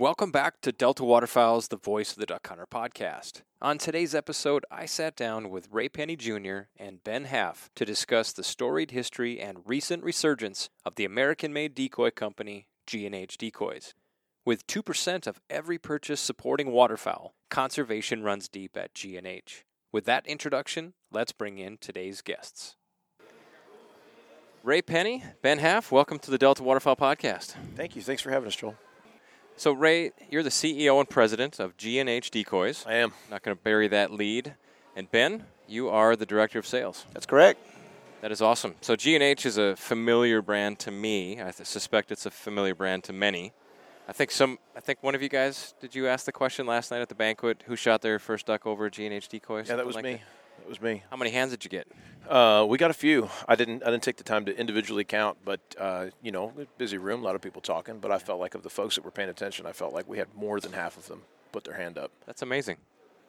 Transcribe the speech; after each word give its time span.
Welcome 0.00 0.30
back 0.30 0.60
to 0.60 0.70
Delta 0.70 1.02
Waterfowl's 1.02 1.66
The 1.66 1.76
Voice 1.76 2.12
of 2.12 2.18
the 2.18 2.26
Duck 2.26 2.46
Hunter 2.46 2.68
podcast. 2.70 3.42
On 3.60 3.78
today's 3.78 4.14
episode, 4.14 4.64
I 4.70 4.86
sat 4.86 5.16
down 5.16 5.50
with 5.50 5.66
Ray 5.72 5.88
Penny 5.88 6.14
Jr. 6.14 6.68
and 6.76 7.02
Ben 7.02 7.24
Haff 7.24 7.68
to 7.74 7.84
discuss 7.84 8.30
the 8.30 8.44
storied 8.44 8.92
history 8.92 9.40
and 9.40 9.58
recent 9.66 10.04
resurgence 10.04 10.70
of 10.84 10.94
the 10.94 11.04
American 11.04 11.52
made 11.52 11.74
decoy 11.74 12.12
company, 12.12 12.68
G&H 12.86 13.38
Decoys. 13.38 13.94
With 14.46 14.68
2% 14.68 15.26
of 15.26 15.40
every 15.50 15.78
purchase 15.78 16.20
supporting 16.20 16.70
waterfowl, 16.70 17.34
conservation 17.50 18.22
runs 18.22 18.48
deep 18.48 18.76
at 18.76 18.94
G&H. 18.94 19.64
With 19.90 20.04
that 20.04 20.28
introduction, 20.28 20.92
let's 21.10 21.32
bring 21.32 21.58
in 21.58 21.76
today's 21.76 22.22
guests. 22.22 22.76
Ray 24.62 24.80
Penny, 24.80 25.24
Ben 25.42 25.58
Haff, 25.58 25.90
welcome 25.90 26.20
to 26.20 26.30
the 26.30 26.38
Delta 26.38 26.62
Waterfowl 26.62 26.94
podcast. 26.94 27.56
Thank 27.74 27.96
you. 27.96 28.02
Thanks 28.02 28.22
for 28.22 28.30
having 28.30 28.46
us, 28.46 28.54
Joel. 28.54 28.76
So, 29.58 29.72
Ray, 29.72 30.12
you're 30.30 30.44
the 30.44 30.50
CEO 30.50 31.00
and 31.00 31.10
president 31.10 31.58
of 31.58 31.76
G&H 31.76 32.30
Decoys. 32.30 32.84
I 32.86 32.94
am. 32.94 33.12
Not 33.28 33.42
going 33.42 33.56
to 33.56 33.60
bury 33.60 33.88
that 33.88 34.12
lead. 34.12 34.54
And 34.94 35.10
Ben, 35.10 35.46
you 35.66 35.88
are 35.88 36.14
the 36.14 36.26
director 36.26 36.60
of 36.60 36.66
sales. 36.66 37.06
That's 37.12 37.26
correct. 37.26 37.58
That 38.20 38.30
is 38.30 38.40
awesome. 38.40 38.76
So 38.82 38.94
G&H 38.94 39.44
is 39.44 39.58
a 39.58 39.74
familiar 39.74 40.42
brand 40.42 40.78
to 40.80 40.92
me. 40.92 41.40
I 41.40 41.50
suspect 41.50 42.12
it's 42.12 42.24
a 42.24 42.30
familiar 42.30 42.76
brand 42.76 43.02
to 43.04 43.12
many. 43.12 43.52
I 44.08 44.12
think 44.12 44.30
some. 44.30 44.60
I 44.76 44.80
think 44.80 45.02
one 45.02 45.16
of 45.16 45.22
you 45.22 45.28
guys. 45.28 45.74
Did 45.80 45.92
you 45.92 46.06
ask 46.06 46.24
the 46.24 46.32
question 46.32 46.64
last 46.64 46.92
night 46.92 47.00
at 47.00 47.08
the 47.08 47.16
banquet? 47.16 47.64
Who 47.66 47.74
shot 47.74 48.00
their 48.00 48.20
first 48.20 48.46
duck 48.46 48.64
over 48.64 48.86
at 48.86 48.92
G&H 48.92 49.28
Decoys? 49.28 49.68
Yeah, 49.68 49.74
that 49.74 49.84
was 49.84 49.94
Something 49.94 50.12
me. 50.12 50.18
like 50.18 50.26
That 50.58 50.68
was 50.68 50.80
me. 50.80 51.02
How 51.10 51.16
many 51.16 51.30
hands 51.30 51.50
did 51.50 51.64
you 51.64 51.70
get? 51.70 51.88
Uh, 52.28 52.66
we 52.68 52.76
got 52.76 52.90
a 52.90 52.94
few. 52.94 53.30
I 53.46 53.54
didn't. 53.54 53.82
I 53.82 53.90
didn't 53.90 54.02
take 54.02 54.16
the 54.16 54.24
time 54.24 54.44
to 54.44 54.56
individually 54.58 55.04
count, 55.04 55.38
but 55.44 55.60
uh, 55.78 56.06
you 56.22 56.30
know, 56.30 56.52
busy 56.76 56.98
room, 56.98 57.22
a 57.22 57.24
lot 57.24 57.34
of 57.34 57.40
people 57.40 57.62
talking. 57.62 58.00
But 58.00 58.10
I 58.10 58.18
felt 58.18 58.38
like 58.38 58.54
of 58.54 58.62
the 58.62 58.70
folks 58.70 58.96
that 58.96 59.04
were 59.04 59.10
paying 59.10 59.30
attention, 59.30 59.64
I 59.66 59.72
felt 59.72 59.94
like 59.94 60.06
we 60.06 60.18
had 60.18 60.28
more 60.34 60.60
than 60.60 60.72
half 60.72 60.96
of 60.98 61.08
them 61.08 61.22
put 61.52 61.64
their 61.64 61.74
hand 61.74 61.96
up. 61.96 62.10
That's 62.26 62.42
amazing. 62.42 62.76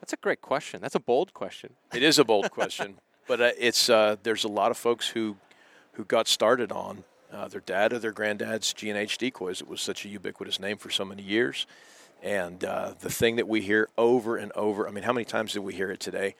That's 0.01 0.13
a 0.13 0.17
great 0.17 0.41
question. 0.41 0.81
That's 0.81 0.95
a 0.95 0.99
bold 0.99 1.33
question. 1.33 1.73
It 1.93 2.03
is 2.03 2.19
a 2.19 2.23
bold 2.25 2.51
question, 2.51 2.95
but 3.27 3.41
uh, 3.41 3.51
it's 3.57 3.89
uh, 3.89 4.17
there's 4.23 4.43
a 4.43 4.49
lot 4.49 4.71
of 4.71 4.77
folks 4.77 5.07
who 5.07 5.37
who 5.93 6.03
got 6.03 6.27
started 6.27 6.71
on 6.71 7.03
uh, 7.31 7.47
their 7.47 7.61
dad 7.61 7.93
or 7.93 7.99
their 7.99 8.11
granddad's 8.11 8.73
G 8.73 8.89
and 8.89 8.97
H 8.97 9.17
decoys. 9.17 9.61
It 9.61 9.67
was 9.67 9.81
such 9.81 10.05
a 10.05 10.09
ubiquitous 10.09 10.59
name 10.59 10.77
for 10.77 10.89
so 10.89 11.05
many 11.05 11.23
years, 11.23 11.67
and 12.21 12.63
uh, 12.63 12.93
the 12.99 13.09
thing 13.09 13.37
that 13.37 13.47
we 13.47 13.61
hear 13.61 13.87
over 13.97 14.35
and 14.37 14.51
over. 14.53 14.87
I 14.87 14.91
mean, 14.91 15.03
how 15.03 15.13
many 15.13 15.25
times 15.25 15.53
did 15.53 15.59
we 15.59 15.73
hear 15.73 15.91
it 15.91 15.99
today, 15.99 16.35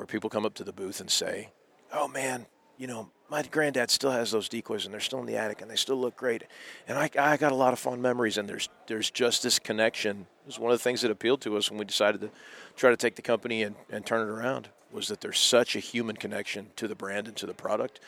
where 0.00 0.06
people 0.06 0.30
come 0.30 0.46
up 0.46 0.54
to 0.54 0.64
the 0.64 0.72
booth 0.72 0.98
and 1.02 1.10
say, 1.10 1.50
"Oh 1.92 2.08
man, 2.08 2.46
you 2.78 2.86
know." 2.86 3.10
My 3.28 3.42
granddad 3.42 3.90
still 3.92 4.10
has 4.10 4.32
those 4.32 4.48
decoys, 4.48 4.86
and 4.86 4.92
they're 4.92 5.00
still 5.00 5.20
in 5.20 5.26
the 5.26 5.36
attic, 5.36 5.60
and 5.62 5.70
they 5.70 5.76
still 5.76 6.00
look 6.00 6.16
great. 6.16 6.42
And 6.88 6.98
I, 6.98 7.08
I 7.16 7.36
got 7.36 7.52
a 7.52 7.54
lot 7.54 7.72
of 7.72 7.78
fond 7.78 8.02
memories, 8.02 8.38
and 8.38 8.48
there's 8.48 8.68
there's 8.86 9.10
just 9.10 9.42
this 9.42 9.58
connection. 9.58 10.26
It 10.42 10.46
was 10.46 10.58
one 10.58 10.72
of 10.72 10.78
the 10.78 10.82
things 10.82 11.02
that 11.02 11.10
appealed 11.10 11.42
to 11.42 11.56
us 11.56 11.70
when 11.70 11.78
we 11.78 11.84
decided 11.84 12.22
to 12.22 12.30
try 12.74 12.90
to 12.90 12.96
take 12.96 13.14
the 13.14 13.22
company 13.22 13.62
and, 13.62 13.76
and 13.90 14.04
turn 14.04 14.26
it 14.26 14.30
around. 14.30 14.70
Was 14.90 15.06
that 15.08 15.20
there's 15.20 15.38
such 15.38 15.76
a 15.76 15.80
human 15.80 16.16
connection 16.16 16.70
to 16.76 16.88
the 16.88 16.96
brand 16.96 17.28
and 17.28 17.36
to 17.36 17.46
the 17.46 17.54
product, 17.54 18.00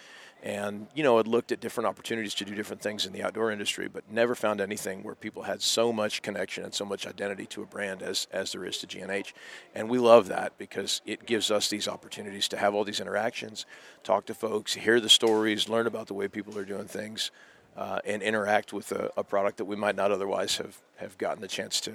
and 0.42 0.88
you 0.92 1.04
know, 1.04 1.18
had 1.18 1.28
looked 1.28 1.52
at 1.52 1.60
different 1.60 1.86
opportunities 1.86 2.34
to 2.34 2.44
do 2.44 2.54
different 2.54 2.82
things 2.82 3.06
in 3.06 3.12
the 3.12 3.22
outdoor 3.22 3.52
industry, 3.52 3.88
but 3.88 4.10
never 4.10 4.34
found 4.34 4.60
anything 4.60 5.04
where 5.04 5.14
people 5.14 5.44
had 5.44 5.62
so 5.62 5.92
much 5.92 6.20
connection 6.20 6.64
and 6.64 6.74
so 6.74 6.84
much 6.84 7.06
identity 7.06 7.46
to 7.46 7.62
a 7.62 7.66
brand 7.66 8.02
as 8.02 8.26
as 8.32 8.52
there 8.52 8.64
is 8.64 8.78
to 8.78 8.86
G&H. 8.86 9.34
And 9.74 9.88
we 9.88 9.98
love 9.98 10.26
that 10.28 10.58
because 10.58 11.00
it 11.06 11.26
gives 11.26 11.50
us 11.50 11.68
these 11.68 11.86
opportunities 11.86 12.48
to 12.48 12.56
have 12.56 12.74
all 12.74 12.82
these 12.82 12.98
interactions, 12.98 13.66
talk 14.02 14.26
to 14.26 14.34
folks, 14.34 14.74
hear 14.74 14.98
the 14.98 15.08
stories, 15.08 15.68
learn 15.68 15.86
about 15.86 16.08
the 16.08 16.14
way 16.14 16.26
people 16.26 16.58
are 16.58 16.64
doing 16.64 16.86
things, 16.86 17.30
uh, 17.76 18.00
and 18.04 18.20
interact 18.20 18.72
with 18.72 18.90
a, 18.90 19.10
a 19.16 19.22
product 19.22 19.58
that 19.58 19.66
we 19.66 19.76
might 19.76 19.94
not 19.94 20.10
otherwise 20.10 20.56
have 20.56 20.78
have 20.96 21.16
gotten 21.18 21.40
the 21.40 21.48
chance 21.48 21.80
to 21.82 21.92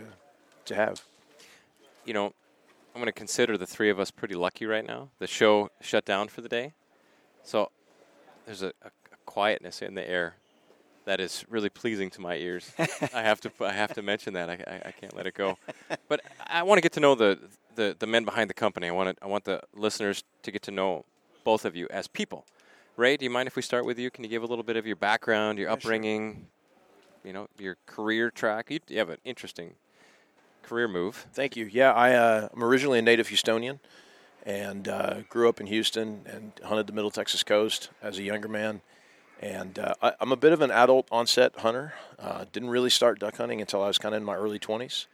to 0.66 0.76
have. 0.76 1.04
You 2.06 2.14
know, 2.14 2.28
I'm 2.96 3.02
going 3.02 3.08
to 3.08 3.12
consider 3.12 3.58
the 3.58 3.68
three 3.68 3.90
of 3.90 4.00
us 4.00 4.10
pretty 4.10 4.36
lucky 4.36 4.66
right 4.66 4.88
now. 4.88 5.10
The 5.20 5.28
show 5.28 5.70
shut 5.82 6.06
down 6.06 6.30
for 6.30 6.40
the 6.40 6.48
day, 6.48 6.72
so 7.44 7.72
there's 8.48 8.64
a, 8.64 8.68
a, 8.82 8.88
a 8.88 9.18
quietness 9.26 9.82
in 9.84 9.94
the 9.94 10.10
air 10.10 10.36
that 11.06 11.20
is 11.20 11.46
really 11.50 11.70
pleasing 11.70 12.10
to 12.12 12.22
my 12.22 12.36
ears. 12.38 12.72
I 13.14 13.22
have 13.22 13.40
to 13.42 13.52
I 13.62 13.74
have 13.74 13.94
to 13.94 14.02
mention 14.02 14.34
that. 14.34 14.50
I, 14.50 14.54
I, 14.68 14.88
I 14.88 14.92
can't 14.92 15.16
let 15.16 15.28
it 15.28 15.36
go. 15.36 15.58
But 16.08 16.22
I 16.48 16.64
want 16.64 16.78
to 16.80 16.82
get 16.82 16.94
to 16.94 17.00
know 17.00 17.14
the, 17.14 17.38
the, 17.76 17.96
the 18.00 18.08
men 18.08 18.26
behind 18.26 18.50
the 18.50 18.54
company. 18.56 18.88
I 18.88 18.92
want 18.92 19.16
to, 19.16 19.24
I 19.24 19.28
want 19.28 19.44
the 19.46 19.62
listeners 19.76 20.24
to 20.44 20.52
get 20.52 20.64
to 20.64 20.72
know 20.72 21.06
both 21.44 21.66
of 21.66 21.76
you 21.76 21.88
as 21.92 22.08
people. 22.08 22.46
Ray, 22.98 23.16
do 23.16 23.26
you 23.26 23.30
mind 23.30 23.48
if 23.48 23.56
we 23.56 23.62
start 23.62 23.86
with 23.86 24.00
you? 24.00 24.10
Can 24.10 24.24
you 24.24 24.30
give 24.30 24.44
a 24.44 24.48
little 24.48 24.64
bit 24.64 24.76
of 24.76 24.88
your 24.88 24.96
background, 24.96 25.60
your 25.60 25.68
Yeah, 25.68 25.74
sure. 25.74 25.78
upbringing, 25.78 26.48
you 27.24 27.32
know, 27.32 27.48
your 27.60 27.78
career 27.86 28.32
track? 28.32 28.72
You, 28.72 28.80
you 28.88 28.98
have 28.98 29.10
an 29.10 29.20
interesting 29.24 29.76
career 30.64 30.88
move. 30.88 31.28
Thank 31.32 31.56
you. 31.56 31.70
Yeah, 31.72 31.94
I, 31.94 32.14
uh, 32.16 32.50
I'm 32.54 32.64
originally 32.64 33.00
a 33.00 33.04
native 33.04 33.28
Houstonian 33.30 33.80
and 34.48 34.88
uh, 34.88 35.22
grew 35.30 35.50
up 35.50 35.60
in 35.60 35.68
Houston 35.68 36.22
and 36.26 36.54
hunted 36.64 36.88
the 36.88 36.94
Middle 36.94 37.12
Texas 37.12 37.44
coast 37.44 37.90
as 38.02 38.18
a 38.18 38.24
younger 38.24 38.48
man. 38.48 38.82
And 39.42 39.78
uh, 39.78 39.94
I, 40.02 40.14
I'm 40.22 40.32
a 40.32 40.38
bit 40.38 40.54
of 40.54 40.62
an 40.62 40.72
adult 40.72 41.06
onset 41.12 41.58
hunter. 41.58 41.94
Uh, 42.18 42.46
didn't 42.54 42.70
really 42.70 42.90
start 42.90 43.20
duck 43.20 43.36
hunting 43.36 43.60
until 43.60 43.84
I 43.84 43.88
was 43.88 43.98
kind 43.98 44.16
of 44.16 44.22
in 44.22 44.26
my 44.26 44.36
early 44.36 44.58
20s. 44.58 45.08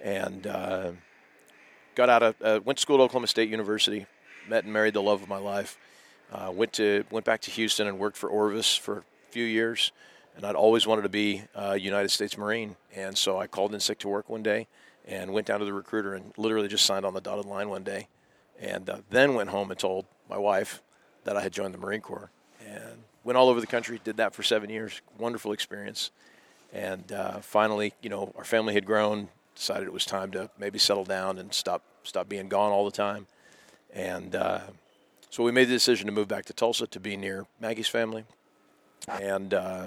And 0.00 0.46
uh, 0.46 0.92
got 1.96 2.08
out 2.08 2.22
of, 2.22 2.34
uh, 2.40 2.60
went 2.64 2.78
to 2.78 2.80
school 2.80 3.00
at 3.00 3.02
Oklahoma 3.02 3.26
State 3.26 3.50
University, 3.50 4.06
met 4.48 4.62
and 4.62 4.72
married 4.72 4.94
the 4.94 5.02
love 5.02 5.20
of 5.20 5.28
my 5.28 5.36
life. 5.36 5.76
Uh, 6.32 6.52
went 6.54 6.72
to 6.74 7.04
went 7.10 7.26
back 7.26 7.40
to 7.40 7.50
Houston 7.50 7.88
and 7.88 7.98
worked 7.98 8.16
for 8.16 8.28
Orvis 8.28 8.76
for 8.76 8.98
a 8.98 9.02
few 9.32 9.44
years, 9.44 9.90
and 10.36 10.46
I'd 10.46 10.54
always 10.54 10.86
wanted 10.86 11.02
to 11.02 11.08
be 11.08 11.42
a 11.56 11.76
United 11.76 12.10
States 12.10 12.38
Marine, 12.38 12.76
and 12.94 13.18
so 13.18 13.36
I 13.36 13.48
called 13.48 13.74
in 13.74 13.80
sick 13.80 13.98
to 13.98 14.08
work 14.08 14.28
one 14.28 14.44
day, 14.44 14.68
and 15.04 15.32
went 15.32 15.48
down 15.48 15.58
to 15.58 15.64
the 15.64 15.72
recruiter 15.72 16.14
and 16.14 16.32
literally 16.36 16.68
just 16.68 16.86
signed 16.86 17.04
on 17.04 17.14
the 17.14 17.20
dotted 17.20 17.46
line 17.46 17.68
one 17.68 17.82
day, 17.82 18.06
and 18.60 18.88
uh, 18.88 18.98
then 19.10 19.34
went 19.34 19.50
home 19.50 19.70
and 19.70 19.80
told 19.80 20.06
my 20.28 20.38
wife 20.38 20.82
that 21.24 21.36
I 21.36 21.42
had 21.42 21.52
joined 21.52 21.74
the 21.74 21.78
Marine 21.78 22.00
Corps, 22.00 22.30
and 22.66 23.02
went 23.24 23.36
all 23.36 23.48
over 23.48 23.60
the 23.60 23.66
country, 23.66 24.00
did 24.04 24.16
that 24.18 24.34
for 24.34 24.42
seven 24.42 24.70
years, 24.70 25.00
wonderful 25.18 25.52
experience, 25.52 26.10
and 26.72 27.10
uh, 27.12 27.40
finally, 27.40 27.94
you 28.02 28.10
know, 28.10 28.32
our 28.36 28.44
family 28.44 28.74
had 28.74 28.86
grown, 28.86 29.28
decided 29.54 29.86
it 29.86 29.92
was 29.92 30.04
time 30.04 30.30
to 30.32 30.50
maybe 30.58 30.78
settle 30.78 31.04
down 31.04 31.38
and 31.38 31.52
stop 31.52 31.82
stop 32.02 32.28
being 32.28 32.48
gone 32.48 32.70
all 32.70 32.84
the 32.84 32.90
time, 32.90 33.26
and. 33.92 34.34
Uh, 34.34 34.60
so 35.32 35.44
we 35.44 35.52
made 35.52 35.68
the 35.68 35.74
decision 35.74 36.06
to 36.06 36.12
move 36.12 36.26
back 36.26 36.44
to 36.46 36.52
Tulsa 36.52 36.88
to 36.88 36.98
be 36.98 37.16
near 37.16 37.46
Maggie's 37.60 37.86
family, 37.86 38.24
and 39.08 39.54
uh, 39.54 39.86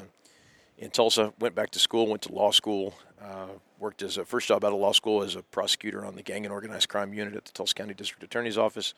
in 0.78 0.89
Tulsa 0.91 1.34
went 1.39 1.56
back 1.56 1.72
to 1.72 1.79
school, 1.79 2.07
went 2.07 2.23
to 2.23 2.34
law 2.34 2.51
school, 2.51 2.94
uh, 3.22 3.47
worked 3.79 4.01
as 4.01 4.17
a 4.17 4.25
first 4.25 4.47
job 4.47 4.63
out 4.63 4.73
of 4.73 4.79
law 4.79 4.91
school 4.91 5.23
as 5.23 5.35
a 5.35 5.41
prosecutor 5.44 6.06
on 6.06 6.16
the 6.16 6.23
gang 6.23 6.45
and 6.45 6.53
organized 6.53 6.89
crime 6.89 7.13
unit 7.13 7.35
at 7.35 7.45
the 7.45 7.51
Tulsa 7.51 7.75
County 7.75 7.94
District 7.94 8.23
Attorney's 8.23 8.57
Office. 8.57 8.94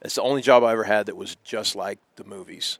It's 0.00 0.14
the 0.14 0.22
only 0.22 0.42
job 0.42 0.62
I 0.62 0.72
ever 0.72 0.84
had 0.84 1.06
that 1.06 1.16
was 1.16 1.36
just 1.44 1.74
like 1.74 1.98
the 2.16 2.24
movies, 2.24 2.78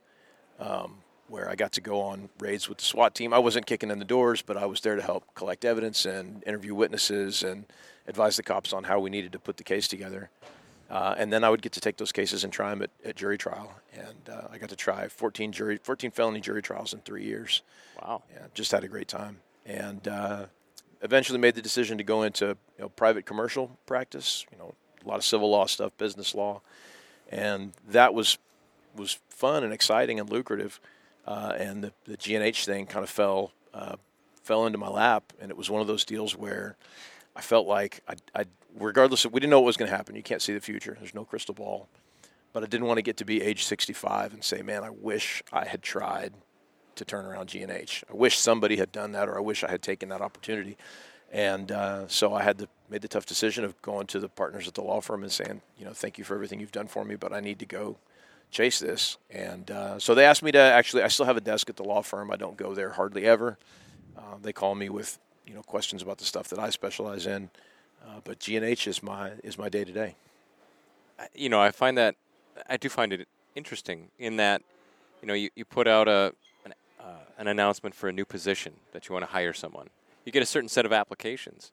um, 0.59 0.99
where 1.27 1.49
I 1.49 1.55
got 1.55 1.73
to 1.73 1.81
go 1.81 2.01
on 2.01 2.29
raids 2.39 2.69
with 2.69 2.77
the 2.77 2.85
SWAT 2.85 3.13
team. 3.13 3.33
I 3.33 3.39
wasn't 3.39 3.65
kicking 3.65 3.91
in 3.91 3.99
the 3.99 4.05
doors, 4.05 4.41
but 4.41 4.57
I 4.57 4.65
was 4.65 4.81
there 4.81 4.95
to 4.95 5.01
help 5.01 5.25
collect 5.35 5.65
evidence 5.65 6.05
and 6.05 6.43
interview 6.47 6.73
witnesses 6.73 7.43
and 7.43 7.65
advise 8.07 8.37
the 8.37 8.43
cops 8.43 8.73
on 8.73 8.85
how 8.85 8.99
we 8.99 9.09
needed 9.09 9.33
to 9.33 9.39
put 9.39 9.57
the 9.57 9.63
case 9.63 9.87
together. 9.87 10.29
Uh, 10.89 11.13
and 11.17 11.31
then 11.31 11.43
I 11.43 11.49
would 11.49 11.61
get 11.61 11.71
to 11.73 11.79
take 11.79 11.97
those 11.97 12.11
cases 12.11 12.43
and 12.43 12.51
try 12.51 12.71
them 12.71 12.81
at, 12.81 12.89
at 13.05 13.15
jury 13.15 13.37
trial. 13.37 13.73
And 13.93 14.29
uh, 14.29 14.47
I 14.51 14.57
got 14.57 14.69
to 14.69 14.75
try 14.75 15.07
14 15.07 15.51
jury, 15.51 15.79
14 15.81 16.11
felony 16.11 16.41
jury 16.41 16.61
trials 16.61 16.93
in 16.93 16.99
three 17.01 17.23
years. 17.23 17.61
Wow. 18.01 18.23
Yeah, 18.33 18.47
just 18.53 18.71
had 18.71 18.83
a 18.83 18.87
great 18.87 19.07
time. 19.07 19.37
And 19.65 20.07
uh, 20.07 20.45
eventually 21.01 21.39
made 21.39 21.55
the 21.55 21.61
decision 21.61 21.97
to 21.97 22.03
go 22.03 22.23
into 22.23 22.57
you 22.77 22.83
know, 22.83 22.89
private 22.89 23.25
commercial 23.25 23.77
practice. 23.85 24.45
You 24.51 24.57
know, 24.57 24.73
a 25.03 25.07
lot 25.07 25.17
of 25.17 25.25
civil 25.25 25.49
law 25.49 25.65
stuff, 25.65 25.97
business 25.97 26.35
law, 26.35 26.61
and 27.29 27.73
that 27.87 28.13
was 28.13 28.37
was 28.95 29.19
fun 29.29 29.63
and 29.63 29.71
exciting 29.71 30.19
and 30.19 30.29
lucrative. 30.29 30.79
Uh, 31.25 31.53
and 31.57 31.83
the 31.83 31.93
the 32.05 32.17
G 32.17 32.35
and 32.35 32.43
H 32.43 32.65
thing 32.65 32.85
kind 32.85 33.03
of 33.03 33.09
fell 33.09 33.51
uh, 33.73 33.95
fell 34.43 34.65
into 34.65 34.77
my 34.77 34.89
lap, 34.89 35.33
and 35.39 35.51
it 35.51 35.57
was 35.57 35.69
one 35.69 35.81
of 35.81 35.87
those 35.87 36.05
deals 36.05 36.35
where 36.35 36.75
I 37.35 37.41
felt 37.41 37.67
like 37.67 38.01
I, 38.07 38.15
I 38.35 38.45
regardless 38.79 39.25
of 39.25 39.33
we 39.33 39.39
didn't 39.39 39.51
know 39.51 39.59
what 39.59 39.67
was 39.67 39.77
going 39.77 39.89
to 39.89 39.95
happen. 39.95 40.15
You 40.15 40.23
can't 40.23 40.41
see 40.41 40.53
the 40.53 40.61
future. 40.61 40.95
There's 40.99 41.13
no 41.13 41.25
crystal 41.25 41.53
ball. 41.53 41.87
But 42.51 42.63
I 42.63 42.65
didn't 42.65 42.87
want 42.87 42.97
to 42.97 43.03
get 43.03 43.17
to 43.17 43.25
be 43.25 43.41
age 43.41 43.65
65 43.65 44.33
and 44.33 44.43
say, 44.43 44.61
"Man, 44.61 44.83
I 44.83 44.89
wish 44.89 45.43
I 45.53 45.65
had 45.65 45.83
tried 45.83 46.33
to 46.95 47.05
turn 47.05 47.25
around 47.25 47.49
G 47.49 47.61
and 47.61 47.71
H. 47.71 48.03
I 48.09 48.13
wish 48.13 48.37
somebody 48.37 48.77
had 48.77 48.91
done 48.91 49.11
that, 49.11 49.29
or 49.29 49.37
I 49.37 49.41
wish 49.41 49.63
I 49.63 49.69
had 49.69 49.81
taken 49.81 50.09
that 50.09 50.21
opportunity." 50.21 50.77
And 51.31 51.71
uh, 51.71 52.07
so 52.07 52.33
I 52.33 52.41
had 52.41 52.67
made 52.89 53.01
the 53.01 53.07
tough 53.07 53.27
decision 53.27 53.63
of 53.63 53.79
going 53.83 54.07
to 54.07 54.19
the 54.19 54.29
partners 54.29 54.67
at 54.67 54.73
the 54.73 54.81
law 54.81 54.99
firm 54.99 55.21
and 55.21 55.31
saying, 55.31 55.61
"You 55.77 55.85
know, 55.85 55.93
thank 55.93 56.17
you 56.17 56.23
for 56.23 56.33
everything 56.33 56.59
you've 56.59 56.71
done 56.71 56.87
for 56.87 57.05
me, 57.05 57.15
but 57.15 57.33
I 57.33 57.39
need 57.39 57.59
to 57.59 57.67
go 57.67 57.97
chase 58.49 58.79
this." 58.79 59.17
And 59.29 59.69
uh, 59.69 59.99
so 59.99 60.15
they 60.15 60.25
asked 60.25 60.41
me 60.41 60.51
to 60.51 60.59
actually. 60.59 61.03
I 61.03 61.07
still 61.09 61.27
have 61.27 61.37
a 61.37 61.41
desk 61.41 61.69
at 61.69 61.75
the 61.75 61.83
law 61.83 62.01
firm. 62.01 62.31
I 62.31 62.35
don't 62.35 62.57
go 62.57 62.73
there 62.73 62.89
hardly 62.89 63.25
ever. 63.25 63.59
Uh, 64.17 64.37
they 64.41 64.53
call 64.53 64.73
me 64.73 64.89
with 64.89 65.19
you 65.45 65.53
know 65.53 65.61
questions 65.61 66.01
about 66.01 66.17
the 66.17 66.25
stuff 66.25 66.47
that 66.49 66.57
I 66.57 66.71
specialize 66.71 67.27
in. 67.27 67.51
Uh, 68.05 68.19
but 68.23 68.39
G 68.39 68.55
and 68.55 68.65
H 68.65 68.87
is 68.87 69.03
my 69.03 69.31
is 69.43 69.57
my 69.57 69.69
day 69.69 69.83
to 69.83 69.91
day. 69.91 70.15
you 71.33 71.49
know, 71.49 71.59
I 71.61 71.71
find 71.71 71.97
that 71.97 72.15
I 72.69 72.77
do 72.77 72.89
find 72.89 73.13
it 73.13 73.27
interesting 73.55 74.09
in 74.17 74.37
that, 74.37 74.61
you 75.21 75.27
know, 75.27 75.33
you, 75.33 75.49
you 75.55 75.65
put 75.65 75.87
out 75.87 76.07
a 76.07 76.33
an, 76.65 76.73
uh, 76.99 77.03
an 77.37 77.47
announcement 77.47 77.95
for 77.95 78.09
a 78.09 78.13
new 78.13 78.25
position 78.25 78.73
that 78.93 79.07
you 79.07 79.13
want 79.13 79.25
to 79.25 79.31
hire 79.31 79.53
someone. 79.53 79.89
You 80.25 80.31
get 80.31 80.43
a 80.43 80.45
certain 80.45 80.69
set 80.69 80.85
of 80.85 80.93
applications, 80.93 81.71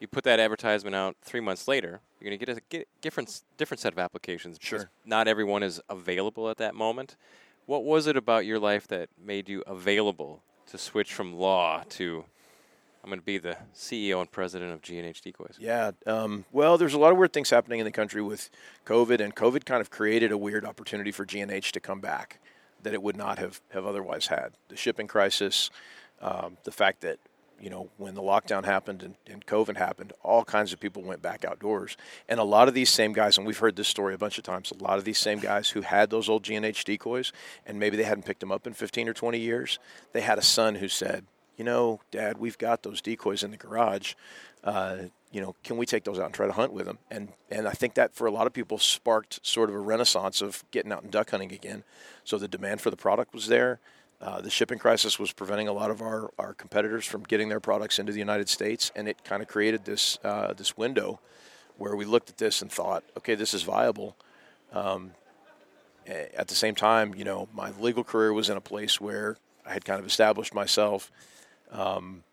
You 0.00 0.06
put 0.06 0.24
that 0.24 0.40
advertisement 0.40 0.94
out 0.94 1.16
three 1.22 1.40
months 1.40 1.66
later, 1.68 2.00
you're 2.20 2.30
going 2.30 2.38
to 2.38 2.46
get 2.46 2.56
a 2.56 2.60
get 2.68 2.88
different 3.00 3.42
different 3.56 3.80
set 3.80 3.92
of 3.92 3.98
applications. 3.98 4.58
because 4.58 4.82
Sure. 4.82 4.90
Not 5.04 5.28
everyone 5.28 5.62
is 5.62 5.80
available 5.88 6.48
at 6.50 6.56
that 6.58 6.74
moment. 6.74 7.16
What 7.66 7.84
was 7.84 8.06
it 8.06 8.16
about 8.16 8.46
your 8.46 8.58
life 8.58 8.88
that 8.88 9.08
made 9.22 9.48
you 9.48 9.62
available 9.66 10.42
to 10.70 10.78
switch 10.78 11.12
from 11.12 11.34
law 11.34 11.82
to 11.90 12.24
I'm 13.02 13.08
going 13.08 13.18
to 13.18 13.24
be 13.24 13.38
the 13.38 13.56
CEO 13.74 14.20
and 14.20 14.30
president 14.30 14.72
of 14.72 14.82
G&H 14.82 15.22
Decoys? 15.22 15.56
Yeah. 15.58 15.92
Um, 16.06 16.44
well, 16.52 16.76
there's 16.76 16.92
a 16.92 16.98
lot 16.98 17.12
of 17.12 17.18
weird 17.18 17.32
things 17.32 17.48
happening 17.48 17.80
in 17.80 17.84
the 17.84 17.92
country 17.92 18.20
with 18.20 18.50
COVID, 18.84 19.20
and 19.20 19.34
COVID 19.34 19.64
kind 19.64 19.80
of 19.80 19.90
created 19.90 20.32
a 20.32 20.38
weird 20.38 20.64
opportunity 20.66 21.10
for 21.10 21.24
G&H 21.24 21.72
to 21.72 21.80
come 21.80 22.00
back 22.00 22.40
that 22.82 22.94
it 22.94 23.02
would 23.02 23.16
not 23.16 23.38
have, 23.38 23.60
have 23.70 23.86
otherwise 23.86 24.26
had. 24.26 24.52
The 24.68 24.76
shipping 24.76 25.06
crisis, 25.06 25.70
um, 26.20 26.56
the 26.64 26.72
fact 26.72 27.00
that 27.02 27.18
you 27.60 27.68
know 27.68 27.90
when 27.98 28.14
the 28.14 28.22
lockdown 28.22 28.64
happened 28.64 29.02
and, 29.02 29.14
and 29.26 29.44
COVID 29.44 29.76
happened, 29.76 30.12
all 30.22 30.44
kinds 30.44 30.72
of 30.72 30.80
people 30.80 31.02
went 31.02 31.20
back 31.20 31.44
outdoors, 31.44 31.96
and 32.28 32.40
a 32.40 32.44
lot 32.44 32.68
of 32.68 32.74
these 32.74 32.90
same 32.90 33.12
guys, 33.12 33.36
and 33.36 33.46
we've 33.46 33.58
heard 33.58 33.76
this 33.76 33.88
story 33.88 34.14
a 34.14 34.18
bunch 34.18 34.38
of 34.38 34.44
times. 34.44 34.72
A 34.72 34.82
lot 34.82 34.98
of 34.98 35.04
these 35.04 35.18
same 35.18 35.38
guys 35.40 35.70
who 35.70 35.82
had 35.82 36.10
those 36.10 36.28
old 36.28 36.42
G&H 36.42 36.84
decoys, 36.84 37.32
and 37.66 37.78
maybe 37.78 37.96
they 37.96 38.04
hadn't 38.04 38.24
picked 38.24 38.40
them 38.40 38.52
up 38.52 38.66
in 38.66 38.72
15 38.72 39.08
or 39.08 39.14
20 39.14 39.38
years, 39.38 39.78
they 40.12 40.22
had 40.22 40.38
a 40.38 40.42
son 40.42 40.76
who 40.76 40.88
said, 40.88 41.26
you 41.60 41.64
know, 41.64 42.00
Dad, 42.10 42.38
we've 42.38 42.56
got 42.56 42.84
those 42.84 43.02
decoys 43.02 43.42
in 43.42 43.50
the 43.50 43.56
garage. 43.58 44.14
Uh, 44.64 44.96
you 45.30 45.42
know, 45.42 45.54
can 45.62 45.76
we 45.76 45.84
take 45.84 46.04
those 46.04 46.18
out 46.18 46.24
and 46.24 46.34
try 46.34 46.46
to 46.46 46.54
hunt 46.54 46.72
with 46.72 46.86
them? 46.86 46.96
And 47.10 47.28
and 47.50 47.68
I 47.68 47.72
think 47.72 47.92
that 47.96 48.14
for 48.14 48.26
a 48.26 48.30
lot 48.30 48.46
of 48.46 48.54
people 48.54 48.78
sparked 48.78 49.46
sort 49.46 49.68
of 49.68 49.74
a 49.74 49.78
renaissance 49.78 50.40
of 50.40 50.64
getting 50.70 50.90
out 50.90 51.02
and 51.02 51.12
duck 51.12 51.32
hunting 51.32 51.52
again. 51.52 51.84
So 52.24 52.38
the 52.38 52.48
demand 52.48 52.80
for 52.80 52.88
the 52.88 52.96
product 52.96 53.34
was 53.34 53.48
there. 53.48 53.78
Uh, 54.22 54.40
the 54.40 54.48
shipping 54.48 54.78
crisis 54.78 55.18
was 55.18 55.32
preventing 55.32 55.68
a 55.68 55.72
lot 55.74 55.90
of 55.90 56.00
our, 56.00 56.30
our 56.38 56.54
competitors 56.54 57.04
from 57.04 57.24
getting 57.24 57.50
their 57.50 57.60
products 57.60 57.98
into 57.98 58.10
the 58.10 58.18
United 58.18 58.48
States, 58.48 58.90
and 58.96 59.06
it 59.06 59.22
kind 59.22 59.42
of 59.42 59.48
created 59.48 59.84
this 59.84 60.18
uh, 60.24 60.54
this 60.54 60.78
window 60.78 61.20
where 61.76 61.94
we 61.94 62.06
looked 62.06 62.30
at 62.30 62.38
this 62.38 62.62
and 62.62 62.72
thought, 62.72 63.04
okay, 63.18 63.34
this 63.34 63.52
is 63.52 63.64
viable. 63.64 64.16
Um, 64.72 65.10
at 66.06 66.48
the 66.48 66.54
same 66.54 66.74
time, 66.74 67.14
you 67.14 67.24
know, 67.24 67.50
my 67.52 67.70
legal 67.78 68.02
career 68.02 68.32
was 68.32 68.48
in 68.48 68.56
a 68.56 68.62
place 68.62 68.98
where 68.98 69.36
I 69.66 69.72
had 69.74 69.84
kind 69.84 70.00
of 70.00 70.06
established 70.06 70.54
myself. 70.54 71.10
Um, 71.72 72.24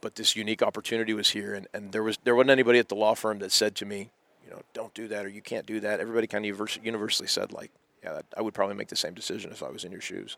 but 0.00 0.14
this 0.14 0.36
unique 0.36 0.62
opportunity 0.62 1.14
was 1.14 1.30
here, 1.30 1.54
and, 1.54 1.66
and 1.74 1.92
there 1.92 2.02
was 2.02 2.18
there 2.24 2.34
wasn't 2.34 2.50
anybody 2.50 2.78
at 2.78 2.88
the 2.88 2.94
law 2.94 3.14
firm 3.14 3.38
that 3.40 3.52
said 3.52 3.74
to 3.76 3.86
me, 3.86 4.10
you 4.44 4.50
know, 4.50 4.62
don't 4.72 4.94
do 4.94 5.08
that 5.08 5.24
or 5.24 5.28
you 5.28 5.42
can't 5.42 5.66
do 5.66 5.80
that. 5.80 6.00
Everybody 6.00 6.26
kind 6.26 6.44
of 6.44 6.56
univers- 6.56 6.78
universally 6.82 7.26
said 7.26 7.52
like, 7.52 7.70
yeah, 8.02 8.20
I 8.36 8.42
would 8.42 8.54
probably 8.54 8.76
make 8.76 8.88
the 8.88 8.96
same 8.96 9.14
decision 9.14 9.50
if 9.50 9.62
I 9.62 9.68
was 9.68 9.84
in 9.84 9.92
your 9.92 10.00
shoes. 10.00 10.36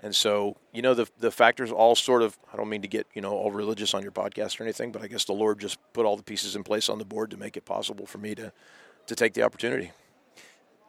And 0.00 0.14
so, 0.14 0.56
you 0.72 0.82
know, 0.82 0.94
the 0.94 1.08
the 1.18 1.30
factors 1.30 1.72
all 1.72 1.94
sort 1.94 2.22
of 2.22 2.38
I 2.52 2.56
don't 2.56 2.68
mean 2.68 2.82
to 2.82 2.88
get, 2.88 3.06
you 3.14 3.22
know, 3.22 3.32
all 3.32 3.50
religious 3.50 3.94
on 3.94 4.02
your 4.02 4.12
podcast 4.12 4.60
or 4.60 4.64
anything, 4.64 4.92
but 4.92 5.02
I 5.02 5.08
guess 5.08 5.24
the 5.24 5.32
Lord 5.32 5.58
just 5.58 5.78
put 5.92 6.06
all 6.06 6.16
the 6.16 6.22
pieces 6.22 6.54
in 6.54 6.62
place 6.62 6.88
on 6.88 6.98
the 6.98 7.04
board 7.04 7.30
to 7.30 7.36
make 7.36 7.56
it 7.56 7.64
possible 7.64 8.06
for 8.06 8.18
me 8.18 8.34
to 8.34 8.52
to 9.06 9.14
take 9.16 9.34
the 9.34 9.42
opportunity. 9.42 9.92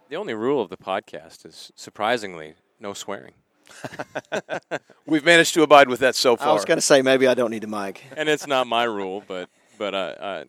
The 0.10 0.18
only 0.18 0.34
rule 0.34 0.62
of 0.62 0.70
the 0.70 0.78
podcast 0.78 1.46
is 1.46 1.72
surprisingly 1.76 2.56
no 2.80 2.94
swearing. 2.94 3.34
We've 5.06 5.26
managed 5.26 5.54
to 5.56 5.64
abide 5.64 5.90
with 5.90 6.00
that 6.02 6.16
so 6.16 6.36
far. 6.36 6.50
I 6.50 6.54
was 6.54 6.66
going 6.66 6.78
to 6.78 6.82
say 6.82 7.02
maybe 7.02 7.28
I 7.28 7.34
don't 7.34 7.52
need 7.52 7.64
a 7.64 7.68
mic. 7.68 8.04
and 8.16 8.30
it's 8.30 8.48
not 8.48 8.68
my 8.68 8.84
rule, 8.84 9.24
but 9.28 9.50
but 9.78 9.94
uh, 9.94 9.98
uh, 9.98 10.44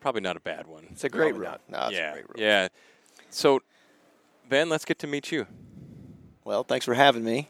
probably 0.00 0.20
not 0.22 0.36
a 0.36 0.40
bad 0.40 0.66
one. 0.66 0.86
It's 0.90 1.04
a 1.04 1.08
great 1.08 1.34
Probably 1.34 1.40
rule. 1.40 1.58
not. 1.68 1.80
No, 1.82 1.88
it's 1.88 1.96
yeah, 1.96 2.10
a 2.10 2.12
great 2.12 2.28
rule. 2.28 2.36
yeah. 2.38 2.68
So, 3.30 3.60
Ben, 4.48 4.68
let's 4.68 4.84
get 4.84 4.98
to 5.00 5.06
meet 5.06 5.30
you. 5.32 5.46
Well, 6.44 6.62
thanks 6.64 6.84
for 6.84 6.94
having 6.94 7.24
me. 7.24 7.48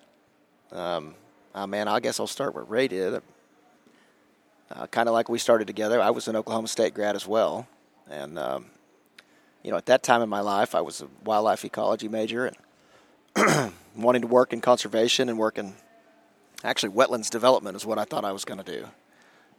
Um, 0.72 1.14
uh, 1.54 1.66
man, 1.66 1.88
I 1.88 2.00
guess 2.00 2.18
I'll 2.18 2.26
start 2.26 2.54
where 2.54 2.64
Ray 2.64 2.88
did. 2.88 3.22
Uh, 4.70 4.86
kind 4.88 5.08
of 5.08 5.12
like 5.12 5.28
we 5.28 5.38
started 5.38 5.66
together. 5.66 6.00
I 6.00 6.10
was 6.10 6.26
an 6.26 6.36
Oklahoma 6.36 6.68
State 6.68 6.94
grad 6.94 7.14
as 7.14 7.26
well, 7.26 7.68
and 8.10 8.38
um, 8.38 8.66
you 9.62 9.70
know, 9.70 9.76
at 9.76 9.86
that 9.86 10.02
time 10.02 10.22
in 10.22 10.28
my 10.28 10.40
life, 10.40 10.74
I 10.74 10.80
was 10.80 11.00
a 11.02 11.08
wildlife 11.24 11.64
ecology 11.64 12.08
major 12.08 12.46
and 12.46 12.56
wanting 13.96 14.22
to 14.22 14.28
work 14.28 14.52
in 14.52 14.60
conservation 14.60 15.28
and 15.28 15.38
work 15.38 15.58
in 15.58 15.74
actually 16.62 16.92
wetlands 16.92 17.30
development 17.30 17.76
is 17.76 17.84
what 17.84 17.98
I 17.98 18.04
thought 18.04 18.24
I 18.24 18.32
was 18.32 18.44
going 18.44 18.62
to 18.62 18.64
do. 18.64 18.86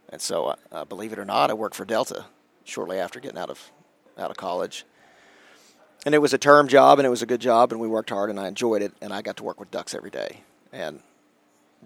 And 0.08 0.20
so, 0.20 0.46
uh, 0.46 0.56
uh, 0.72 0.84
believe 0.84 1.12
it 1.12 1.18
or 1.18 1.24
not, 1.24 1.50
I 1.50 1.54
worked 1.54 1.74
for 1.74 1.84
Delta 1.84 2.26
shortly 2.64 2.98
after 2.98 3.20
getting 3.20 3.38
out 3.38 3.50
of 3.50 3.70
out 4.18 4.30
of 4.30 4.36
college. 4.36 4.84
And 6.04 6.14
it 6.14 6.18
was 6.18 6.32
a 6.32 6.38
term 6.38 6.68
job, 6.68 6.98
and 6.98 7.06
it 7.06 7.10
was 7.10 7.22
a 7.22 7.26
good 7.26 7.40
job, 7.40 7.72
and 7.72 7.80
we 7.80 7.88
worked 7.88 8.10
hard, 8.10 8.30
and 8.30 8.38
I 8.38 8.48
enjoyed 8.48 8.80
it, 8.80 8.92
and 9.02 9.12
I 9.12 9.22
got 9.22 9.36
to 9.38 9.42
work 9.42 9.58
with 9.58 9.70
ducks 9.70 9.94
every 9.94 10.10
day, 10.10 10.42
and 10.72 11.00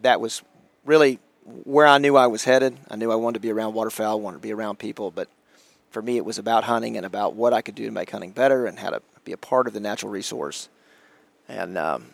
that 0.02 0.20
was 0.20 0.42
really 0.84 1.18
where 1.64 1.86
I 1.86 1.98
knew 1.98 2.16
I 2.16 2.26
was 2.26 2.44
headed. 2.44 2.76
I 2.90 2.96
knew 2.96 3.10
I 3.10 3.14
wanted 3.14 3.34
to 3.34 3.40
be 3.40 3.50
around 3.50 3.74
waterfowl, 3.74 4.20
wanted 4.20 4.36
to 4.36 4.42
be 4.42 4.52
around 4.52 4.78
people, 4.78 5.10
but 5.10 5.28
for 5.90 6.02
me, 6.02 6.16
it 6.18 6.24
was 6.24 6.38
about 6.38 6.64
hunting 6.64 6.96
and 6.96 7.04
about 7.04 7.34
what 7.34 7.52
I 7.52 7.62
could 7.62 7.74
do 7.74 7.86
to 7.86 7.90
make 7.90 8.10
hunting 8.10 8.30
better 8.30 8.66
and 8.66 8.78
how 8.78 8.90
to 8.90 9.02
be 9.24 9.32
a 9.32 9.36
part 9.36 9.66
of 9.66 9.72
the 9.72 9.80
natural 9.80 10.12
resource. 10.12 10.68
And 11.50 11.76
um, 11.76 12.06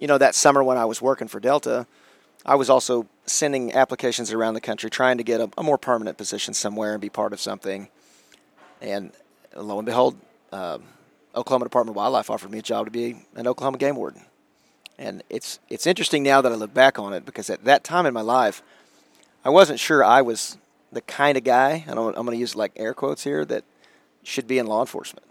you 0.00 0.08
know, 0.08 0.18
that 0.18 0.34
summer 0.34 0.62
when 0.62 0.76
I 0.76 0.84
was 0.84 1.00
working 1.00 1.28
for 1.28 1.38
Delta, 1.38 1.86
I 2.44 2.56
was 2.56 2.68
also 2.68 3.06
sending 3.24 3.72
applications 3.72 4.32
around 4.32 4.54
the 4.54 4.60
country 4.60 4.90
trying 4.90 5.18
to 5.18 5.24
get 5.24 5.40
a, 5.40 5.48
a 5.56 5.62
more 5.62 5.78
permanent 5.78 6.18
position 6.18 6.52
somewhere 6.52 6.92
and 6.92 7.00
be 7.00 7.08
part 7.08 7.32
of 7.32 7.40
something. 7.40 7.88
And 8.80 9.12
lo 9.54 9.78
and 9.78 9.86
behold, 9.86 10.16
um, 10.50 10.82
Oklahoma 11.36 11.66
Department 11.66 11.92
of 11.92 11.96
Wildlife 11.96 12.28
offered 12.28 12.50
me 12.50 12.58
a 12.58 12.62
job 12.62 12.86
to 12.86 12.90
be 12.90 13.16
an 13.36 13.46
Oklahoma 13.46 13.78
game 13.78 13.94
warden. 13.94 14.22
And 14.98 15.22
it's 15.30 15.60
it's 15.68 15.86
interesting 15.86 16.24
now 16.24 16.40
that 16.40 16.50
I 16.50 16.56
look 16.56 16.74
back 16.74 16.98
on 16.98 17.12
it 17.12 17.24
because 17.24 17.48
at 17.48 17.64
that 17.64 17.84
time 17.84 18.04
in 18.04 18.12
my 18.12 18.20
life, 18.20 18.62
I 19.44 19.50
wasn't 19.50 19.78
sure 19.78 20.04
I 20.04 20.22
was 20.22 20.58
the 20.90 21.00
kind 21.02 21.38
of 21.38 21.44
guy, 21.44 21.84
and 21.86 21.98
I'm, 21.98 22.06
I'm 22.08 22.26
going 22.26 22.32
to 22.32 22.36
use 22.36 22.56
like 22.56 22.72
air 22.76 22.94
quotes 22.94 23.22
here, 23.22 23.44
that 23.44 23.64
should 24.24 24.46
be 24.46 24.58
in 24.58 24.66
law 24.66 24.80
enforcement. 24.80 25.26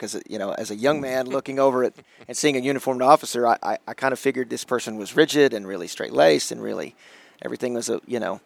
Because 0.00 0.22
you 0.26 0.38
know, 0.38 0.52
as 0.52 0.70
a 0.70 0.74
young 0.74 1.02
man 1.02 1.26
looking 1.26 1.58
over 1.58 1.84
it 1.84 1.94
and 2.28 2.34
seeing 2.34 2.56
a 2.56 2.60
uniformed 2.60 3.02
officer, 3.02 3.46
I, 3.46 3.58
I, 3.62 3.78
I 3.86 3.94
kind 3.94 4.12
of 4.12 4.18
figured 4.18 4.48
this 4.48 4.64
person 4.64 4.96
was 4.96 5.14
rigid 5.14 5.52
and 5.52 5.66
really 5.66 5.86
straight 5.86 6.12
laced 6.12 6.52
and 6.52 6.62
really 6.62 6.96
everything 7.42 7.74
was 7.74 7.90
a 7.90 8.00
you 8.06 8.18
know 8.18 8.40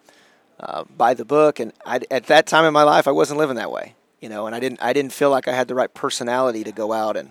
uh, 0.59 0.83
by 0.97 1.15
the 1.15 1.25
book. 1.25 1.61
And 1.61 1.73
I, 1.87 2.01
at 2.11 2.27
that 2.27 2.47
time 2.47 2.65
in 2.65 2.73
my 2.73 2.83
life, 2.83 3.07
I 3.07 3.13
wasn't 3.13 3.39
living 3.39 3.57
that 3.57 3.71
way, 3.71 3.95
you 4.21 4.29
know, 4.29 4.47
and 4.47 4.55
I 4.55 4.59
didn't 4.59 4.83
I 4.83 4.93
didn't 4.93 5.13
feel 5.13 5.31
like 5.31 5.47
I 5.47 5.55
had 5.55 5.69
the 5.69 5.77
right 5.77 5.93
personality 5.95 6.65
to 6.65 6.73
go 6.73 6.93
out 6.93 7.17
and 7.17 7.31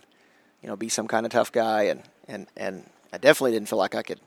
you 0.61 0.69
know 0.69 0.77
be 0.77 0.87
some 0.87 1.07
kind 1.07 1.25
of 1.25 1.31
tough 1.33 1.51
guy, 1.51 1.83
and 1.83 2.03
and 2.29 2.47
and 2.55 2.89
I 3.11 3.17
definitely 3.17 3.51
didn't 3.51 3.67
feel 3.67 3.79
like 3.79 3.93
I 3.93 4.03
could 4.03 4.21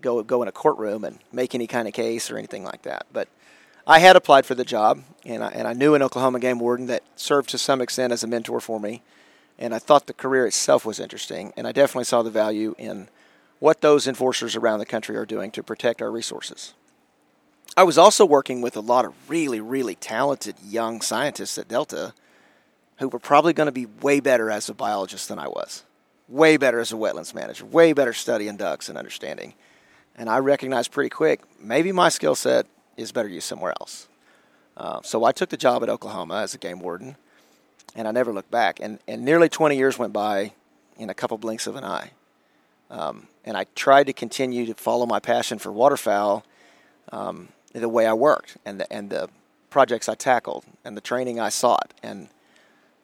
go 0.00 0.20
go 0.24 0.42
in 0.42 0.48
a 0.48 0.52
courtroom 0.52 1.04
and 1.04 1.20
make 1.32 1.54
any 1.54 1.68
kind 1.68 1.86
of 1.86 1.94
case 1.94 2.28
or 2.28 2.38
anything 2.38 2.64
like 2.64 2.82
that. 2.82 3.06
But 3.12 3.28
I 3.86 3.98
had 3.98 4.14
applied 4.14 4.46
for 4.46 4.54
the 4.54 4.64
job, 4.64 5.02
and 5.24 5.42
I, 5.42 5.48
and 5.48 5.66
I 5.66 5.72
knew 5.72 5.94
an 5.94 6.02
Oklahoma 6.02 6.38
game 6.38 6.58
warden 6.58 6.86
that 6.86 7.02
served 7.16 7.50
to 7.50 7.58
some 7.58 7.80
extent 7.80 8.12
as 8.12 8.22
a 8.22 8.28
mentor 8.28 8.60
for 8.60 8.78
me. 8.78 9.02
And 9.58 9.74
I 9.74 9.78
thought 9.78 10.06
the 10.06 10.12
career 10.12 10.46
itself 10.46 10.84
was 10.84 10.98
interesting, 10.98 11.52
and 11.56 11.66
I 11.66 11.72
definitely 11.72 12.04
saw 12.04 12.22
the 12.22 12.30
value 12.30 12.74
in 12.78 13.08
what 13.58 13.80
those 13.80 14.08
enforcers 14.08 14.56
around 14.56 14.80
the 14.80 14.86
country 14.86 15.16
are 15.16 15.26
doing 15.26 15.50
to 15.52 15.62
protect 15.62 16.02
our 16.02 16.10
resources. 16.10 16.74
I 17.76 17.84
was 17.84 17.96
also 17.96 18.26
working 18.26 18.60
with 18.60 18.76
a 18.76 18.80
lot 18.80 19.04
of 19.04 19.14
really, 19.30 19.60
really 19.60 19.94
talented 19.94 20.56
young 20.62 21.00
scientists 21.00 21.56
at 21.58 21.68
Delta 21.68 22.12
who 22.98 23.08
were 23.08 23.18
probably 23.18 23.52
going 23.52 23.66
to 23.66 23.72
be 23.72 23.86
way 23.86 24.20
better 24.20 24.50
as 24.50 24.68
a 24.68 24.74
biologist 24.74 25.28
than 25.28 25.38
I 25.38 25.48
was, 25.48 25.84
way 26.28 26.56
better 26.56 26.80
as 26.80 26.92
a 26.92 26.96
wetlands 26.96 27.34
manager, 27.34 27.64
way 27.64 27.92
better 27.92 28.12
studying 28.12 28.56
ducks 28.56 28.88
and 28.88 28.98
understanding. 28.98 29.54
And 30.16 30.28
I 30.28 30.38
recognized 30.38 30.92
pretty 30.92 31.10
quick 31.10 31.40
maybe 31.60 31.92
my 31.92 32.10
skill 32.10 32.34
set 32.34 32.66
is 32.96 33.12
better 33.12 33.28
used 33.28 33.46
somewhere 33.46 33.72
else. 33.80 34.08
Uh, 34.76 35.00
so 35.02 35.24
I 35.24 35.32
took 35.32 35.48
the 35.48 35.56
job 35.56 35.82
at 35.82 35.88
Oklahoma 35.88 36.42
as 36.42 36.54
a 36.54 36.58
game 36.58 36.80
warden, 36.80 37.16
and 37.94 38.08
I 38.08 38.10
never 38.10 38.32
looked 38.32 38.50
back. 38.50 38.80
And, 38.80 38.98
and 39.06 39.24
nearly 39.24 39.48
20 39.48 39.76
years 39.76 39.98
went 39.98 40.12
by 40.12 40.52
in 40.96 41.10
a 41.10 41.14
couple 41.14 41.38
blinks 41.38 41.66
of 41.66 41.76
an 41.76 41.84
eye. 41.84 42.10
Um, 42.90 43.28
and 43.44 43.56
I 43.56 43.66
tried 43.74 44.06
to 44.06 44.12
continue 44.12 44.66
to 44.66 44.74
follow 44.74 45.06
my 45.06 45.18
passion 45.18 45.58
for 45.58 45.72
waterfowl 45.72 46.44
um, 47.10 47.48
the 47.72 47.88
way 47.88 48.06
I 48.06 48.12
worked 48.12 48.58
and 48.64 48.80
the, 48.80 48.92
and 48.92 49.10
the 49.10 49.28
projects 49.70 50.08
I 50.08 50.14
tackled 50.14 50.64
and 50.84 50.96
the 50.96 51.00
training 51.00 51.40
I 51.40 51.48
sought 51.48 51.94
and 52.02 52.28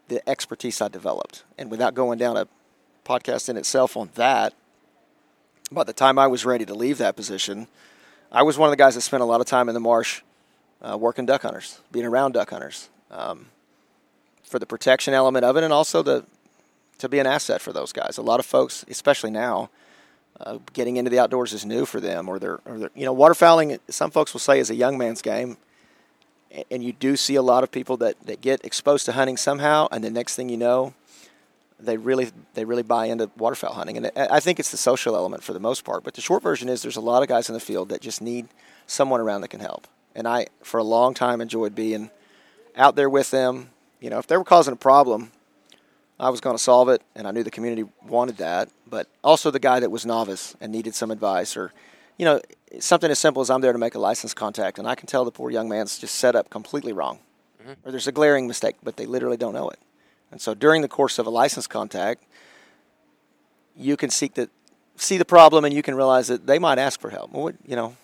the 0.09 0.27
expertise 0.29 0.81
I 0.81 0.89
developed. 0.89 1.45
And 1.57 1.71
without 1.71 1.95
going 1.95 2.19
down 2.19 2.37
a 2.37 2.47
podcast 3.05 3.49
in 3.49 3.57
itself 3.57 3.97
on 3.97 4.11
that, 4.15 4.53
by 5.73 5.85
the 5.85 5.93
time 5.93 6.19
I 6.19 6.27
was 6.27 6.45
ready 6.45 6.65
to 6.67 6.75
leave 6.75 6.99
that 6.99 7.17
position, 7.17 7.67
I 8.31 8.43
was 8.43 8.59
one 8.59 8.69
of 8.69 8.73
the 8.73 8.77
guys 8.77 8.95
that 8.95 9.01
spent 9.03 9.23
a 9.23 9.27
lot 9.27 9.41
of 9.41 9.47
time 9.47 9.69
in 9.69 9.75
the 9.75 9.81
marsh 9.81 10.23
uh, 10.83 10.97
working 10.97 11.27
duck 11.27 11.43
hunters, 11.43 11.81
being 11.91 12.07
around 12.07 12.33
duck 12.33 12.51
hunters 12.51 12.89
um, 13.11 13.47
for 14.49 14.59
the 14.59 14.67
protection 14.67 15.15
element 15.15 15.45
of 15.45 15.57
it, 15.57 15.65
and 15.65 15.73
also 15.73 16.03
the 16.03 16.25
to 16.99 17.09
be 17.09 17.19
an 17.19 17.27
asset 17.27 17.61
for 17.61 17.73
those 17.73 17.93
guys. 17.93 18.19
A 18.19 18.23
lot 18.23 18.41
of 18.41 18.47
folks, 18.47 18.85
especially 18.89 19.31
now, 19.31 19.71
uh, 20.41 20.59
getting 20.73 20.97
into 20.97 21.11
the 21.11 21.19
outdoors 21.19 21.53
is 21.53 21.65
new 21.65 21.85
for 21.85 22.01
them, 22.01 22.29
or 22.29 22.39
they're, 22.39 22.61
or 22.65 22.79
they're, 22.79 22.91
you 22.95 23.05
know, 23.05 23.15
waterfowling. 23.15 23.79
Some 23.89 24.11
folks 24.11 24.33
will 24.33 24.41
say 24.41 24.59
is 24.59 24.71
a 24.71 24.75
young 24.75 24.99
man's 24.99 25.23
game, 25.23 25.57
and 26.71 26.83
you 26.83 26.93
do 26.93 27.17
see 27.17 27.35
a 27.35 27.43
lot 27.43 27.63
of 27.65 27.71
people 27.71 27.97
that, 27.99 28.21
that 28.27 28.41
get 28.41 28.65
exposed 28.65 29.05
to 29.07 29.13
hunting 29.13 29.37
somehow, 29.37 29.89
and 29.91 30.03
the 30.03 30.11
next 30.11 30.37
thing 30.37 30.49
you 30.49 30.57
know, 30.57 30.95
they 31.81 31.97
really 31.97 32.31
they 32.55 32.65
really 32.65 32.83
buy 32.83 33.07
into 33.07 33.31
waterfowl 33.37 33.75
hunting, 33.75 33.97
and 33.97 34.11
I 34.17 34.27
I 34.37 34.41
think 34.41 34.59
it's 34.59 34.73
the 34.73 34.77
social 34.77 35.15
element 35.15 35.45
for 35.45 35.53
the 35.53 35.61
most 35.61 35.85
part. 35.85 36.03
But 36.03 36.15
the 36.15 36.21
short 36.21 36.43
version 36.43 36.69
is 36.69 36.83
there's 36.83 36.97
a 36.97 37.01
lot 37.01 37.23
of 37.23 37.29
guys 37.29 37.49
in 37.49 37.55
the 37.55 37.61
field 37.61 37.89
that 37.91 38.01
just 38.01 38.21
need 38.21 38.49
someone 38.87 39.21
around 39.21 39.43
that 39.43 39.49
can 39.49 39.61
help, 39.61 39.87
and 40.15 40.27
I 40.27 40.49
for 40.63 40.79
a 40.79 40.85
long 40.85 41.15
time 41.15 41.41
enjoyed 41.41 41.77
being 41.77 42.11
out 42.77 42.97
there 42.97 43.09
with 43.09 43.31
them. 43.31 43.71
You 44.01 44.11
know, 44.11 44.19
if 44.19 44.27
they 44.27 44.37
were 44.37 44.45
causing 44.45 44.73
a 44.73 44.77
problem, 44.77 45.33
I 46.21 46.31
was 46.31 46.41
going 46.41 46.57
to 46.57 46.63
solve 46.63 46.89
it, 46.89 47.03
and 47.15 47.27
I 47.27 47.31
knew 47.31 47.43
the 47.43 47.51
community 47.51 47.89
wanted 48.07 48.37
that. 48.39 48.69
But 48.89 49.09
also 49.23 49.51
the 49.51 49.59
guy 49.59 49.81
that 49.81 49.91
was 49.91 50.07
novice 50.07 50.57
and 50.61 50.73
needed 50.73 50.95
some 50.95 51.11
advice, 51.11 51.57
or 51.57 51.73
you 52.17 52.25
know, 52.25 52.41
something 52.81 53.11
as 53.11 53.19
simple 53.19 53.41
as 53.41 53.51
I'm 53.51 53.61
there 53.61 53.73
to 53.73 53.79
make 53.79 53.95
a 53.95 53.99
license 53.99 54.35
contact, 54.35 54.79
and 54.79 54.89
I 54.89 54.95
can 54.95 55.07
tell 55.07 55.25
the 55.25 55.31
poor 55.31 55.51
young 55.51 55.69
man's 55.69 55.99
just 55.99 56.17
set 56.17 56.35
up 56.35 56.51
completely 56.51 56.93
wrong, 56.93 57.21
mm-hmm. 57.61 57.73
or 57.85 57.91
there's 57.91 58.09
a 58.09 58.13
glaring 58.13 58.47
mistake, 58.47 58.77
but 58.83 58.97
they 58.97 59.07
literally 59.07 59.37
don't 59.37 59.55
know 59.55 59.69
it. 59.69 59.79
And 60.31 60.41
so 60.41 60.55
during 60.55 60.83
the 60.83 60.89
course 60.89 61.19
of 61.19 61.27
a 61.27 61.31
license 61.31 61.67
contact, 61.67 62.25
you 63.77 63.97
can 63.97 64.11
seek 64.11 64.35
the 64.35 64.51
see 64.97 65.17
the 65.17 65.25
problem, 65.25 65.65
and 65.65 65.73
you 65.73 65.83
can 65.83 65.95
realize 65.95 66.27
that 66.27 66.47
they 66.47 66.59
might 66.59 66.79
ask 66.79 67.01
for 67.01 67.11
help. 67.11 67.31
Well, 67.33 67.53
you 67.65 67.77
know, 67.77 67.97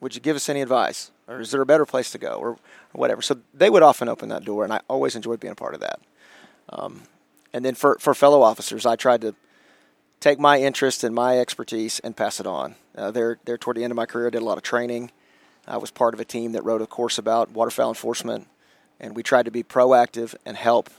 would 0.00 0.14
you 0.14 0.20
give 0.20 0.36
us 0.36 0.48
any 0.48 0.60
advice, 0.60 1.10
or 1.28 1.40
is 1.40 1.50
there 1.50 1.62
a 1.62 1.66
better 1.66 1.86
place 1.86 2.10
to 2.12 2.18
go, 2.18 2.34
or, 2.34 2.48
or 2.50 2.58
whatever? 2.92 3.22
So 3.22 3.38
they 3.54 3.70
would 3.70 3.82
often 3.82 4.08
open 4.08 4.28
that 4.30 4.44
door, 4.44 4.64
and 4.64 4.72
I 4.72 4.80
always 4.88 5.16
enjoyed 5.16 5.40
being 5.40 5.52
a 5.52 5.56
part 5.56 5.74
of 5.74 5.80
that. 5.80 6.00
Um, 6.68 7.02
and 7.52 7.64
then 7.64 7.74
for 7.74 7.96
for 7.98 8.14
fellow 8.14 8.42
officers, 8.42 8.86
I 8.86 8.96
tried 8.96 9.20
to 9.22 9.34
take 10.20 10.38
my 10.38 10.60
interest 10.60 11.02
and 11.02 11.14
my 11.14 11.38
expertise 11.38 11.98
and 12.00 12.16
pass 12.16 12.38
it 12.38 12.46
on. 12.46 12.76
Uh, 12.96 13.10
there, 13.10 13.38
there 13.44 13.58
toward 13.58 13.76
the 13.76 13.84
end 13.84 13.90
of 13.90 13.96
my 13.96 14.06
career, 14.06 14.28
I 14.28 14.30
did 14.30 14.40
a 14.40 14.44
lot 14.44 14.56
of 14.56 14.62
training. 14.62 15.10
I 15.66 15.76
was 15.78 15.90
part 15.90 16.14
of 16.14 16.20
a 16.20 16.24
team 16.24 16.52
that 16.52 16.64
wrote 16.64 16.80
a 16.80 16.86
course 16.86 17.18
about 17.18 17.50
waterfowl 17.50 17.88
enforcement, 17.88 18.46
and 19.00 19.16
we 19.16 19.22
tried 19.22 19.44
to 19.44 19.50
be 19.50 19.62
proactive 19.62 20.34
and 20.46 20.56
help 20.56 20.90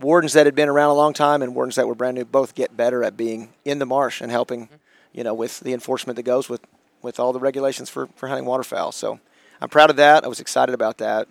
wardens 0.00 0.32
that 0.32 0.46
had 0.46 0.54
been 0.54 0.68
around 0.68 0.90
a 0.90 0.94
long 0.94 1.12
time 1.12 1.42
and 1.42 1.54
wardens 1.54 1.76
that 1.76 1.86
were 1.86 1.94
brand 1.94 2.16
new 2.16 2.24
both 2.24 2.54
get 2.54 2.76
better 2.76 3.02
at 3.02 3.16
being 3.16 3.52
in 3.64 3.78
the 3.78 3.86
marsh 3.86 4.20
and 4.20 4.30
helping, 4.30 4.68
you 5.12 5.24
know, 5.24 5.34
with 5.34 5.60
the 5.60 5.72
enforcement 5.72 6.16
that 6.16 6.22
goes 6.22 6.48
with, 6.48 6.60
with 7.02 7.20
all 7.20 7.32
the 7.32 7.38
regulations 7.38 7.88
for, 7.88 8.08
for 8.16 8.28
hunting 8.28 8.46
waterfowl. 8.46 8.92
So 8.92 9.20
I'm 9.60 9.68
proud 9.68 9.90
of 9.90 9.96
that. 9.96 10.24
I 10.24 10.28
was 10.28 10.40
excited 10.40 10.74
about 10.74 10.98
that. 10.98 11.28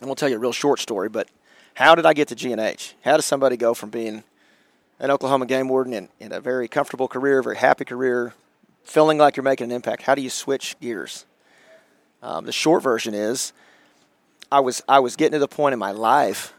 And 0.00 0.08
we'll 0.08 0.16
tell 0.16 0.28
you 0.28 0.36
a 0.36 0.40
real 0.40 0.52
short 0.52 0.78
story, 0.78 1.08
but 1.08 1.28
how 1.74 1.94
did 1.94 2.06
I 2.06 2.12
get 2.12 2.28
to 2.28 2.34
G&H? 2.34 2.94
How 3.04 3.16
does 3.16 3.24
somebody 3.24 3.56
go 3.56 3.74
from 3.74 3.90
being 3.90 4.24
an 4.98 5.10
Oklahoma 5.10 5.46
game 5.46 5.68
warden 5.68 5.92
in, 5.92 6.08
in 6.18 6.32
a 6.32 6.40
very 6.40 6.68
comfortable 6.68 7.08
career, 7.08 7.42
very 7.42 7.56
happy 7.56 7.84
career, 7.84 8.34
feeling 8.84 9.18
like 9.18 9.36
you're 9.36 9.44
making 9.44 9.66
an 9.66 9.72
impact? 9.72 10.02
How 10.02 10.14
do 10.14 10.22
you 10.22 10.30
switch 10.30 10.76
gears? 10.80 11.24
Um, 12.22 12.46
the 12.46 12.52
short 12.52 12.82
version 12.82 13.14
is 13.14 13.52
I 14.50 14.60
was 14.60 14.82
I 14.88 14.98
was 14.98 15.14
getting 15.14 15.32
to 15.32 15.38
the 15.38 15.48
point 15.48 15.72
in 15.72 15.78
my 15.78 15.92
life 15.92 16.52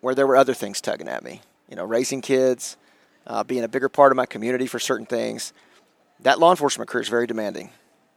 where 0.00 0.14
there 0.14 0.26
were 0.26 0.36
other 0.36 0.54
things 0.54 0.80
tugging 0.80 1.08
at 1.08 1.22
me. 1.22 1.40
You 1.68 1.76
know, 1.76 1.84
raising 1.84 2.20
kids, 2.20 2.76
uh, 3.26 3.42
being 3.42 3.64
a 3.64 3.68
bigger 3.68 3.88
part 3.88 4.12
of 4.12 4.16
my 4.16 4.26
community 4.26 4.66
for 4.66 4.78
certain 4.78 5.06
things. 5.06 5.52
That 6.24 6.40
law 6.40 6.50
enforcement 6.50 6.88
career 6.88 7.02
is 7.02 7.08
very 7.08 7.26
demanding, 7.26 7.68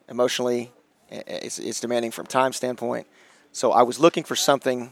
emotionally. 0.07 0.71
It's, 1.09 1.59
it's 1.59 1.81
demanding 1.81 2.11
from 2.11 2.25
time 2.25 2.53
standpoint. 2.53 3.05
So 3.51 3.73
I 3.73 3.83
was 3.83 3.99
looking 3.99 4.23
for 4.23 4.35
something 4.35 4.91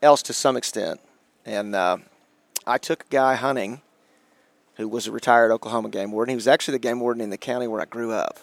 else 0.00 0.22
to 0.22 0.32
some 0.32 0.56
extent, 0.56 1.00
and 1.44 1.74
uh, 1.74 1.98
I 2.68 2.78
took 2.78 3.02
a 3.02 3.08
guy 3.08 3.34
hunting 3.34 3.82
who 4.76 4.86
was 4.86 5.08
a 5.08 5.12
retired 5.12 5.50
Oklahoma 5.50 5.88
game 5.88 6.12
warden. 6.12 6.30
He 6.30 6.36
was 6.36 6.46
actually 6.46 6.72
the 6.72 6.78
game 6.78 7.00
warden 7.00 7.20
in 7.20 7.30
the 7.30 7.36
county 7.36 7.66
where 7.66 7.80
I 7.80 7.84
grew 7.84 8.12
up, 8.12 8.38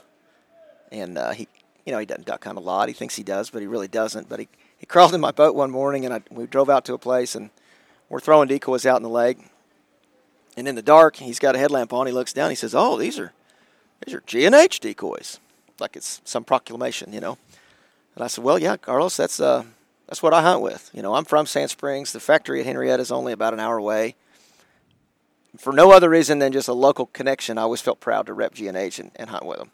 and 0.91 1.17
uh, 1.17 1.31
he, 1.31 1.47
you 1.85 1.93
know, 1.93 1.99
he 1.99 2.05
doesn't 2.05 2.25
duck 2.25 2.43
hunt 2.43 2.57
a 2.57 2.61
lot. 2.61 2.89
He 2.89 2.93
thinks 2.93 3.15
he 3.15 3.23
does, 3.23 3.49
but 3.49 3.61
he 3.61 3.67
really 3.67 3.87
doesn't. 3.87 4.27
But 4.27 4.41
he 4.41 4.49
he 4.77 4.85
crawled 4.85 5.13
in 5.13 5.21
my 5.21 5.31
boat 5.31 5.55
one 5.55 5.71
morning, 5.71 6.03
and 6.03 6.13
I, 6.13 6.21
we 6.29 6.45
drove 6.45 6.69
out 6.69 6.83
to 6.85 6.93
a 6.93 6.97
place, 6.99 7.35
and 7.35 7.51
we're 8.09 8.19
throwing 8.19 8.49
decoys 8.49 8.85
out 8.85 8.97
in 8.97 9.03
the 9.03 9.09
lake. 9.09 9.39
And 10.57 10.67
in 10.67 10.75
the 10.75 10.81
dark, 10.81 11.15
he's 11.15 11.39
got 11.39 11.55
a 11.55 11.57
headlamp 11.57 11.93
on. 11.93 12.05
He 12.05 12.11
looks 12.11 12.33
down. 12.33 12.49
He 12.49 12.55
says, 12.57 12.75
"Oh, 12.75 12.97
these 12.97 13.17
are 13.17 13.31
these 14.05 14.15
are 14.15 14.23
G 14.25 14.45
and 14.45 14.55
H 14.55 14.79
decoys, 14.79 15.39
like 15.79 15.95
it's 15.95 16.21
some 16.23 16.43
proclamation, 16.43 17.13
you 17.13 17.19
know." 17.19 17.37
And 18.15 18.23
I 18.23 18.27
said, 18.27 18.43
"Well, 18.43 18.59
yeah, 18.59 18.77
Carlos, 18.77 19.17
that's 19.17 19.39
uh, 19.39 19.63
that's 20.07 20.23
what 20.23 20.33
I 20.33 20.41
hunt 20.41 20.61
with. 20.61 20.89
You 20.93 21.01
know, 21.01 21.15
I'm 21.15 21.25
from 21.25 21.45
Sand 21.45 21.69
Springs. 21.69 22.13
The 22.13 22.19
factory 22.19 22.61
at 22.61 22.65
Henryetta 22.65 22.99
is 22.99 23.11
only 23.11 23.33
about 23.33 23.53
an 23.53 23.59
hour 23.59 23.77
away. 23.77 24.15
For 25.57 25.73
no 25.73 25.91
other 25.91 26.09
reason 26.09 26.39
than 26.39 26.53
just 26.53 26.67
a 26.67 26.73
local 26.73 27.07
connection, 27.07 27.57
I 27.57 27.63
always 27.63 27.81
felt 27.81 27.99
proud 27.99 28.27
to 28.27 28.33
rep 28.33 28.53
G 28.53 28.67
and 28.67 28.77
H 28.77 28.99
and 28.99 29.29
hunt 29.29 29.45
with 29.45 29.57
them. 29.57 29.71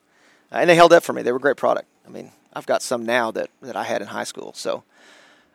And 0.51 0.69
they 0.69 0.75
held 0.75 0.93
up 0.93 1.03
for 1.03 1.13
me. 1.13 1.21
They 1.21 1.31
were 1.31 1.37
a 1.37 1.41
great 1.41 1.57
product. 1.57 1.87
I 2.05 2.09
mean, 2.09 2.31
I've 2.53 2.65
got 2.65 2.81
some 2.81 3.05
now 3.05 3.31
that, 3.31 3.49
that 3.61 3.75
I 3.75 3.83
had 3.83 4.01
in 4.01 4.07
high 4.07 4.23
school. 4.23 4.53
So 4.53 4.83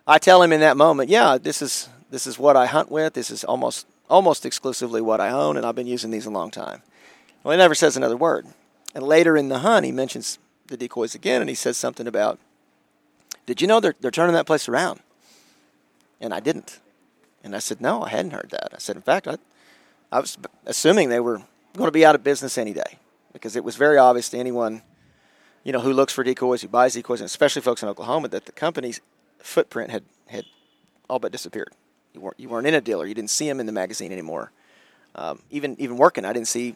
I 0.06 0.18
tell 0.18 0.42
him 0.42 0.52
in 0.52 0.60
that 0.60 0.76
moment, 0.76 1.08
yeah, 1.08 1.38
this 1.38 1.62
is 1.62 1.88
this 2.10 2.26
is 2.26 2.38
what 2.38 2.56
I 2.56 2.66
hunt 2.66 2.90
with. 2.90 3.14
This 3.14 3.30
is 3.30 3.44
almost 3.44 3.86
almost 4.08 4.46
exclusively 4.46 5.00
what 5.00 5.20
I 5.20 5.30
own, 5.30 5.56
and 5.56 5.66
I've 5.66 5.74
been 5.74 5.86
using 5.86 6.10
these 6.10 6.26
a 6.26 6.30
long 6.30 6.50
time. 6.50 6.82
Well, 7.42 7.52
he 7.52 7.58
never 7.58 7.74
says 7.74 7.96
another 7.96 8.16
word. 8.16 8.46
And 8.94 9.04
later 9.04 9.36
in 9.36 9.48
the 9.48 9.60
hunt, 9.60 9.86
he 9.86 9.92
mentions 9.92 10.38
the 10.66 10.76
decoys 10.76 11.14
again, 11.14 11.40
and 11.40 11.48
he 11.48 11.54
says 11.54 11.76
something 11.76 12.06
about, 12.06 12.38
"Did 13.46 13.60
you 13.60 13.66
know 13.66 13.80
they're 13.80 13.94
they're 14.00 14.10
turning 14.10 14.34
that 14.34 14.46
place 14.46 14.68
around?" 14.68 15.00
And 16.20 16.34
I 16.34 16.40
didn't. 16.40 16.80
And 17.44 17.54
I 17.54 17.58
said, 17.58 17.80
"No, 17.80 18.02
I 18.02 18.08
hadn't 18.08 18.32
heard 18.32 18.50
that." 18.50 18.70
I 18.74 18.78
said, 18.78 18.96
"In 18.96 19.02
fact, 19.02 19.28
I, 19.28 19.36
I 20.10 20.20
was 20.20 20.36
assuming 20.66 21.08
they 21.08 21.20
were 21.20 21.42
going 21.76 21.86
to 21.86 21.92
be 21.92 22.04
out 22.04 22.14
of 22.14 22.24
business 22.24 22.58
any 22.58 22.72
day 22.72 22.98
because 23.32 23.56
it 23.56 23.64
was 23.64 23.76
very 23.76 23.98
obvious 23.98 24.28
to 24.30 24.38
anyone." 24.38 24.82
You 25.64 25.72
know, 25.72 25.80
who 25.80 25.92
looks 25.92 26.12
for 26.12 26.24
decoys, 26.24 26.62
who 26.62 26.68
buys 26.68 26.94
decoys, 26.94 27.20
and 27.20 27.26
especially 27.26 27.60
folks 27.60 27.82
in 27.82 27.88
Oklahoma, 27.88 28.28
that 28.28 28.46
the 28.46 28.52
company's 28.52 29.00
footprint 29.38 29.90
had, 29.90 30.04
had 30.28 30.44
all 31.10 31.18
but 31.18 31.32
disappeared. 31.32 31.72
You 32.14 32.20
weren't, 32.20 32.40
you 32.40 32.48
weren't 32.48 32.66
in 32.66 32.74
a 32.74 32.80
dealer. 32.80 33.04
You 33.06 33.14
didn't 33.14 33.30
see 33.30 33.46
them 33.46 33.60
in 33.60 33.66
the 33.66 33.72
magazine 33.72 34.10
anymore. 34.12 34.50
Um, 35.14 35.42
even 35.50 35.76
even 35.78 35.96
working, 35.96 36.24
I 36.24 36.32
didn't 36.32 36.48
see 36.48 36.74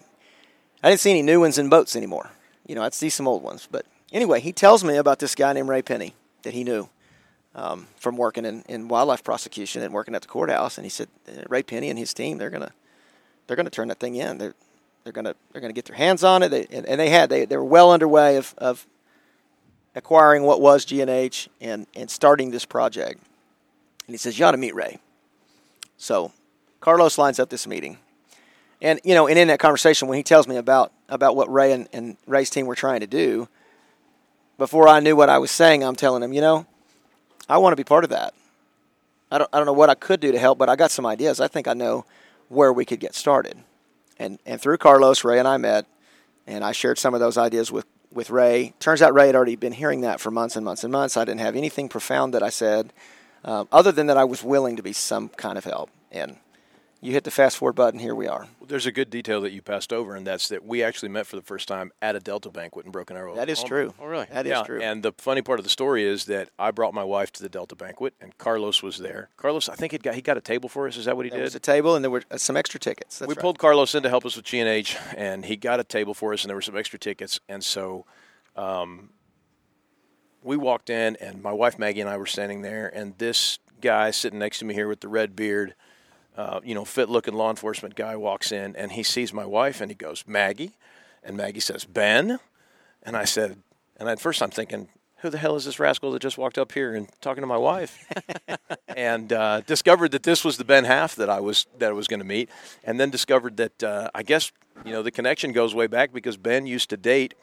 I 0.82 0.88
didn't 0.88 1.00
see 1.00 1.10
any 1.10 1.22
new 1.22 1.40
ones 1.40 1.58
in 1.58 1.68
boats 1.68 1.94
anymore. 1.96 2.30
You 2.66 2.74
know, 2.74 2.82
I'd 2.82 2.94
see 2.94 3.08
some 3.08 3.28
old 3.28 3.42
ones. 3.42 3.68
But 3.70 3.86
anyway, 4.12 4.40
he 4.40 4.52
tells 4.52 4.84
me 4.84 4.96
about 4.96 5.18
this 5.18 5.34
guy 5.34 5.52
named 5.52 5.68
Ray 5.68 5.82
Penny 5.82 6.14
that 6.42 6.54
he 6.54 6.64
knew 6.64 6.88
um, 7.54 7.86
from 7.96 8.16
working 8.16 8.44
in, 8.44 8.62
in 8.68 8.88
wildlife 8.88 9.22
prosecution 9.22 9.82
and 9.82 9.92
working 9.92 10.14
at 10.14 10.22
the 10.22 10.28
courthouse. 10.28 10.78
And 10.78 10.84
he 10.84 10.90
said 10.90 11.08
Ray 11.48 11.62
Penny 11.62 11.88
and 11.88 11.98
his 11.98 12.12
team 12.14 12.38
they're 12.38 12.50
gonna 12.50 12.72
they're 13.46 13.56
gonna 13.56 13.70
turn 13.70 13.88
that 13.88 14.00
thing 14.00 14.16
in. 14.16 14.38
They're 14.38 14.54
they're 15.04 15.12
gonna 15.12 15.34
they're 15.52 15.60
gonna 15.60 15.72
get 15.72 15.84
their 15.84 15.96
hands 15.96 16.24
on 16.24 16.42
it. 16.42 16.48
They, 16.48 16.66
and, 16.70 16.86
and 16.86 17.00
they 17.00 17.10
had 17.10 17.30
they 17.30 17.44
they 17.44 17.56
were 17.56 17.64
well 17.64 17.92
underway 17.92 18.36
of, 18.36 18.54
of 18.58 18.86
acquiring 19.94 20.42
what 20.42 20.60
was 20.60 20.84
G&H 20.84 21.48
and, 21.60 21.86
and 21.94 22.10
starting 22.10 22.50
this 22.50 22.64
project. 22.64 23.20
And 24.06 24.14
he 24.14 24.18
says, 24.18 24.38
You 24.38 24.44
ought 24.46 24.52
to 24.52 24.56
meet 24.56 24.74
Ray. 24.74 24.98
So 25.96 26.32
Carlos 26.80 27.18
lines 27.18 27.38
up 27.38 27.50
this 27.50 27.66
meeting. 27.66 27.98
And, 28.82 29.00
you 29.04 29.14
know, 29.14 29.28
and 29.28 29.38
in 29.38 29.46
that 29.46 29.60
conversation, 29.60 30.08
when 30.08 30.16
he 30.16 30.24
tells 30.24 30.48
me 30.48 30.56
about, 30.56 30.92
about 31.08 31.36
what 31.36 31.50
Ray 31.50 31.72
and, 31.72 31.88
and 31.92 32.16
Ray's 32.26 32.50
team 32.50 32.66
were 32.66 32.74
trying 32.74 33.00
to 33.00 33.06
do, 33.06 33.48
before 34.58 34.88
I 34.88 34.98
knew 34.98 35.14
what 35.14 35.30
I 35.30 35.38
was 35.38 35.52
saying, 35.52 35.84
I'm 35.84 35.94
telling 35.94 36.20
him, 36.20 36.32
you 36.32 36.40
know, 36.40 36.66
I 37.48 37.58
want 37.58 37.72
to 37.72 37.76
be 37.76 37.84
part 37.84 38.02
of 38.02 38.10
that. 38.10 38.34
I 39.30 39.38
don't, 39.38 39.48
I 39.52 39.58
don't 39.58 39.66
know 39.66 39.72
what 39.72 39.88
I 39.88 39.94
could 39.94 40.18
do 40.18 40.32
to 40.32 40.38
help, 40.38 40.58
but 40.58 40.68
I 40.68 40.74
got 40.74 40.90
some 40.90 41.06
ideas. 41.06 41.40
I 41.40 41.46
think 41.46 41.68
I 41.68 41.74
know 41.74 42.04
where 42.48 42.72
we 42.72 42.84
could 42.84 42.98
get 42.98 43.14
started. 43.14 43.56
And, 44.18 44.40
and 44.44 44.60
through 44.60 44.78
Carlos, 44.78 45.22
Ray 45.22 45.38
and 45.38 45.46
I 45.46 45.58
met, 45.58 45.86
and 46.48 46.64
I 46.64 46.72
shared 46.72 46.98
some 46.98 47.14
of 47.14 47.20
those 47.20 47.38
ideas 47.38 47.70
with, 47.70 47.86
with 48.12 48.30
Ray. 48.30 48.74
Turns 48.80 49.00
out 49.00 49.14
Ray 49.14 49.28
had 49.28 49.36
already 49.36 49.54
been 49.54 49.72
hearing 49.72 50.00
that 50.00 50.20
for 50.20 50.32
months 50.32 50.56
and 50.56 50.64
months 50.64 50.82
and 50.82 50.90
months. 50.90 51.16
I 51.16 51.24
didn't 51.24 51.40
have 51.40 51.54
anything 51.54 51.88
profound 51.88 52.34
that 52.34 52.42
I 52.42 52.50
said, 52.50 52.92
uh, 53.44 53.64
other 53.70 53.92
than 53.92 54.08
that 54.08 54.16
I 54.16 54.24
was 54.24 54.42
willing 54.42 54.74
to 54.74 54.82
be 54.82 54.92
some 54.92 55.28
kind 55.28 55.56
of 55.56 55.64
help. 55.64 55.88
And 56.10 56.36
you 57.02 57.10
hit 57.10 57.24
the 57.24 57.32
fast 57.32 57.56
forward 57.56 57.74
button. 57.74 57.98
Here 57.98 58.14
we 58.14 58.28
are. 58.28 58.46
Well, 58.60 58.68
there's 58.68 58.86
a 58.86 58.92
good 58.92 59.10
detail 59.10 59.40
that 59.40 59.50
you 59.50 59.60
passed 59.60 59.92
over, 59.92 60.14
and 60.14 60.24
that's 60.24 60.48
that 60.48 60.64
we 60.64 60.84
actually 60.84 61.08
met 61.08 61.26
for 61.26 61.34
the 61.34 61.42
first 61.42 61.66
time 61.66 61.90
at 62.00 62.14
a 62.14 62.20
Delta 62.20 62.48
banquet 62.48 62.86
in 62.86 62.92
Broken 62.92 63.16
Arrow. 63.16 63.34
That 63.34 63.48
is 63.48 63.60
true. 63.62 63.92
Oh, 64.00 64.06
really? 64.06 64.26
That 64.30 64.46
yeah, 64.46 64.60
is 64.60 64.66
true. 64.66 64.80
And 64.80 65.02
the 65.02 65.12
funny 65.18 65.42
part 65.42 65.58
of 65.58 65.64
the 65.64 65.68
story 65.70 66.04
is 66.04 66.26
that 66.26 66.50
I 66.60 66.70
brought 66.70 66.94
my 66.94 67.02
wife 67.02 67.32
to 67.32 67.42
the 67.42 67.48
Delta 67.48 67.74
banquet, 67.74 68.14
and 68.20 68.38
Carlos 68.38 68.84
was 68.84 68.98
there. 68.98 69.30
Carlos, 69.36 69.68
I 69.68 69.74
think 69.74 69.90
he 69.90 69.98
got 69.98 70.14
he 70.14 70.22
got 70.22 70.36
a 70.36 70.40
table 70.40 70.68
for 70.68 70.86
us. 70.86 70.96
Is 70.96 71.06
that 71.06 71.16
what 71.16 71.26
he 71.26 71.30
there 71.30 71.40
did? 71.40 71.44
was 71.44 71.56
a 71.56 71.60
table, 71.60 71.96
and 71.96 72.04
there 72.04 72.10
were 72.10 72.22
uh, 72.30 72.38
some 72.38 72.56
extra 72.56 72.78
tickets. 72.78 73.18
That's 73.18 73.28
we 73.28 73.34
right. 73.34 73.42
pulled 73.42 73.58
Carlos 73.58 73.96
in 73.96 74.04
to 74.04 74.08
help 74.08 74.24
us 74.24 74.36
with 74.36 74.44
G 74.44 74.60
and 74.60 74.68
H, 74.68 74.96
and 75.16 75.44
he 75.44 75.56
got 75.56 75.80
a 75.80 75.84
table 75.84 76.14
for 76.14 76.32
us, 76.32 76.44
and 76.44 76.50
there 76.50 76.56
were 76.56 76.62
some 76.62 76.76
extra 76.76 76.98
tickets, 76.98 77.40
and 77.48 77.62
so. 77.64 78.06
Um, 78.54 79.10
we 80.44 80.56
walked 80.56 80.90
in, 80.90 81.16
and 81.20 81.40
my 81.40 81.52
wife 81.52 81.78
Maggie 81.78 82.00
and 82.00 82.10
I 82.10 82.16
were 82.16 82.26
standing 82.26 82.62
there, 82.62 82.90
and 82.92 83.16
this 83.18 83.60
guy 83.80 84.10
sitting 84.10 84.40
next 84.40 84.58
to 84.58 84.64
me 84.64 84.74
here 84.74 84.88
with 84.88 85.00
the 85.00 85.08
red 85.08 85.36
beard, 85.36 85.74
uh, 86.36 86.60
you 86.64 86.74
know, 86.74 86.84
fit 86.84 87.08
looking 87.08 87.34
law 87.34 87.50
enforcement 87.50 87.94
guy 87.94 88.16
walks 88.16 88.52
in, 88.52 88.74
and 88.76 88.92
he 88.92 89.02
sees 89.02 89.32
my 89.32 89.44
wife, 89.44 89.80
and 89.80 89.90
he 89.90 89.94
goes, 89.94 90.24
Maggie. 90.26 90.72
And 91.22 91.36
Maggie 91.36 91.60
says, 91.60 91.84
Ben. 91.84 92.38
And 93.02 93.16
I 93.16 93.24
said, 93.24 93.58
and 93.96 94.08
at 94.08 94.20
first 94.20 94.42
I'm 94.42 94.50
thinking, 94.50 94.88
who 95.22 95.30
the 95.30 95.38
hell 95.38 95.54
is 95.54 95.64
this 95.64 95.78
rascal 95.78 96.10
that 96.12 96.20
just 96.20 96.36
walked 96.36 96.58
up 96.58 96.72
here 96.72 96.94
and 96.94 97.08
talking 97.20 97.42
to 97.42 97.46
my 97.46 97.56
wife? 97.56 98.04
and 98.88 99.32
uh, 99.32 99.60
discovered 99.60 100.10
that 100.10 100.24
this 100.24 100.44
was 100.44 100.56
the 100.56 100.64
Ben 100.64 100.84
Haff 100.84 101.14
that 101.14 101.30
I 101.30 101.38
was 101.38 101.66
that 101.78 101.90
I 101.90 101.92
was 101.92 102.08
going 102.08 102.18
to 102.20 102.26
meet, 102.26 102.50
and 102.82 102.98
then 102.98 103.10
discovered 103.10 103.56
that 103.58 103.82
uh, 103.82 104.10
I 104.14 104.24
guess 104.24 104.50
you 104.84 104.92
know 104.92 105.02
the 105.02 105.12
connection 105.12 105.52
goes 105.52 105.74
way 105.74 105.86
back 105.86 106.12
because 106.12 106.36
Ben 106.36 106.66
used 106.66 106.90
to 106.90 106.96
date 106.96 107.34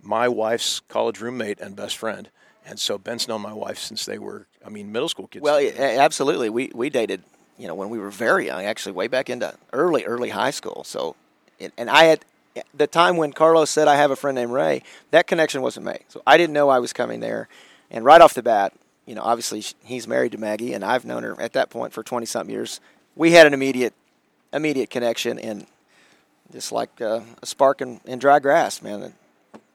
my 0.00 0.28
wife's 0.28 0.80
college 0.80 1.20
roommate 1.20 1.60
and 1.60 1.76
best 1.76 1.98
friend, 1.98 2.30
and 2.64 2.80
so 2.80 2.96
Ben's 2.96 3.28
known 3.28 3.42
my 3.42 3.52
wife 3.52 3.78
since 3.78 4.06
they 4.06 4.18
were, 4.18 4.46
I 4.64 4.70
mean, 4.70 4.90
middle 4.90 5.08
school 5.08 5.26
kids. 5.26 5.42
Well, 5.42 5.60
absolutely. 5.78 6.48
We 6.48 6.72
we 6.74 6.88
dated, 6.88 7.22
you 7.58 7.66
know, 7.66 7.74
when 7.74 7.90
we 7.90 7.98
were 7.98 8.10
very 8.10 8.46
young, 8.46 8.64
actually, 8.64 8.92
way 8.92 9.08
back 9.08 9.30
into 9.30 9.54
early 9.72 10.04
early 10.04 10.30
high 10.30 10.50
school. 10.50 10.84
So, 10.84 11.16
and 11.76 11.90
I 11.90 12.04
had 12.04 12.24
the 12.74 12.86
time 12.86 13.16
when 13.16 13.32
Carlos 13.32 13.70
said, 13.70 13.88
I 13.88 13.96
have 13.96 14.10
a 14.10 14.16
friend 14.16 14.34
named 14.34 14.52
Ray, 14.52 14.82
that 15.10 15.26
connection 15.26 15.62
wasn't 15.62 15.86
made. 15.86 16.04
So 16.08 16.22
I 16.26 16.36
didn't 16.36 16.52
know 16.52 16.68
I 16.68 16.78
was 16.78 16.92
coming 16.92 17.20
there. 17.20 17.48
And 17.90 18.04
right 18.04 18.20
off 18.20 18.34
the 18.34 18.42
bat, 18.42 18.72
you 19.06 19.14
know, 19.14 19.22
obviously 19.22 19.62
he's 19.84 20.08
married 20.08 20.32
to 20.32 20.38
Maggie, 20.38 20.72
and 20.72 20.84
I've 20.84 21.04
known 21.04 21.22
her 21.22 21.40
at 21.40 21.52
that 21.52 21.70
point 21.70 21.92
for 21.92 22.02
20 22.02 22.26
something 22.26 22.52
years. 22.52 22.80
We 23.14 23.32
had 23.32 23.46
an 23.46 23.54
immediate, 23.54 23.94
immediate 24.52 24.90
connection, 24.90 25.38
and 25.38 25.66
just 26.52 26.72
like 26.72 27.00
uh, 27.00 27.20
a 27.40 27.46
spark 27.46 27.80
in, 27.80 28.00
in, 28.04 28.18
dry 28.18 28.40
grass, 28.40 28.82
man. 28.82 29.00
The 29.00 29.12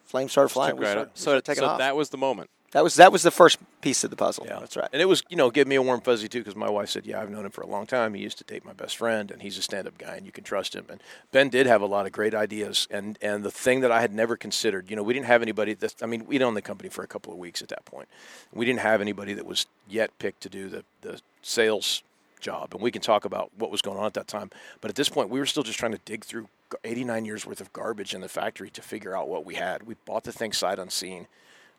flames 0.05 0.31
started 0.31 0.50
flying. 0.50 0.75
Started, 0.75 1.09
so, 1.13 1.39
so 1.39 1.65
off. 1.65 1.77
that 1.79 1.95
was 1.95 2.09
the 2.09 2.17
moment. 2.17 2.50
That 2.71 2.83
was 2.85 2.95
that 2.95 3.11
was 3.11 3.23
the 3.23 3.31
first 3.31 3.57
piece 3.81 4.03
of 4.05 4.11
the 4.11 4.15
puzzle. 4.15 4.45
Yeah, 4.47 4.59
that's 4.59 4.77
right. 4.77 4.87
And 4.93 5.01
it 5.01 5.05
was 5.05 5.23
you 5.29 5.35
know 5.35 5.51
give 5.51 5.67
me 5.67 5.75
a 5.75 5.81
warm 5.81 5.99
fuzzy 5.99 6.29
too 6.29 6.39
because 6.39 6.55
my 6.55 6.69
wife 6.69 6.89
said 6.89 7.05
yeah 7.05 7.21
I've 7.21 7.29
known 7.29 7.45
him 7.45 7.51
for 7.51 7.61
a 7.61 7.67
long 7.67 7.85
time. 7.85 8.13
He 8.13 8.23
used 8.23 8.37
to 8.37 8.43
date 8.45 8.63
my 8.63 8.71
best 8.71 8.95
friend 8.95 9.29
and 9.29 9.41
he's 9.41 9.57
a 9.57 9.61
stand 9.61 9.87
up 9.87 9.97
guy 9.97 10.15
and 10.15 10.25
you 10.25 10.31
can 10.31 10.45
trust 10.45 10.73
him. 10.73 10.85
And 10.89 11.01
Ben 11.33 11.49
did 11.49 11.67
have 11.67 11.81
a 11.81 11.85
lot 11.85 12.05
of 12.05 12.13
great 12.13 12.33
ideas 12.33 12.87
and 12.89 13.17
and 13.21 13.43
the 13.43 13.51
thing 13.51 13.81
that 13.81 13.91
I 13.91 13.99
had 13.99 14.13
never 14.13 14.37
considered 14.37 14.89
you 14.89 14.95
know 14.95 15.03
we 15.03 15.13
didn't 15.13 15.25
have 15.25 15.41
anybody 15.41 15.73
that 15.75 15.95
I 16.01 16.05
mean 16.05 16.25
we'd 16.25 16.41
owned 16.41 16.55
the 16.55 16.61
company 16.61 16.89
for 16.89 17.03
a 17.03 17.07
couple 17.07 17.33
of 17.33 17.39
weeks 17.39 17.61
at 17.61 17.67
that 17.69 17.83
point. 17.83 18.07
We 18.53 18.65
didn't 18.65 18.79
have 18.79 19.01
anybody 19.01 19.33
that 19.33 19.45
was 19.45 19.65
yet 19.89 20.17
picked 20.17 20.41
to 20.43 20.49
do 20.49 20.69
the 20.69 20.85
the 21.01 21.19
sales 21.41 22.03
job 22.39 22.73
and 22.73 22.81
we 22.81 22.89
can 22.89 23.01
talk 23.01 23.25
about 23.25 23.51
what 23.57 23.69
was 23.69 23.81
going 23.81 23.97
on 23.97 24.05
at 24.05 24.13
that 24.13 24.27
time. 24.27 24.49
But 24.79 24.89
at 24.89 24.95
this 24.95 25.09
point 25.09 25.29
we 25.29 25.39
were 25.39 25.45
still 25.45 25.63
just 25.63 25.77
trying 25.77 25.91
to 25.91 25.99
dig 26.05 26.23
through 26.23 26.47
89 26.85 27.25
years 27.25 27.45
worth 27.45 27.59
of 27.59 27.73
garbage 27.73 28.13
in 28.13 28.21
the 28.21 28.29
factory 28.29 28.69
to 28.69 28.81
figure 28.81 29.15
out 29.15 29.27
what 29.27 29.45
we 29.45 29.55
had. 29.55 29.83
We 29.83 29.95
bought 30.05 30.23
the 30.23 30.31
thing 30.31 30.53
sight 30.53 30.79
unseen 30.79 31.27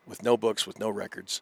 with 0.07 0.23
no 0.23 0.37
books, 0.37 0.67
with 0.67 0.79
no 0.79 0.89
records 0.89 1.41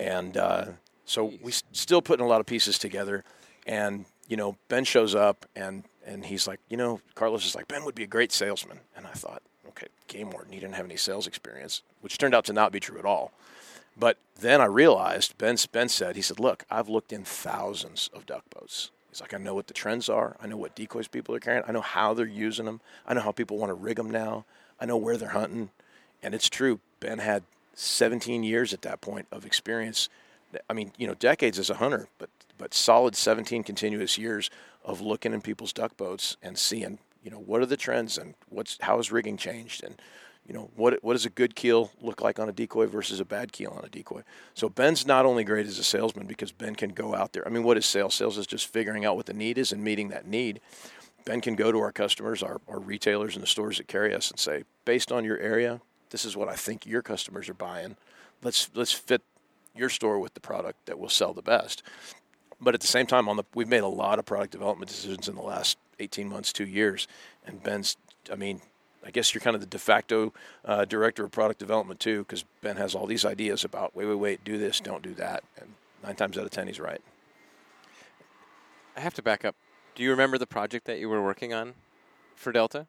and 0.00 0.36
uh, 0.36 0.64
so 1.04 1.32
we 1.42 1.52
still 1.72 2.02
putting 2.02 2.24
a 2.24 2.28
lot 2.28 2.40
of 2.40 2.46
pieces 2.46 2.78
together. 2.78 3.22
And 3.66 4.06
you 4.28 4.36
know, 4.36 4.56
Ben 4.68 4.84
shows 4.84 5.14
up 5.14 5.46
and 5.54 5.84
and 6.06 6.24
he's 6.24 6.48
like, 6.48 6.60
you 6.68 6.76
know, 6.76 7.00
Carlos 7.14 7.44
is 7.44 7.54
like, 7.54 7.68
Ben 7.68 7.84
would 7.84 7.94
be 7.94 8.02
a 8.02 8.08
great 8.08 8.32
salesman. 8.32 8.80
And 8.96 9.06
I 9.06 9.10
thought, 9.10 9.42
okay, 9.68 9.88
game 10.08 10.30
warden, 10.30 10.52
he 10.52 10.58
didn't 10.58 10.74
have 10.74 10.86
any 10.86 10.96
sales 10.96 11.26
experience, 11.26 11.82
which 12.00 12.16
turned 12.16 12.34
out 12.34 12.46
to 12.46 12.52
not 12.52 12.72
be 12.72 12.80
true 12.80 12.98
at 12.98 13.04
all. 13.04 13.32
But 13.96 14.16
then 14.40 14.62
I 14.62 14.64
realized, 14.64 15.36
Ben, 15.36 15.56
ben 15.72 15.88
said, 15.90 16.16
he 16.16 16.22
said, 16.22 16.40
look, 16.40 16.64
I've 16.70 16.88
looked 16.88 17.12
in 17.12 17.22
thousands 17.22 18.08
of 18.14 18.24
duck 18.24 18.44
boats. 18.48 18.90
He's 19.10 19.20
like, 19.20 19.34
I 19.34 19.36
know 19.36 19.54
what 19.54 19.66
the 19.66 19.74
trends 19.74 20.08
are. 20.08 20.36
I 20.40 20.46
know 20.46 20.56
what 20.56 20.74
decoys 20.74 21.06
people 21.06 21.34
are 21.34 21.40
carrying. 21.40 21.64
I 21.68 21.72
know 21.72 21.82
how 21.82 22.14
they're 22.14 22.26
using 22.26 22.64
them. 22.64 22.80
I 23.06 23.12
know 23.12 23.20
how 23.20 23.32
people 23.32 23.58
want 23.58 23.70
to 23.70 23.74
rig 23.74 23.96
them 23.96 24.10
now. 24.10 24.46
I 24.80 24.86
know 24.86 24.96
where 24.96 25.18
they're 25.18 25.28
hunting. 25.28 25.70
And 26.22 26.34
it's 26.34 26.48
true. 26.48 26.80
Ben 27.00 27.18
had 27.18 27.42
17 27.80 28.44
years 28.44 28.74
at 28.74 28.82
that 28.82 29.00
point 29.00 29.26
of 29.32 29.46
experience. 29.46 30.08
I 30.68 30.72
mean, 30.72 30.92
you 30.98 31.06
know, 31.06 31.14
decades 31.14 31.58
as 31.58 31.70
a 31.70 31.74
hunter, 31.74 32.08
but 32.18 32.28
but 32.58 32.74
solid 32.74 33.16
17 33.16 33.62
continuous 33.62 34.18
years 34.18 34.50
of 34.84 35.00
looking 35.00 35.32
in 35.32 35.40
people's 35.40 35.72
duck 35.72 35.96
boats 35.96 36.36
and 36.42 36.58
seeing, 36.58 36.98
you 37.22 37.30
know, 37.30 37.38
what 37.38 37.62
are 37.62 37.66
the 37.66 37.76
trends 37.76 38.18
and 38.18 38.34
what's 38.50 38.76
how 38.82 38.98
has 38.98 39.10
rigging 39.10 39.38
changed 39.38 39.82
and 39.82 40.00
you 40.46 40.52
know 40.54 40.70
what 40.76 41.02
what 41.02 41.14
does 41.14 41.24
a 41.24 41.30
good 41.30 41.54
keel 41.54 41.90
look 42.00 42.20
like 42.20 42.38
on 42.38 42.48
a 42.48 42.52
decoy 42.52 42.86
versus 42.86 43.20
a 43.20 43.24
bad 43.24 43.52
keel 43.52 43.74
on 43.76 43.84
a 43.84 43.88
decoy. 43.88 44.22
So 44.54 44.68
Ben's 44.68 45.06
not 45.06 45.24
only 45.24 45.44
great 45.44 45.66
as 45.66 45.78
a 45.78 45.84
salesman 45.84 46.26
because 46.26 46.52
Ben 46.52 46.74
can 46.74 46.90
go 46.90 47.14
out 47.14 47.32
there. 47.32 47.46
I 47.46 47.50
mean, 47.50 47.62
what 47.62 47.78
is 47.78 47.86
sales? 47.86 48.14
Sales 48.14 48.36
is 48.36 48.46
just 48.46 48.66
figuring 48.66 49.06
out 49.06 49.16
what 49.16 49.26
the 49.26 49.32
need 49.32 49.56
is 49.56 49.72
and 49.72 49.82
meeting 49.82 50.08
that 50.08 50.26
need. 50.26 50.60
Ben 51.24 51.40
can 51.40 51.54
go 51.54 51.70
to 51.70 51.78
our 51.80 51.92
customers, 51.92 52.42
our, 52.42 52.60
our 52.66 52.78
retailers, 52.78 53.36
and 53.36 53.42
the 53.42 53.46
stores 53.46 53.76
that 53.76 53.88
carry 53.88 54.14
us, 54.14 54.30
and 54.30 54.40
say, 54.40 54.64
based 54.86 55.12
on 55.12 55.22
your 55.22 55.38
area, 55.38 55.82
this 56.10 56.24
is 56.24 56.36
what 56.36 56.48
I 56.48 56.54
think 56.54 56.86
your 56.86 57.02
customers 57.02 57.48
are 57.48 57.54
buying. 57.54 57.96
Let's 58.42 58.70
let's 58.74 58.92
fit 58.92 59.22
your 59.74 59.88
store 59.88 60.18
with 60.18 60.34
the 60.34 60.40
product 60.40 60.86
that 60.86 60.98
will 60.98 61.08
sell 61.08 61.32
the 61.32 61.42
best. 61.42 61.82
But 62.60 62.74
at 62.74 62.80
the 62.80 62.86
same 62.86 63.06
time, 63.06 63.28
on 63.28 63.36
the 63.36 63.44
we've 63.54 63.68
made 63.68 63.82
a 63.82 63.88
lot 63.88 64.18
of 64.18 64.26
product 64.26 64.52
development 64.52 64.90
decisions 64.90 65.28
in 65.28 65.34
the 65.34 65.42
last 65.42 65.78
18 65.98 66.28
months, 66.28 66.52
two 66.52 66.66
years, 66.66 67.08
and 67.46 67.62
Ben's. 67.62 67.96
I 68.30 68.36
mean, 68.36 68.60
I 69.04 69.10
guess 69.10 69.32
you're 69.32 69.40
kind 69.40 69.54
of 69.54 69.60
the 69.60 69.66
de 69.66 69.78
facto 69.78 70.32
uh, 70.64 70.84
director 70.84 71.24
of 71.24 71.30
product 71.30 71.58
development 71.58 72.00
too, 72.00 72.20
because 72.20 72.44
Ben 72.60 72.76
has 72.76 72.94
all 72.94 73.06
these 73.06 73.24
ideas 73.24 73.64
about 73.64 73.96
wait, 73.96 74.06
wait, 74.06 74.14
wait, 74.14 74.44
do 74.44 74.58
this, 74.58 74.80
don't 74.80 75.02
do 75.02 75.14
that, 75.14 75.42
and 75.58 75.74
nine 76.02 76.16
times 76.16 76.36
out 76.36 76.44
of 76.44 76.50
ten, 76.50 76.66
he's 76.66 76.80
right. 76.80 77.00
I 78.96 79.00
have 79.00 79.14
to 79.14 79.22
back 79.22 79.44
up. 79.44 79.54
Do 79.94 80.02
you 80.02 80.10
remember 80.10 80.38
the 80.38 80.46
project 80.46 80.86
that 80.86 80.98
you 80.98 81.08
were 81.08 81.22
working 81.22 81.54
on 81.54 81.74
for 82.34 82.52
Delta? 82.52 82.86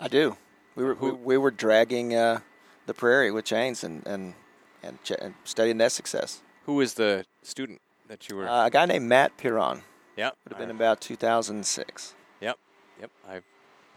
I 0.00 0.08
do. 0.08 0.36
We 0.78 0.84
were 0.84 0.94
we, 0.94 1.10
we 1.10 1.36
were 1.36 1.50
dragging 1.50 2.14
uh, 2.14 2.38
the 2.86 2.94
prairie 2.94 3.32
with 3.32 3.44
chains 3.44 3.82
and 3.82 4.06
and 4.06 4.34
and, 4.80 5.02
ch- 5.02 5.10
and 5.20 5.34
studying 5.42 5.78
that 5.78 5.90
success. 5.90 6.40
Who 6.66 6.74
was 6.74 6.94
the 6.94 7.24
student 7.42 7.80
that 8.06 8.28
you 8.28 8.36
were? 8.36 8.48
Uh, 8.48 8.66
a 8.66 8.70
guy 8.70 8.86
named 8.86 9.06
Matt 9.06 9.36
Piron. 9.36 9.82
Yeah, 10.16 10.30
would 10.44 10.52
have 10.52 10.58
been 10.58 10.70
about 10.70 11.00
2006. 11.00 12.14
Yep, 12.40 12.58
yep. 13.00 13.10
I 13.28 13.40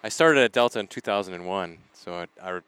I 0.03 0.09
started 0.09 0.41
at 0.41 0.53
Delta 0.53 0.79
in 0.79 0.87
2001, 0.87 1.77
so 1.93 2.15
I, 2.15 2.25
I 2.41 2.61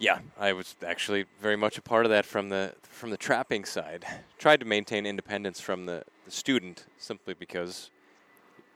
yeah, 0.00 0.18
I 0.36 0.52
was 0.52 0.74
actually 0.84 1.26
very 1.40 1.54
much 1.54 1.78
a 1.78 1.82
part 1.82 2.04
of 2.04 2.10
that 2.10 2.26
from 2.26 2.48
the 2.48 2.74
from 2.82 3.10
the 3.10 3.16
trapping 3.16 3.64
side. 3.64 4.04
Tried 4.38 4.58
to 4.58 4.66
maintain 4.66 5.06
independence 5.06 5.60
from 5.60 5.86
the, 5.86 6.02
the 6.24 6.32
student 6.32 6.86
simply 6.98 7.34
because 7.34 7.88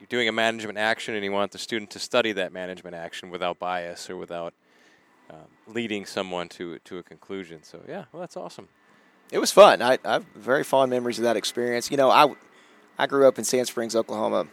you're 0.00 0.06
doing 0.09 0.28
a 0.28 0.32
management 0.32 0.78
action 0.78 1.14
and 1.14 1.24
you 1.24 1.32
want 1.32 1.52
the 1.52 1.59
student 1.59 1.90
to 1.90 1.98
study 1.98 2.32
that 2.32 2.52
management 2.52 2.94
action 2.94 3.30
without 3.30 3.59
bias 3.59 4.11
or 4.11 4.16
without 4.16 4.54
um, 5.30 5.46
leading 5.66 6.06
someone 6.06 6.48
to 6.50 6.78
to 6.80 6.98
a 6.98 7.02
conclusion. 7.02 7.62
So 7.62 7.80
yeah, 7.88 8.04
well 8.12 8.20
that's 8.20 8.37
awesome. 8.37 8.68
It 9.32 9.38
was 9.38 9.50
fun. 9.50 9.82
I, 9.82 9.98
I 10.04 10.14
have 10.14 10.24
very 10.35 10.62
fond 10.62 10.90
memories 10.90 11.18
of 11.18 11.24
that 11.24 11.37
experience. 11.37 11.90
You 11.90 11.96
know, 11.96 12.11
I 12.11 12.35
I 12.98 13.06
grew 13.06 13.26
up 13.26 13.38
in 13.38 13.44
Sand 13.44 13.68
Springs, 13.68 13.96
Oklahoma. 13.96 14.46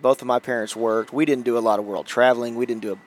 Both 0.00 0.20
of 0.20 0.26
my 0.26 0.38
parents 0.38 0.74
worked. 0.74 1.12
We 1.12 1.24
didn't 1.24 1.44
do 1.44 1.58
a 1.58 1.60
lot 1.60 1.78
of 1.78 1.84
world 1.84 2.06
traveling. 2.06 2.56
We 2.56 2.66
didn't 2.66 2.82
do 2.82 2.92
a, 2.92 2.98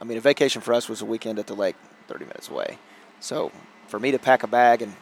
I 0.00 0.04
mean, 0.04 0.18
a 0.18 0.20
vacation 0.20 0.62
for 0.62 0.74
us 0.74 0.88
was 0.88 1.00
a 1.00 1.04
weekend 1.04 1.38
at 1.38 1.46
the 1.46 1.54
lake, 1.54 1.76
30 2.08 2.24
minutes 2.24 2.48
away. 2.48 2.78
So 3.20 3.52
for 3.86 3.98
me 3.98 4.10
to 4.10 4.18
pack 4.18 4.42
a 4.42 4.46
bag 4.46 4.82
and 4.82 4.94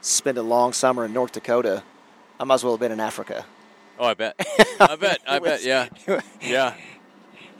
spend 0.00 0.38
a 0.38 0.42
long 0.42 0.72
summer 0.72 1.04
in 1.04 1.12
North 1.12 1.32
Dakota, 1.32 1.82
I 2.38 2.44
might 2.44 2.56
as 2.56 2.64
well 2.64 2.74
have 2.74 2.80
been 2.80 2.92
in 2.92 3.00
Africa. 3.00 3.44
Oh, 3.98 4.04
I 4.06 4.14
bet. 4.14 4.34
I 4.80 4.96
bet. 4.96 5.20
I 5.26 5.38
bet. 5.38 5.64
Yeah. 5.64 5.88
Yeah. 6.40 6.74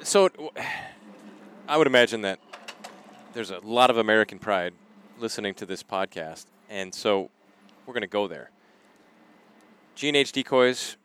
So, 0.03 0.31
I 1.69 1.77
would 1.77 1.87
imagine 1.87 2.23
that 2.23 2.39
there's 3.33 3.51
a 3.51 3.61
lot 3.61 3.91
of 3.91 3.97
American 3.97 4.39
pride 4.39 4.75
listening 5.19 5.55
to 5.55 5.67
this 5.67 5.83
podcast, 5.83 6.47
and 6.69 6.95
so 6.95 7.31
we're 7.87 7.95
going 7.95 8.03
to 8.03 8.07
go 8.09 8.27
there. 8.27 8.51
G&H 9.95 10.33
Decoys, 10.33 10.97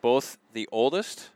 both 0.00 0.38
the 0.52 0.68
oldest 0.72 1.30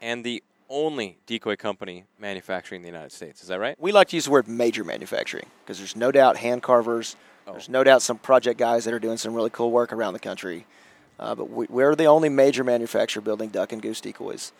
and 0.00 0.24
the 0.24 0.42
only 0.68 1.18
decoy 1.26 1.56
company 1.56 2.04
manufacturing 2.18 2.80
in 2.80 2.82
the 2.82 2.88
United 2.88 3.12
States. 3.12 3.42
Is 3.42 3.48
that 3.48 3.60
right? 3.60 3.76
We 3.78 3.92
like 3.92 4.08
to 4.08 4.16
use 4.16 4.24
the 4.24 4.30
word 4.30 4.48
major 4.48 4.82
manufacturing 4.82 5.46
because 5.62 5.78
there's 5.78 5.94
no 5.94 6.10
doubt 6.10 6.36
hand 6.38 6.62
carvers. 6.62 7.16
Oh. 7.46 7.52
There's 7.52 7.68
no 7.68 7.84
doubt 7.84 8.02
some 8.02 8.18
project 8.18 8.58
guys 8.58 8.84
that 8.84 8.94
are 8.94 8.98
doing 8.98 9.18
some 9.18 9.34
really 9.34 9.50
cool 9.50 9.70
work 9.70 9.92
around 9.92 10.14
the 10.14 10.18
country. 10.18 10.66
Uh, 11.18 11.34
but 11.34 11.50
we, 11.50 11.82
are 11.82 11.94
the 11.94 12.06
only 12.06 12.28
major 12.28 12.64
manufacturer 12.64 13.22
building 13.22 13.48
duck 13.48 13.72
and 13.72 13.80
goose 13.80 14.00
decoys 14.00 14.52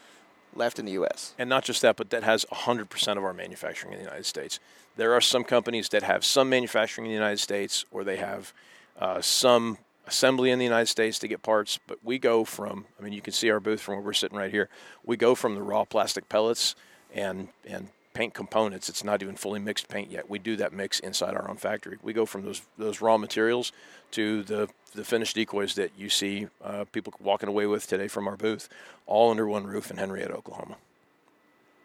left 0.54 0.78
in 0.78 0.84
the 0.84 0.92
U.S. 0.92 1.34
And 1.38 1.48
not 1.48 1.64
just 1.64 1.82
that, 1.82 1.96
but 1.96 2.10
that 2.10 2.22
has 2.22 2.44
100% 2.52 3.16
of 3.16 3.24
our 3.24 3.32
manufacturing 3.32 3.92
in 3.92 3.98
the 3.98 4.04
United 4.04 4.26
States. 4.26 4.60
There 4.96 5.12
are 5.12 5.20
some 5.20 5.42
companies 5.42 5.88
that 5.88 6.04
have 6.04 6.24
some 6.24 6.48
manufacturing 6.48 7.06
in 7.06 7.10
the 7.10 7.16
United 7.16 7.40
States, 7.40 7.84
or 7.90 8.04
they 8.04 8.16
have 8.16 8.52
uh, 8.98 9.20
some 9.20 9.78
assembly 10.06 10.50
in 10.50 10.58
the 10.58 10.64
United 10.64 10.86
States 10.86 11.18
to 11.20 11.28
get 11.28 11.42
parts. 11.42 11.78
But 11.86 11.98
we 12.04 12.18
go 12.18 12.44
from, 12.44 12.86
I 12.98 13.02
mean, 13.02 13.12
you 13.12 13.20
can 13.20 13.32
see 13.32 13.50
our 13.50 13.60
booth 13.60 13.80
from 13.80 13.96
where 13.96 14.04
we're 14.04 14.12
sitting 14.12 14.38
right 14.38 14.50
here. 14.50 14.68
We 15.04 15.16
go 15.16 15.34
from 15.34 15.54
the 15.54 15.62
raw 15.62 15.84
plastic 15.84 16.28
pellets 16.28 16.76
and 17.12 17.48
and 17.66 17.88
paint 18.14 18.32
components. 18.32 18.88
It's 18.88 19.04
not 19.04 19.22
even 19.22 19.36
fully 19.36 19.60
mixed 19.60 19.88
paint 19.88 20.10
yet. 20.10 20.30
We 20.30 20.38
do 20.38 20.56
that 20.56 20.72
mix 20.72 21.00
inside 21.00 21.34
our 21.34 21.50
own 21.50 21.56
factory. 21.56 21.98
We 22.02 22.12
go 22.12 22.24
from 22.24 22.44
those 22.44 22.62
those 22.78 23.00
raw 23.00 23.18
materials 23.18 23.72
to 24.12 24.42
the 24.44 24.68
the 24.94 25.04
finished 25.04 25.34
decoys 25.34 25.74
that 25.74 25.90
you 25.98 26.08
see 26.08 26.48
uh, 26.62 26.84
people 26.92 27.12
walking 27.20 27.48
away 27.48 27.66
with 27.66 27.86
today 27.86 28.08
from 28.08 28.28
our 28.28 28.36
booth, 28.36 28.68
all 29.06 29.30
under 29.30 29.46
one 29.46 29.66
roof 29.66 29.90
in 29.90 29.96
Henryetta, 29.96 30.30
Oklahoma. 30.30 30.76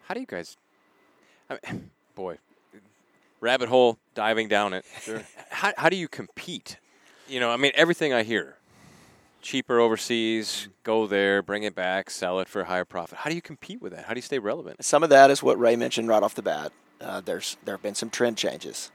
How 0.08 0.14
do 0.14 0.20
you 0.22 0.28
guys? 0.28 0.56
I 1.50 1.58
mean, 1.64 1.90
boy, 2.16 2.38
rabbit 3.42 3.70
hole 3.70 3.98
diving 4.14 4.48
down 4.48 4.74
it. 4.74 4.86
Sure. 5.02 5.24
How 5.50 5.74
how 5.78 5.90
do 5.90 5.98
you 5.98 6.08
compete? 6.08 6.78
You 7.28 7.40
know, 7.40 7.52
I 7.52 7.58
mean, 7.58 7.72
everything 7.76 8.14
I 8.14 8.24
hear 8.24 8.56
cheaper 9.42 9.80
overseas, 9.80 10.68
go 10.84 11.08
there, 11.08 11.42
bring 11.42 11.64
it 11.64 11.76
back, 11.76 12.10
sell 12.10 12.40
it 12.40 12.48
for 12.48 12.62
a 12.62 12.66
higher 12.66 12.86
profit. 12.86 13.20
How 13.20 13.30
do 13.30 13.36
you 13.36 13.42
compete 13.42 13.82
with 13.82 13.94
that? 13.94 14.06
How 14.06 14.14
do 14.14 14.18
you 14.18 14.24
stay 14.24 14.40
relevant? 14.40 14.84
Some 14.84 15.04
of 15.04 15.10
that 15.10 15.32
is 15.32 15.42
what 15.42 15.60
Ray 15.60 15.76
mentioned 15.76 16.08
right 16.08 16.22
off 16.22 16.36
the 16.36 16.42
bat. 16.42 16.72
Uh, 17.02 17.22
there's 17.22 17.58
there 17.64 17.76
have 17.76 17.82
been 17.82 17.96
some 17.96 18.10
trend 18.10 18.38
changes. 18.38 18.92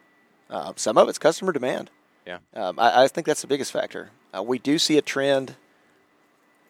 Uh, 0.50 0.72
some 0.76 0.98
of 0.98 1.08
it's 1.08 1.18
customer 1.18 1.52
demand. 1.52 1.90
Yeah, 2.26 2.38
um, 2.54 2.78
I, 2.78 3.04
I, 3.04 3.08
think 3.08 3.26
that's 3.26 3.40
the 3.40 3.46
biggest 3.46 3.72
factor. 3.72 4.10
Uh, 4.34 4.42
we 4.42 4.58
do 4.58 4.78
see 4.78 4.96
a 4.96 5.02
trend 5.02 5.56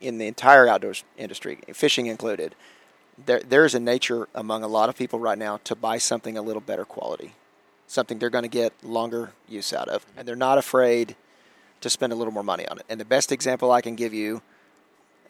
in 0.01 0.19
the 0.19 0.27
entire 0.27 0.69
outdoors 0.69 1.05
industry, 1.17 1.59
fishing 1.73 2.07
included. 2.07 2.55
There, 3.25 3.41
there's 3.41 3.75
a 3.75 3.81
nature 3.81 4.29
among 4.35 4.65
a 4.65 4.69
lot 4.69 4.89
of 4.89 4.97
people 4.97 5.19
right 5.21 5.39
now 5.39 5.59
to 5.65 5.77
buy 5.77 5.99
something 5.99 6.37
a 6.37 6.43
little 6.43 6.61
better 6.61 6.85
quality, 6.85 7.35
something 7.87 8.19
they're 8.19 8.31
going 8.31 8.43
to 8.43 8.49
get 8.49 8.73
longer 8.83 9.33
use 9.49 9.73
out 9.73 9.89
of, 9.89 10.05
and 10.17 10.27
they're 10.27 10.35
not 10.35 10.59
afraid 10.59 11.15
to 11.81 11.91
spend 11.91 12.13
a 12.13 12.17
little 12.17 12.33
more 12.33 12.43
money 12.43 12.67
on 12.67 12.79
it. 12.79 12.85
And 12.89 13.01
the 13.01 13.05
best 13.05 13.33
example 13.33 13.71
I 13.71 13.81
can 13.81 13.95
give 13.95 14.15
you, 14.15 14.43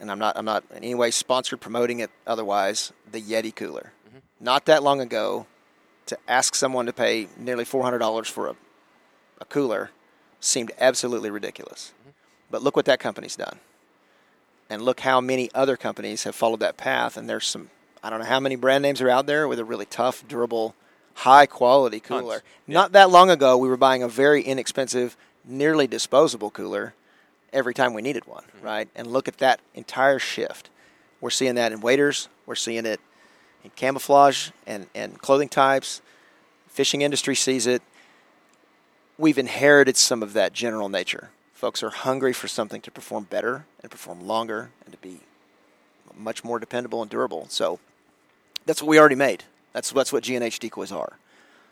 and 0.00 0.11
I'm 0.11 0.18
not 0.18 0.37
I'm 0.37 0.44
not 0.44 0.64
in 0.70 0.78
any 0.78 0.94
way 0.94 1.11
sponsored 1.11 1.61
promoting 1.61 2.00
it 2.00 2.11
otherwise, 2.26 2.92
the 3.11 3.20
Yeti 3.20 3.54
cooler. 3.54 3.92
Mm-hmm. 4.09 4.18
Not 4.40 4.66
that 4.66 4.83
long 4.83 5.00
ago, 5.00 5.46
to 6.07 6.18
ask 6.28 6.54
someone 6.54 6.87
to 6.87 6.92
pay 6.92 7.28
nearly 7.37 7.64
$400 7.64 8.26
for 8.26 8.48
a, 8.48 8.57
a 9.40 9.44
cooler 9.46 9.90
seemed 10.40 10.72
absolutely 10.78 11.30
ridiculous. 11.30 11.92
Mm-hmm. 12.00 12.11
But 12.50 12.62
look 12.62 12.76
what 12.76 12.85
that 12.85 13.00
company's 13.00 13.37
done. 13.37 13.59
And 14.70 14.83
look 14.83 15.00
how 15.00 15.20
many 15.20 15.50
other 15.54 15.76
companies 15.76 16.24
have 16.24 16.35
followed 16.35 16.61
that 16.61 16.76
path. 16.76 17.16
And 17.16 17.28
there's 17.28 17.46
some, 17.46 17.70
I 18.02 18.11
don't 18.11 18.20
know 18.20 18.26
how 18.26 18.40
many 18.40 18.57
brand 18.57 18.83
names 18.83 19.00
are 19.00 19.11
out 19.11 19.26
there 19.26 19.46
with 19.48 19.59
a 19.59 19.64
really 19.64 19.87
tough, 19.87 20.26
durable, 20.26 20.74
high 21.14 21.46
quality 21.46 22.00
cooler. 22.00 22.42
Yeah. 22.66 22.74
Not 22.74 22.92
that 22.92 23.11
long 23.11 23.30
ago, 23.30 23.57
we 23.57 23.68
were 23.68 23.76
buying 23.76 24.02
a 24.02 24.09
very 24.09 24.42
inexpensive, 24.42 25.16
nearly 25.44 25.87
disposable 25.87 26.50
cooler 26.50 26.94
every 27.52 27.74
time 27.74 27.94
we 27.94 28.02
needed 28.02 28.26
one, 28.26 28.44
mm-hmm. 28.44 28.66
right? 28.66 28.88
And 28.94 29.07
look 29.07 29.28
at 29.28 29.38
that 29.38 29.61
entire 29.74 30.18
shift. 30.18 30.70
We're 31.20 31.30
seeing 31.30 31.54
that 31.54 31.72
in 31.72 31.80
waders, 31.80 32.28
we're 32.46 32.54
seeing 32.54 32.85
it 32.87 33.00
in 33.62 33.70
camouflage 33.70 34.50
and, 34.66 34.87
and 34.94 35.18
clothing 35.18 35.48
types. 35.48 36.02
Fishing 36.68 37.02
industry 37.02 37.35
sees 37.35 37.66
it. 37.66 37.83
We've 39.16 39.38
inherited 39.38 39.96
some 39.96 40.22
of 40.22 40.33
that 40.33 40.52
general 40.52 40.88
nature. 40.88 41.30
Folks 41.52 41.83
are 41.83 41.90
hungry 41.90 42.33
for 42.33 42.48
something 42.48 42.80
to 42.83 42.90
perform 42.90 43.24
better 43.24 43.64
and 43.80 43.90
perform 43.90 44.26
longer 44.26 44.70
and 44.85 44.92
to 44.92 44.98
be 44.98 45.20
much 46.16 46.44
more 46.44 46.59
dependable 46.59 47.00
and 47.00 47.11
durable. 47.11 47.46
So 47.48 47.78
that's 48.66 48.83
what 48.83 48.88
we 48.88 48.98
already 48.98 49.14
made. 49.14 49.44
That's, 49.72 49.90
that's 49.92 50.12
what 50.12 50.24
G&H 50.24 50.59
decoys 50.59 50.92
are. 50.92 51.14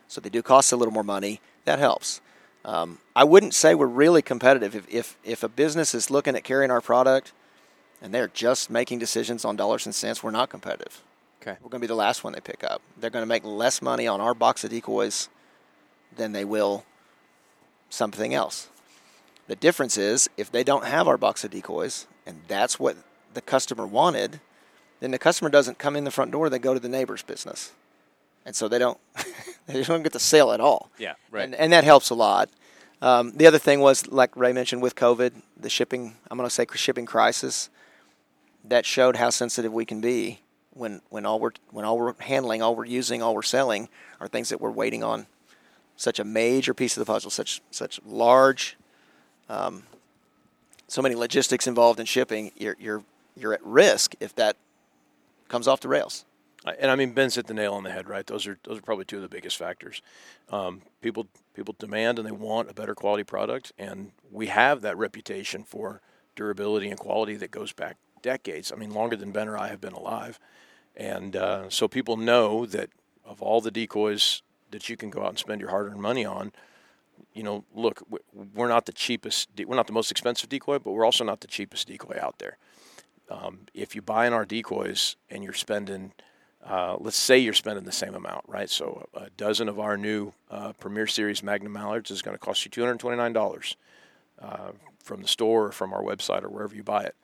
So 0.08 0.20
they 0.20 0.28
do 0.28 0.42
cost 0.42 0.72
a 0.72 0.76
little 0.76 0.94
more 0.94 1.04
money. 1.04 1.40
That 1.64 1.78
helps. 1.78 2.20
Um, 2.64 2.98
I 3.16 3.24
wouldn't 3.24 3.54
say 3.54 3.74
we're 3.74 3.86
really 3.86 4.22
competitive. 4.22 4.74
If, 4.74 4.88
if, 4.88 5.16
if 5.24 5.42
a 5.42 5.48
business 5.48 5.94
is 5.94 6.10
looking 6.10 6.36
at 6.36 6.44
carrying 6.44 6.70
our 6.70 6.80
product 6.80 7.32
and 8.00 8.14
they're 8.14 8.28
just 8.28 8.70
making 8.70 8.98
decisions 8.98 9.44
on 9.44 9.56
dollars 9.56 9.86
and 9.86 9.94
cents, 9.94 10.22
we're 10.22 10.30
not 10.30 10.48
competitive. 10.48 11.02
Okay. 11.40 11.56
We're 11.60 11.70
going 11.70 11.80
to 11.80 11.84
be 11.84 11.88
the 11.88 11.94
last 11.94 12.22
one 12.22 12.32
they 12.32 12.40
pick 12.40 12.62
up. 12.62 12.80
They're 12.96 13.10
going 13.10 13.22
to 13.22 13.28
make 13.28 13.44
less 13.44 13.82
money 13.82 14.06
on 14.06 14.20
our 14.20 14.32
box 14.32 14.62
of 14.62 14.70
decoys 14.70 15.28
than 16.14 16.32
they 16.32 16.44
will 16.44 16.84
something 17.90 18.32
else. 18.32 18.68
The 19.48 19.56
difference 19.56 19.98
is 19.98 20.30
if 20.36 20.52
they 20.52 20.62
don't 20.62 20.84
have 20.84 21.08
our 21.08 21.18
box 21.18 21.44
of 21.44 21.50
decoys 21.50 22.06
and 22.26 22.40
that's 22.46 22.78
what 22.78 22.96
the 23.34 23.40
customer 23.40 23.86
wanted, 23.86 24.40
then 25.00 25.10
the 25.10 25.18
customer 25.18 25.50
doesn't 25.50 25.78
come 25.78 25.96
in 25.96 26.04
the 26.04 26.12
front 26.12 26.30
door, 26.30 26.48
they 26.48 26.60
go 26.60 26.74
to 26.74 26.80
the 26.80 26.88
neighbor's 26.88 27.22
business. 27.22 27.72
And 28.46 28.54
so 28.54 28.68
they 28.68 28.78
don't 28.78 28.98
they 29.66 29.82
don't 29.82 30.02
get 30.02 30.12
the 30.12 30.20
sale 30.20 30.52
at 30.52 30.60
all. 30.60 30.90
Yeah, 30.98 31.14
right. 31.30 31.44
And, 31.44 31.54
and 31.54 31.72
that 31.72 31.84
helps 31.84 32.10
a 32.10 32.14
lot. 32.14 32.50
Um, 33.00 33.32
the 33.34 33.46
other 33.46 33.58
thing 33.58 33.80
was, 33.80 34.06
like 34.06 34.36
Ray 34.36 34.52
mentioned, 34.52 34.80
with 34.80 34.94
COVID, 34.94 35.32
the 35.56 35.68
shipping, 35.68 36.16
I'm 36.30 36.38
going 36.38 36.48
to 36.48 36.54
say 36.54 36.66
shipping 36.74 37.06
crisis, 37.06 37.68
that 38.64 38.86
showed 38.86 39.16
how 39.16 39.30
sensitive 39.30 39.72
we 39.72 39.84
can 39.84 40.00
be 40.00 40.40
when 40.74 41.02
when 41.10 41.26
all 41.26 41.38
we're 41.38 41.50
when 41.70 41.84
all 41.84 41.98
we're 41.98 42.14
handling, 42.20 42.62
all 42.62 42.74
we're 42.74 42.84
using, 42.84 43.22
all 43.22 43.34
we're 43.34 43.42
selling 43.42 43.88
are 44.20 44.28
things 44.28 44.48
that 44.50 44.60
we're 44.60 44.70
waiting 44.70 45.02
on. 45.02 45.26
Such 45.96 46.18
a 46.18 46.24
major 46.24 46.74
piece 46.74 46.96
of 46.96 47.04
the 47.04 47.12
puzzle, 47.12 47.30
such 47.30 47.60
such 47.70 48.00
large, 48.06 48.76
um, 49.48 49.82
so 50.88 51.02
many 51.02 51.14
logistics 51.14 51.66
involved 51.66 52.00
in 52.00 52.06
shipping. 52.06 52.52
You're 52.56 52.76
you're 52.78 53.04
you're 53.36 53.52
at 53.52 53.64
risk 53.64 54.14
if 54.20 54.34
that 54.36 54.56
comes 55.48 55.68
off 55.68 55.80
the 55.80 55.88
rails. 55.88 56.24
And 56.64 56.90
I 56.90 56.96
mean, 56.96 57.12
Ben's 57.12 57.34
hit 57.34 57.46
the 57.46 57.54
nail 57.54 57.74
on 57.74 57.82
the 57.82 57.90
head, 57.90 58.08
right? 58.08 58.26
Those 58.26 58.46
are 58.46 58.58
those 58.64 58.78
are 58.78 58.82
probably 58.82 59.04
two 59.04 59.16
of 59.16 59.22
the 59.22 59.28
biggest 59.28 59.56
factors. 59.56 60.00
Um, 60.50 60.82
people 61.00 61.26
people 61.54 61.74
demand 61.78 62.18
and 62.18 62.26
they 62.26 62.32
want 62.32 62.70
a 62.70 62.74
better 62.74 62.94
quality 62.94 63.24
product, 63.24 63.72
and 63.78 64.12
we 64.30 64.46
have 64.46 64.80
that 64.82 64.96
reputation 64.96 65.64
for 65.64 66.00
durability 66.36 66.88
and 66.88 66.98
quality 66.98 67.36
that 67.36 67.50
goes 67.50 67.72
back 67.72 67.96
decades. 68.22 68.72
I 68.72 68.76
mean, 68.76 68.92
longer 68.92 69.16
than 69.16 69.32
Ben 69.32 69.48
or 69.48 69.58
I 69.58 69.68
have 69.68 69.80
been 69.80 69.92
alive. 69.92 70.38
And 70.96 71.36
uh, 71.36 71.70
so 71.70 71.88
people 71.88 72.16
know 72.16 72.66
that 72.66 72.90
of 73.24 73.42
all 73.42 73.60
the 73.60 73.70
decoys 73.70 74.42
that 74.70 74.88
you 74.88 74.96
can 74.96 75.10
go 75.10 75.22
out 75.22 75.30
and 75.30 75.38
spend 75.38 75.60
your 75.60 75.70
hard-earned 75.70 76.00
money 76.00 76.24
on, 76.24 76.52
you 77.34 77.42
know, 77.42 77.64
look, 77.74 78.02
we're 78.54 78.68
not 78.68 78.86
the 78.86 78.92
cheapest, 78.92 79.48
we're 79.66 79.76
not 79.76 79.86
the 79.86 79.92
most 79.92 80.10
expensive 80.10 80.48
decoy, 80.48 80.78
but 80.78 80.92
we're 80.92 81.04
also 81.04 81.24
not 81.24 81.40
the 81.40 81.46
cheapest 81.46 81.88
decoy 81.88 82.18
out 82.20 82.38
there. 82.38 82.58
Um, 83.30 83.60
if 83.74 83.94
you 83.94 84.02
buy 84.02 84.26
in 84.26 84.32
our 84.32 84.44
decoys 84.44 85.16
and 85.30 85.42
you're 85.42 85.52
spending, 85.52 86.12
uh, 86.64 86.96
let's 87.00 87.16
say 87.16 87.38
you're 87.38 87.52
spending 87.52 87.84
the 87.84 87.92
same 87.92 88.14
amount, 88.14 88.44
right? 88.46 88.70
So 88.70 89.08
a 89.14 89.30
dozen 89.30 89.68
of 89.68 89.80
our 89.80 89.96
new 89.96 90.32
uh, 90.50 90.72
Premier 90.74 91.06
Series 91.06 91.42
Magnum 91.42 91.72
Mallards 91.72 92.10
is 92.10 92.22
going 92.22 92.34
to 92.36 92.38
cost 92.38 92.64
you 92.64 92.70
$229 92.70 93.76
uh, 94.40 94.72
from 95.02 95.22
the 95.22 95.28
store 95.28 95.66
or 95.66 95.72
from 95.72 95.92
our 95.92 96.02
website 96.02 96.42
or 96.42 96.48
wherever 96.48 96.74
you 96.74 96.82
buy 96.82 97.04
it 97.04 97.16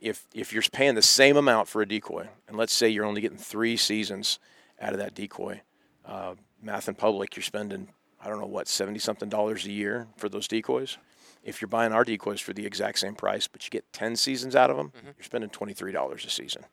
if 0.00 0.26
if 0.34 0.52
you're 0.52 0.62
paying 0.72 0.94
the 0.94 1.02
same 1.02 1.36
amount 1.36 1.68
for 1.68 1.82
a 1.82 1.88
decoy, 1.88 2.28
and 2.48 2.56
let's 2.56 2.72
say 2.72 2.88
you're 2.88 3.04
only 3.04 3.20
getting 3.20 3.38
three 3.38 3.76
seasons 3.76 4.38
out 4.80 4.92
of 4.92 4.98
that 4.98 5.14
decoy, 5.14 5.62
uh, 6.04 6.34
math 6.62 6.88
and 6.88 6.98
public, 6.98 7.36
you're 7.36 7.42
spending 7.42 7.88
I 8.22 8.28
don't 8.28 8.40
know 8.40 8.46
what 8.46 8.68
seventy 8.68 8.98
something 8.98 9.28
dollars 9.28 9.66
a 9.66 9.72
year 9.72 10.08
for 10.16 10.28
those 10.28 10.48
decoys. 10.48 10.98
If 11.42 11.60
you're 11.60 11.68
buying 11.68 11.92
our 11.92 12.04
decoys 12.04 12.40
for 12.40 12.52
the 12.52 12.66
exact 12.66 12.98
same 12.98 13.14
price, 13.14 13.46
but 13.46 13.64
you 13.64 13.70
get 13.70 13.90
ten 13.92 14.16
seasons 14.16 14.56
out 14.56 14.70
of 14.70 14.76
them, 14.76 14.92
mm-hmm. 14.96 15.06
you're 15.06 15.24
spending 15.24 15.50
twenty 15.50 15.72
three 15.72 15.92
dollars 15.92 16.24
a 16.24 16.30
season. 16.30 16.64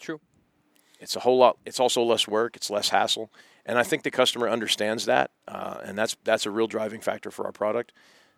True. 0.00 0.20
It's 1.02 1.16
a 1.16 1.20
whole 1.20 1.36
lot. 1.36 1.58
It's 1.66 1.80
also 1.80 2.02
less 2.02 2.28
work. 2.28 2.54
It's 2.56 2.70
less 2.70 2.90
hassle, 2.90 3.30
and 3.66 3.76
I 3.76 3.82
think 3.82 4.04
the 4.04 4.10
customer 4.10 4.48
understands 4.48 5.04
that, 5.06 5.32
uh, 5.48 5.78
and 5.84 5.98
that's 5.98 6.16
that's 6.22 6.46
a 6.46 6.50
real 6.50 6.68
driving 6.68 7.00
factor 7.00 7.30
for 7.30 7.44
our 7.44 7.52
product. 7.52 7.92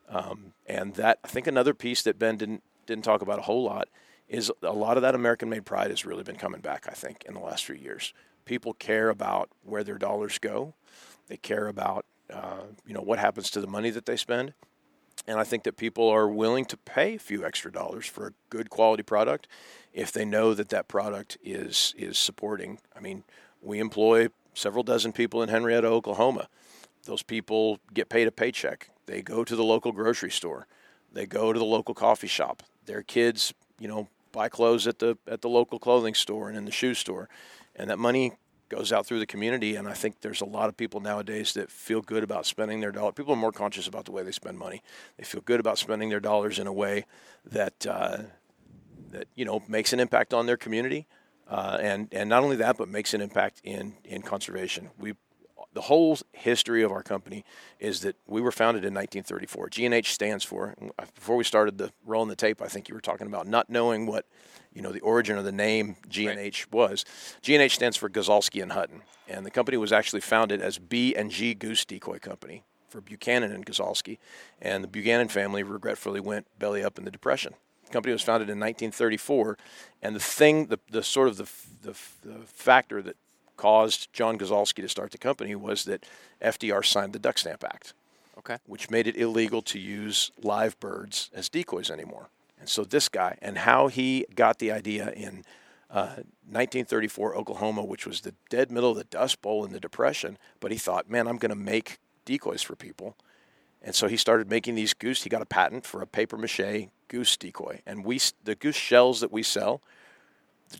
Um, 0.08 0.54
and 0.66 0.94
that 0.94 1.18
I 1.22 1.28
think 1.28 1.46
another 1.46 1.74
piece 1.74 2.02
that 2.02 2.18
Ben 2.18 2.36
didn't 2.38 2.62
didn't 2.86 3.04
talk 3.04 3.20
about 3.20 3.38
a 3.38 3.42
whole 3.42 3.62
lot 3.62 3.88
is 4.28 4.50
a 4.62 4.72
lot 4.72 4.96
of 4.96 5.02
that 5.02 5.14
American 5.14 5.50
made 5.50 5.66
pride 5.66 5.90
has 5.90 6.06
really 6.06 6.22
been 6.22 6.36
coming 6.36 6.62
back, 6.62 6.86
I 6.88 6.94
think, 6.94 7.24
in 7.26 7.34
the 7.34 7.40
last 7.40 7.66
few 7.66 7.74
years. 7.74 8.14
People 8.46 8.72
care 8.72 9.10
about 9.10 9.50
where 9.62 9.84
their 9.84 9.98
dollars 9.98 10.38
go. 10.38 10.74
They 11.28 11.36
care 11.36 11.68
about 11.68 12.06
uh, 12.32 12.62
you 12.86 12.94
know 12.94 13.02
what 13.02 13.18
happens 13.18 13.50
to 13.50 13.60
the 13.60 13.66
money 13.66 13.90
that 13.90 14.06
they 14.06 14.16
spend, 14.16 14.54
and 15.26 15.38
I 15.38 15.44
think 15.44 15.64
that 15.64 15.76
people 15.76 16.08
are 16.08 16.28
willing 16.28 16.64
to 16.66 16.78
pay 16.78 17.16
a 17.16 17.18
few 17.18 17.44
extra 17.44 17.70
dollars 17.70 18.06
for 18.06 18.28
a 18.28 18.32
good 18.48 18.70
quality 18.70 19.02
product 19.02 19.48
if 19.94 20.10
they 20.10 20.24
know 20.24 20.52
that 20.52 20.68
that 20.68 20.88
product 20.88 21.38
is 21.42 21.94
is 21.96 22.18
supporting. 22.18 22.78
I 22.94 23.00
mean, 23.00 23.22
we 23.62 23.78
employ 23.78 24.28
several 24.52 24.82
dozen 24.82 25.12
people 25.12 25.42
in 25.42 25.48
Henryetta, 25.48 25.84
Oklahoma. 25.84 26.48
Those 27.04 27.22
people 27.22 27.78
get 27.94 28.08
paid 28.08 28.26
a 28.26 28.32
paycheck. 28.32 28.90
They 29.06 29.22
go 29.22 29.44
to 29.44 29.56
the 29.56 29.64
local 29.64 29.92
grocery 29.92 30.30
store. 30.30 30.66
They 31.12 31.26
go 31.26 31.52
to 31.52 31.58
the 31.58 31.64
local 31.64 31.94
coffee 31.94 32.26
shop. 32.26 32.62
Their 32.86 33.02
kids, 33.02 33.54
you 33.78 33.88
know, 33.88 34.08
buy 34.32 34.48
clothes 34.48 34.86
at 34.86 34.98
the 34.98 35.16
at 35.28 35.40
the 35.40 35.48
local 35.48 35.78
clothing 35.78 36.14
store 36.14 36.48
and 36.48 36.58
in 36.58 36.64
the 36.64 36.72
shoe 36.72 36.94
store, 36.94 37.28
and 37.76 37.88
that 37.88 37.98
money 37.98 38.32
goes 38.70 38.92
out 38.92 39.06
through 39.06 39.20
the 39.20 39.26
community. 39.26 39.76
And 39.76 39.86
I 39.86 39.92
think 39.92 40.20
there's 40.20 40.40
a 40.40 40.46
lot 40.46 40.68
of 40.68 40.76
people 40.76 41.00
nowadays 41.00 41.52
that 41.54 41.70
feel 41.70 42.00
good 42.00 42.24
about 42.24 42.46
spending 42.46 42.80
their 42.80 42.90
dollar. 42.90 43.12
People 43.12 43.34
are 43.34 43.36
more 43.36 43.52
conscious 43.52 43.86
about 43.86 44.06
the 44.06 44.12
way 44.12 44.24
they 44.24 44.32
spend 44.32 44.58
money. 44.58 44.82
They 45.16 45.24
feel 45.24 45.42
good 45.42 45.60
about 45.60 45.78
spending 45.78 46.08
their 46.08 46.20
dollars 46.20 46.58
in 46.58 46.66
a 46.66 46.72
way 46.72 47.04
that 47.44 47.86
uh, 47.86 48.18
that 49.14 49.28
you 49.34 49.44
know 49.44 49.62
makes 49.68 49.92
an 49.92 50.00
impact 50.00 50.34
on 50.34 50.46
their 50.46 50.56
community, 50.56 51.06
uh, 51.48 51.78
and 51.80 52.08
and 52.12 52.28
not 52.28 52.42
only 52.42 52.56
that, 52.56 52.76
but 52.76 52.88
makes 52.88 53.14
an 53.14 53.20
impact 53.20 53.60
in 53.64 53.94
in 54.04 54.22
conservation. 54.22 54.90
We 54.98 55.14
the 55.72 55.82
whole 55.82 56.16
history 56.32 56.82
of 56.82 56.92
our 56.92 57.02
company 57.02 57.44
is 57.80 58.00
that 58.00 58.16
we 58.26 58.40
were 58.40 58.52
founded 58.52 58.84
in 58.84 58.94
1934. 58.94 59.70
G&H 59.70 60.12
stands 60.12 60.44
for. 60.44 60.74
Before 61.14 61.36
we 61.36 61.44
started 61.44 61.78
the 61.78 61.92
rolling 62.06 62.28
the 62.28 62.36
tape, 62.36 62.62
I 62.62 62.66
think 62.66 62.88
you 62.88 62.94
were 62.94 63.00
talking 63.00 63.26
about 63.26 63.46
not 63.48 63.68
knowing 63.68 64.06
what, 64.06 64.26
you 64.72 64.82
know, 64.82 64.92
the 64.92 65.00
origin 65.00 65.36
of 65.36 65.44
the 65.44 65.52
name 65.52 65.96
G&H 66.08 66.66
right. 66.66 66.72
was. 66.72 67.04
G&H 67.42 67.74
stands 67.74 67.96
for 67.96 68.08
Gozalski 68.08 68.62
and 68.62 68.72
Hutton, 68.72 69.02
and 69.28 69.44
the 69.44 69.50
company 69.50 69.76
was 69.76 69.92
actually 69.92 70.20
founded 70.20 70.62
as 70.62 70.78
B 70.78 71.14
and 71.16 71.30
G 71.30 71.54
Goose 71.54 71.84
Decoy 71.84 72.18
Company 72.20 72.62
for 72.88 73.00
Buchanan 73.00 73.50
and 73.50 73.66
Gozalski, 73.66 74.18
and 74.62 74.84
the 74.84 74.88
Buchanan 74.88 75.28
family 75.28 75.64
regretfully 75.64 76.20
went 76.20 76.46
belly 76.58 76.84
up 76.84 76.98
in 76.98 77.04
the 77.04 77.10
Depression. 77.10 77.54
Company 77.94 78.12
was 78.12 78.22
founded 78.22 78.50
in 78.50 78.58
1934, 78.58 79.56
and 80.02 80.16
the 80.16 80.20
thing, 80.20 80.66
the, 80.66 80.80
the 80.90 81.04
sort 81.04 81.28
of 81.28 81.36
the, 81.36 81.48
the, 81.82 81.96
the 82.28 82.44
factor 82.44 83.00
that 83.00 83.16
caused 83.56 84.12
John 84.12 84.36
Gozalski 84.36 84.82
to 84.82 84.88
start 84.88 85.12
the 85.12 85.18
company 85.18 85.54
was 85.54 85.84
that 85.84 86.04
FDR 86.42 86.84
signed 86.84 87.12
the 87.12 87.20
Duck 87.20 87.38
Stamp 87.38 87.62
Act, 87.62 87.94
okay, 88.36 88.56
which 88.66 88.90
made 88.90 89.06
it 89.06 89.16
illegal 89.16 89.62
to 89.62 89.78
use 89.78 90.32
live 90.42 90.78
birds 90.80 91.30
as 91.32 91.48
decoys 91.48 91.88
anymore. 91.88 92.30
And 92.58 92.68
so 92.68 92.82
this 92.82 93.08
guy 93.08 93.38
and 93.40 93.58
how 93.58 93.86
he 93.86 94.26
got 94.34 94.58
the 94.58 94.72
idea 94.72 95.12
in 95.12 95.44
uh, 95.88 96.18
1934 96.50 97.36
Oklahoma, 97.36 97.84
which 97.84 98.08
was 98.08 98.22
the 98.22 98.34
dead 98.50 98.72
middle 98.72 98.90
of 98.90 98.96
the 98.96 99.04
Dust 99.04 99.40
Bowl 99.40 99.64
in 99.64 99.70
the 99.70 99.78
Depression, 99.78 100.36
but 100.58 100.72
he 100.72 100.78
thought, 100.78 101.08
man, 101.08 101.28
I'm 101.28 101.38
going 101.38 101.50
to 101.50 101.54
make 101.54 101.98
decoys 102.24 102.60
for 102.62 102.74
people. 102.74 103.16
And 103.84 103.94
so 103.94 104.08
he 104.08 104.16
started 104.16 104.50
making 104.50 104.74
these 104.74 104.94
goose. 104.94 105.22
He 105.22 105.30
got 105.30 105.42
a 105.42 105.46
patent 105.46 105.86
for 105.86 106.02
a 106.02 106.06
paper 106.06 106.36
mache 106.36 106.88
goose 107.06 107.36
decoy. 107.36 107.82
And 107.86 108.04
we, 108.04 108.18
the 108.42 108.56
goose 108.56 108.74
shells 108.74 109.20
that 109.20 109.30
we 109.30 109.42
sell, 109.44 109.82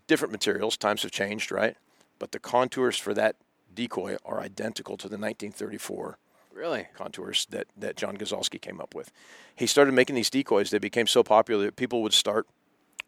different 0.08 0.32
materials. 0.32 0.76
Times 0.76 1.02
have 1.02 1.12
changed, 1.12 1.52
right? 1.52 1.76
but 2.18 2.32
the 2.32 2.38
contours 2.38 2.98
for 2.98 3.14
that 3.14 3.36
decoy 3.74 4.16
are 4.24 4.40
identical 4.40 4.96
to 4.96 5.08
the 5.08 5.18
1934 5.18 6.18
really 6.52 6.86
contours 6.94 7.46
that, 7.50 7.66
that 7.76 7.96
John 7.96 8.16
Gozalski 8.16 8.60
came 8.60 8.80
up 8.80 8.94
with. 8.94 9.10
He 9.56 9.66
started 9.66 9.92
making 9.92 10.14
these 10.14 10.30
decoys. 10.30 10.70
They 10.70 10.78
became 10.78 11.08
so 11.08 11.24
popular 11.24 11.64
that 11.64 11.74
people 11.74 12.00
would 12.02 12.12
start 12.12 12.46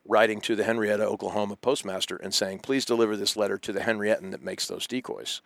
writing 0.04 0.40
to 0.42 0.56
the 0.56 0.64
Henryetta, 0.64 1.00
Oklahoma 1.00 1.54
postmaster 1.54 2.16
and 2.16 2.34
saying, 2.34 2.58
please 2.58 2.84
deliver 2.84 3.16
this 3.16 3.36
letter 3.36 3.56
to 3.56 3.72
the 3.72 3.80
Henriettan 3.80 4.32
that 4.32 4.42
makes 4.42 4.66
those 4.66 4.86
decoys. 4.86 5.40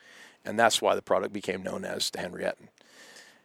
and 0.44 0.58
that's 0.58 0.80
why 0.80 0.94
the 0.94 1.02
product 1.02 1.34
became 1.34 1.62
known 1.62 1.84
as 1.84 2.10
the 2.10 2.18
Henrietton. 2.18 2.68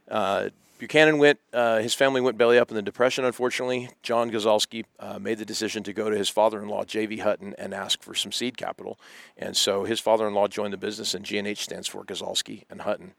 Uh, 0.09 0.49
Buchanan 0.77 1.19
went, 1.19 1.39
uh, 1.53 1.77
his 1.77 1.93
family 1.93 2.19
went 2.19 2.37
belly 2.37 2.59
up 2.59 2.69
in 2.69 2.75
the 2.75 2.81
Depression, 2.81 3.23
unfortunately. 3.23 3.89
John 4.03 4.29
Gozalski 4.29 4.83
uh, 4.99 5.17
made 5.19 5.37
the 5.37 5.45
decision 5.45 5.83
to 5.83 5.93
go 5.93 6.09
to 6.09 6.17
his 6.17 6.27
father 6.27 6.61
in 6.61 6.67
law, 6.67 6.83
J.V. 6.83 7.17
Hutton, 7.17 7.55
and 7.57 7.73
ask 7.73 8.03
for 8.03 8.13
some 8.13 8.33
seed 8.33 8.57
capital. 8.57 8.99
And 9.37 9.55
so 9.55 9.85
his 9.85 10.01
father 10.01 10.27
in 10.27 10.33
law 10.33 10.49
joined 10.49 10.73
the 10.73 10.77
business, 10.77 11.13
and 11.13 11.23
G&H 11.23 11.63
stands 11.63 11.87
for 11.87 12.03
Gozalski 12.03 12.63
and 12.69 12.81
Hutton, 12.81 13.13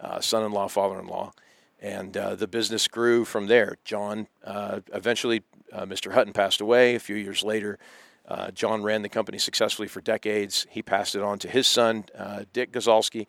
uh, 0.00 0.20
son 0.20 0.44
in 0.44 0.52
law, 0.52 0.68
father 0.68 1.00
in 1.00 1.08
law. 1.08 1.32
And 1.80 2.16
uh, 2.16 2.36
the 2.36 2.46
business 2.46 2.86
grew 2.86 3.24
from 3.24 3.48
there. 3.48 3.76
John, 3.84 4.28
uh, 4.44 4.80
eventually, 4.92 5.42
uh, 5.72 5.86
Mr. 5.86 6.12
Hutton 6.12 6.32
passed 6.32 6.60
away 6.60 6.94
a 6.94 7.00
few 7.00 7.16
years 7.16 7.42
later. 7.42 7.78
John 8.54 8.84
ran 8.84 9.02
the 9.02 9.08
company 9.08 9.38
successfully 9.38 9.88
for 9.88 10.00
decades. 10.00 10.64
He 10.70 10.82
passed 10.82 11.16
it 11.16 11.22
on 11.22 11.40
to 11.40 11.48
his 11.48 11.66
son, 11.66 12.04
Dick 12.52 12.70
Gozalski, 12.70 13.26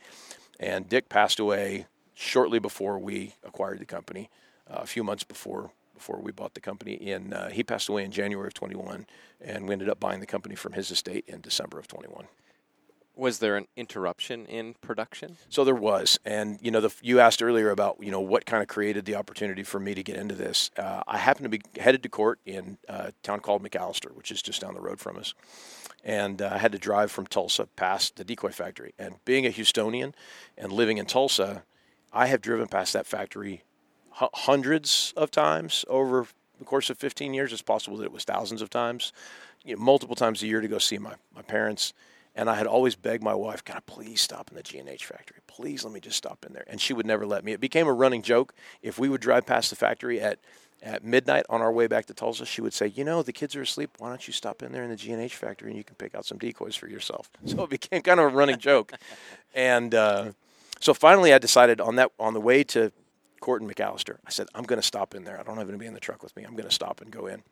and 0.60 0.88
Dick 0.88 1.10
passed 1.10 1.40
away 1.40 1.88
shortly 2.22 2.60
before 2.60 3.00
we 3.00 3.34
acquired 3.44 3.80
the 3.80 3.86
company, 3.86 4.30
uh, 4.70 4.80
a 4.82 4.86
few 4.86 5.04
months 5.04 5.24
before 5.24 5.72
before 5.96 6.20
we 6.20 6.32
bought 6.32 6.54
the 6.54 6.62
company. 6.62 6.94
In 6.94 7.34
uh, 7.34 7.50
he 7.50 7.64
passed 7.64 7.90
away 7.90 8.04
in 8.04 8.12
January 8.12 8.48
of 8.48 8.54
21, 8.54 9.08
and 9.42 9.68
we 9.68 9.74
ended 9.74 9.90
up 9.90 10.00
buying 10.00 10.20
the 10.20 10.26
company 10.26 10.56
from 10.56 10.74
his 10.74 10.92
estate 10.92 11.26
in 11.28 11.42
December 11.42 11.80
of 11.80 11.88
21. 11.88 12.28
Was 13.16 13.40
there 13.40 13.58
an 13.58 13.68
interruption 13.76 14.46
in 14.46 14.76
production? 14.76 15.38
So 15.50 15.64
there 15.64 15.76
was, 15.76 16.18
and 16.24 16.58
you 16.62 16.72
know, 16.72 16.80
the, 16.80 16.94
you 17.02 17.20
asked 17.20 17.44
earlier 17.44 17.72
about 17.72 17.98
you 18.00 18.12
know 18.12 18.22
what 18.22 18.46
kind 18.46 18.62
of 18.62 18.68
created 18.68 19.06
the 19.06 19.16
opportunity 19.16 19.64
for 19.64 19.80
me 19.80 19.96
to 19.96 20.04
get 20.04 20.16
into 20.16 20.36
this. 20.36 20.70
Uh, 20.78 21.02
I 21.08 21.18
happened 21.18 21.46
to 21.46 21.50
be 21.50 21.62
headed 21.80 22.04
to 22.04 22.10
court 22.10 22.40
in 22.46 22.78
a 22.88 23.14
town 23.24 23.40
called 23.40 23.64
McAlester, 23.64 24.16
which 24.16 24.32
is 24.32 24.42
just 24.42 24.62
down 24.62 24.76
the 24.76 24.82
road 24.82 25.00
from 25.00 25.18
us, 25.18 25.34
and 26.04 26.42
uh, 26.42 26.52
I 26.54 26.60
had 26.60 26.72
to 26.72 26.78
drive 26.78 27.12
from 27.12 27.26
Tulsa 27.26 27.66
past 27.76 28.16
the 28.16 28.24
decoy 28.24 28.52
factory. 28.52 28.94
And 29.00 29.16
being 29.26 29.46
a 29.46 29.50
Houstonian 29.50 30.14
and 30.58 30.72
living 30.72 30.98
in 30.98 31.06
Tulsa, 31.06 31.64
I 32.14 32.28
have 32.28 32.42
driven 32.42 32.68
past 32.68 32.94
that 32.94 33.08
factory 33.08 33.64
hundreds 34.12 35.14
of 35.16 35.32
times 35.32 35.86
over 35.88 36.28
the 36.60 36.66
course 36.66 36.90
of 36.90 36.98
15 36.98 37.34
years. 37.34 37.54
It's 37.54 37.62
possible 37.62 37.98
that 37.98 38.06
it 38.06 38.12
was 38.12 38.24
thousands 38.24 38.62
of 38.62 38.70
times, 38.70 39.14
you 39.64 39.76
know, 39.76 39.82
multiple 39.82 40.16
times 40.16 40.44
a 40.44 40.48
year 40.48 40.62
to 40.62 40.68
go 40.68 40.78
see 40.78 40.98
my, 40.98 41.14
my 41.36 41.42
parents. 41.42 41.94
And 42.36 42.50
I 42.50 42.56
had 42.56 42.68
always 42.68 42.96
begged 42.96 43.24
my 43.24 43.34
wife, 43.34 43.64
"Can 43.64 43.76
I 43.76 43.82
please 43.86 44.22
stop 44.22 44.50
in 44.50 44.56
the 44.56 44.64
G&H 44.64 45.06
factory? 45.06 45.40
Please 45.48 45.84
let 45.84 45.94
me 45.94 46.00
just 46.00 46.16
stop 46.16 46.46
in 46.46 46.54
there." 46.54 46.64
And 46.68 46.80
she 46.80 46.94
would 46.94 47.06
never 47.06 47.26
let 47.26 47.44
me. 47.44 47.52
It 47.52 47.60
became 47.60 47.88
a 47.88 47.94
running 47.94 48.22
joke. 48.22 48.54
If 48.82 48.98
we 48.98 49.10
would 49.10 49.20
drive 49.20 49.46
past 49.46 49.70
the 49.70 49.76
factory 49.76 50.22
at 50.22 50.40
at 50.84 51.04
midnight 51.04 51.46
on 51.48 51.62
our 51.62 51.72
way 51.72 51.86
back 51.88 52.08
to 52.08 52.14
Tulsa, 52.14 52.46
she 52.46 52.62
would 52.62 52.74
say, 52.74 52.88
"You 52.88 53.04
know, 53.04 53.22
the 53.22 53.34
kids 53.34 53.56
are 53.56 53.62
asleep. 53.62 53.92
Why 53.98 54.10
don't 54.10 54.26
you 54.28 54.34
stop 54.34 54.64
in 54.64 54.72
there 54.72 54.84
in 54.84 54.90
the 54.90 54.96
G&H 54.96 55.36
factory 55.36 55.70
and 55.70 55.78
you 55.78 55.84
can 55.84 55.96
pick 55.96 56.16
out 56.16 56.26
some 56.26 56.38
decoys 56.38 56.76
for 56.76 56.88
yourself?" 56.88 57.30
So 57.46 57.64
it 57.64 57.70
became 57.70 58.02
kind 58.02 58.20
of 58.20 58.28
a 58.28 58.36
running 58.36 58.60
joke. 58.60 58.94
and 59.54 59.94
uh, 59.94 60.32
so 60.82 60.94
finally, 60.94 61.34
I 61.34 61.38
decided 61.38 61.80
on 61.80 61.96
that 61.96 62.12
on 62.20 62.34
the 62.34 62.42
way 62.42 62.64
to 62.66 62.92
Court 63.40 63.62
and 63.62 63.74
McAlester, 63.74 64.18
I 64.26 64.30
said, 64.30 64.48
I'm 64.54 64.64
going 64.64 64.80
to 64.80 64.86
stop 64.86 65.16
in 65.16 65.24
there. 65.24 65.40
I 65.40 65.44
don't 65.44 65.58
have 65.58 65.70
anybody 65.70 65.88
in 65.88 65.94
the 65.94 66.00
truck 66.00 66.24
with 66.24 66.36
me. 66.36 66.44
I'm 66.44 66.54
going 66.54 66.68
to 66.68 66.74
stop 66.74 67.02
and 67.02 67.12
go 67.12 67.28
in. 67.28 67.44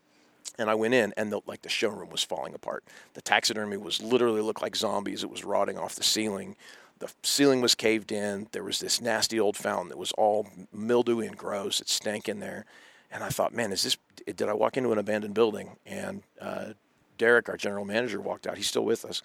And 0.57 0.69
I 0.69 0.75
went 0.75 0.93
in, 0.93 1.13
and 1.15 1.31
the, 1.31 1.41
like 1.45 1.61
the 1.61 1.69
showroom 1.69 2.09
was 2.09 2.23
falling 2.23 2.53
apart. 2.53 2.83
The 3.13 3.21
taxidermy 3.21 3.77
was 3.77 4.01
literally 4.01 4.41
looked 4.41 4.61
like 4.61 4.75
zombies. 4.75 5.23
It 5.23 5.29
was 5.29 5.43
rotting 5.43 5.77
off 5.77 5.95
the 5.95 6.03
ceiling. 6.03 6.55
The 6.99 7.11
ceiling 7.23 7.61
was 7.61 7.75
caved 7.75 8.11
in. 8.11 8.47
There 8.51 8.63
was 8.63 8.79
this 8.79 8.99
nasty 8.99 9.39
old 9.39 9.57
fountain 9.57 9.89
that 9.89 9.97
was 9.97 10.11
all 10.13 10.47
mildewy 10.73 11.27
and 11.27 11.37
gross. 11.37 11.81
It 11.81 11.89
stank 11.89 12.27
in 12.27 12.39
there. 12.39 12.65
And 13.11 13.23
I 13.23 13.29
thought, 13.29 13.53
man, 13.53 13.71
is 13.71 13.83
this? 13.83 13.97
Did 14.25 14.43
I 14.43 14.53
walk 14.53 14.77
into 14.77 14.91
an 14.91 14.97
abandoned 14.97 15.33
building? 15.33 15.77
And 15.85 16.23
uh, 16.41 16.73
Derek, 17.17 17.49
our 17.49 17.57
general 17.57 17.85
manager, 17.85 18.21
walked 18.21 18.47
out. 18.47 18.57
He's 18.57 18.67
still 18.67 18.85
with 18.85 19.05
us. 19.05 19.21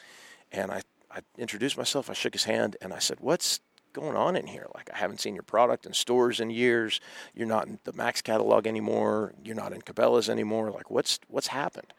And 0.53 0.71
I, 0.71 0.83
I 1.11 1.21
introduced 1.37 1.77
myself. 1.77 2.09
I 2.09 2.13
shook 2.13 2.33
his 2.33 2.45
hand, 2.45 2.77
and 2.81 2.93
I 2.93 2.99
said, 2.99 3.19
"What's 3.21 3.61
going 3.95 4.17
on 4.17 4.37
in 4.37 4.47
here? 4.47 4.67
Like, 4.75 4.91
I 4.93 4.99
haven't 4.99 5.21
seen 5.21 5.35
your 5.35 5.43
product 5.43 5.87
in 5.87 5.95
stores 5.95 6.41
in 6.41 6.51
years. 6.51 7.01
You're 7.35 7.47
not 7.47 7.67
in 7.67 7.79
the 7.85 7.95
Mack's 7.95 8.21
catalog 8.21 8.67
anymore. 8.67 9.33
You're 9.43 9.57
not 9.57 9.73
in 9.73 9.81
Cabela's 9.81 10.29
anymore. 10.29 10.71
Like, 10.71 10.91
what's 10.91 11.19
what's 11.29 11.47
happened? 11.47 11.95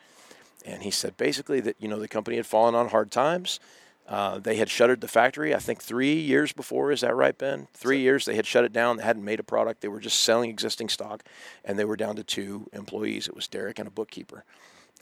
And 0.65 0.83
he 0.83 0.91
said 0.91 1.17
basically 1.17 1.59
that 1.61 1.75
you 1.79 1.87
know 1.87 1.99
the 1.99 2.07
company 2.07 2.37
had 2.37 2.45
fallen 2.45 2.75
on 2.75 2.89
hard 2.89 3.09
times. 3.09 3.59
Uh, 4.07 4.37
they 4.37 4.57
had 4.57 4.69
shuttered 4.69 5.01
the 5.01 5.07
factory, 5.07 5.55
I 5.55 5.57
think, 5.57 5.81
three 5.81 6.13
years 6.13 6.53
before. 6.53 6.91
Is 6.91 7.01
that 7.01 7.15
right, 7.15 7.35
Ben? 7.35 7.67
Three 7.73 8.01
years 8.01 8.25
they 8.25 8.35
had 8.35 8.45
shut 8.45 8.63
it 8.63 8.71
down. 8.71 8.97
They 8.97 9.03
hadn't 9.03 9.25
made 9.25 9.39
a 9.39 9.43
product. 9.43 9.81
They 9.81 9.87
were 9.87 9.99
just 9.99 10.21
selling 10.23 10.51
existing 10.51 10.89
stock, 10.89 11.23
and 11.63 11.79
they 11.79 11.85
were 11.85 11.95
down 11.95 12.15
to 12.17 12.23
two 12.23 12.69
employees. 12.71 13.27
It 13.27 13.35
was 13.35 13.47
Derek 13.47 13.79
and 13.79 13.87
a 13.87 13.91
bookkeeper, 13.91 14.43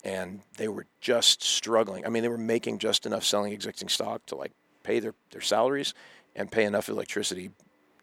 and 0.05 0.39
they 0.55 0.69
were 0.69 0.85
just 1.01 1.43
struggling. 1.43 2.05
I 2.05 2.09
mean, 2.09 2.23
they 2.23 2.29
were 2.29 2.37
making 2.37 2.79
just 2.79 3.05
enough 3.05 3.25
selling 3.25 3.51
existing 3.51 3.89
stock 3.89 4.25
to 4.27 4.35
like 4.35 4.53
pay 4.83 4.99
their, 4.99 5.15
their 5.31 5.41
salaries 5.41 5.93
and 6.35 6.51
pay 6.51 6.63
enough 6.63 6.89
electricity 6.89 7.51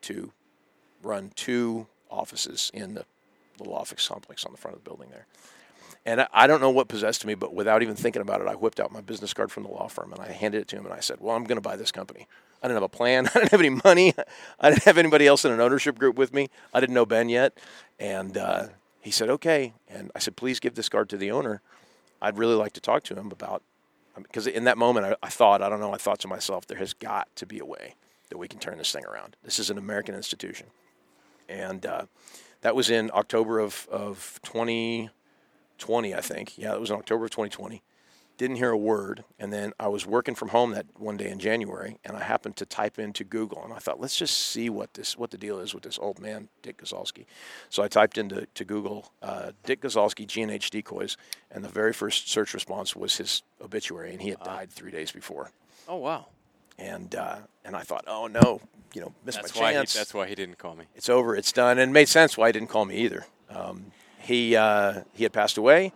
to 0.02 0.32
run 1.02 1.32
two 1.34 1.86
offices 2.10 2.70
in 2.74 2.94
the 2.94 3.04
little 3.58 3.74
office 3.74 4.06
complex 4.08 4.44
on 4.44 4.52
the 4.52 4.58
front 4.58 4.76
of 4.76 4.82
the 4.82 4.88
building 4.88 5.10
there. 5.10 5.26
And 6.06 6.26
I 6.32 6.46
don't 6.46 6.62
know 6.62 6.70
what 6.70 6.88
possessed 6.88 7.26
me, 7.26 7.34
but 7.34 7.54
without 7.54 7.82
even 7.82 7.94
thinking 7.94 8.22
about 8.22 8.40
it, 8.40 8.48
I 8.48 8.54
whipped 8.54 8.80
out 8.80 8.90
my 8.90 9.02
business 9.02 9.34
card 9.34 9.52
from 9.52 9.64
the 9.64 9.68
law 9.68 9.86
firm 9.86 10.12
and 10.12 10.22
I 10.22 10.32
handed 10.32 10.62
it 10.62 10.68
to 10.68 10.76
him 10.76 10.86
and 10.86 10.94
I 10.94 11.00
said, 11.00 11.18
Well, 11.20 11.36
I'm 11.36 11.44
going 11.44 11.56
to 11.56 11.62
buy 11.62 11.76
this 11.76 11.92
company. 11.92 12.26
I 12.62 12.68
didn't 12.68 12.76
have 12.76 12.82
a 12.84 12.88
plan. 12.88 13.26
I 13.34 13.38
didn't 13.38 13.50
have 13.50 13.60
any 13.60 13.80
money. 13.84 14.14
I 14.58 14.70
didn't 14.70 14.84
have 14.84 14.96
anybody 14.98 15.26
else 15.26 15.44
in 15.44 15.52
an 15.52 15.60
ownership 15.60 15.98
group 15.98 16.16
with 16.16 16.32
me. 16.32 16.48
I 16.72 16.80
didn't 16.80 16.94
know 16.94 17.04
Ben 17.04 17.28
yet. 17.28 17.58
And 17.98 18.38
uh, 18.38 18.68
he 19.00 19.10
said, 19.10 19.28
Okay. 19.28 19.74
And 19.88 20.10
I 20.14 20.20
said, 20.20 20.36
Please 20.36 20.58
give 20.58 20.74
this 20.74 20.88
card 20.88 21.10
to 21.10 21.18
the 21.18 21.30
owner. 21.30 21.60
I'd 22.22 22.38
really 22.38 22.54
like 22.54 22.72
to 22.74 22.80
talk 22.80 23.02
to 23.04 23.14
him 23.14 23.30
about, 23.30 23.62
because 24.16 24.46
in 24.46 24.64
that 24.64 24.78
moment 24.78 25.06
I, 25.06 25.26
I 25.26 25.28
thought, 25.28 25.60
I 25.60 25.68
don't 25.68 25.80
know, 25.80 25.92
I 25.92 25.98
thought 25.98 26.18
to 26.20 26.28
myself, 26.28 26.66
there 26.66 26.78
has 26.78 26.94
got 26.94 27.34
to 27.36 27.46
be 27.46 27.58
a 27.58 27.64
way 27.64 27.94
that 28.30 28.38
we 28.38 28.48
can 28.48 28.58
turn 28.58 28.78
this 28.78 28.92
thing 28.92 29.04
around. 29.04 29.36
This 29.44 29.58
is 29.58 29.70
an 29.70 29.78
American 29.78 30.14
institution. 30.14 30.68
And 31.48 31.84
uh, 31.84 32.06
that 32.62 32.74
was 32.74 32.90
in 32.90 33.10
October 33.12 33.58
of, 33.58 33.86
of 33.90 34.40
2020, 34.44 36.14
I 36.14 36.20
think. 36.20 36.56
Yeah, 36.56 36.74
it 36.74 36.80
was 36.80 36.90
in 36.90 36.96
October 36.96 37.24
of 37.24 37.30
2020. 37.30 37.82
Didn't 38.38 38.56
hear 38.56 38.70
a 38.70 38.78
word. 38.78 39.24
And 39.38 39.52
then 39.52 39.72
I 39.78 39.88
was 39.88 40.06
working 40.06 40.34
from 40.34 40.48
home 40.48 40.70
that 40.70 40.86
one 40.96 41.18
day 41.18 41.28
in 41.28 41.38
January, 41.38 41.98
and 42.04 42.16
I 42.16 42.22
happened 42.22 42.56
to 42.56 42.64
type 42.64 42.98
into 42.98 43.22
Google, 43.22 43.62
and 43.62 43.72
I 43.72 43.78
thought, 43.78 44.00
let's 44.00 44.16
just 44.16 44.38
see 44.38 44.70
what 44.70 44.94
this 44.94 45.18
what 45.18 45.30
the 45.30 45.36
deal 45.36 45.58
is 45.58 45.74
with 45.74 45.82
this 45.82 45.98
old 45.98 46.18
man, 46.18 46.48
Dick 46.62 46.78
Gozalski. 46.78 47.26
So 47.68 47.82
I 47.82 47.88
typed 47.88 48.16
into 48.16 48.46
to 48.54 48.64
Google 48.64 49.12
uh, 49.20 49.52
Dick 49.64 49.82
Gozalski 49.82 50.26
G&H 50.26 50.70
decoys, 50.70 51.18
and 51.50 51.62
the 51.62 51.68
very 51.68 51.92
first 51.92 52.30
search 52.30 52.54
response 52.54 52.96
was 52.96 53.18
his 53.18 53.42
obituary, 53.60 54.12
and 54.12 54.22
he 54.22 54.30
had 54.30 54.40
died 54.40 54.70
three 54.70 54.90
days 54.90 55.12
before. 55.12 55.50
Oh 55.86 55.96
wow! 55.96 56.28
And 56.80 57.14
uh, 57.14 57.36
and 57.64 57.76
I 57.76 57.82
thought, 57.82 58.04
oh 58.06 58.26
no, 58.26 58.60
you 58.94 59.00
know, 59.00 59.12
missed 59.24 59.40
that's 59.40 59.54
my 59.54 59.60
why 59.60 59.72
chance. 59.72 59.92
He, 59.92 59.98
that's 59.98 60.14
why 60.14 60.26
he 60.26 60.34
didn't 60.34 60.58
call 60.58 60.74
me. 60.74 60.86
It's 60.96 61.08
over. 61.08 61.36
It's 61.36 61.52
done, 61.52 61.78
and 61.78 61.90
it 61.90 61.92
made 61.92 62.08
sense 62.08 62.36
why 62.36 62.48
he 62.48 62.52
didn't 62.52 62.68
call 62.68 62.84
me 62.84 62.96
either. 62.96 63.26
Um, 63.50 63.92
he 64.18 64.56
uh, 64.56 65.02
he 65.12 65.22
had 65.22 65.32
passed 65.32 65.58
away. 65.58 65.92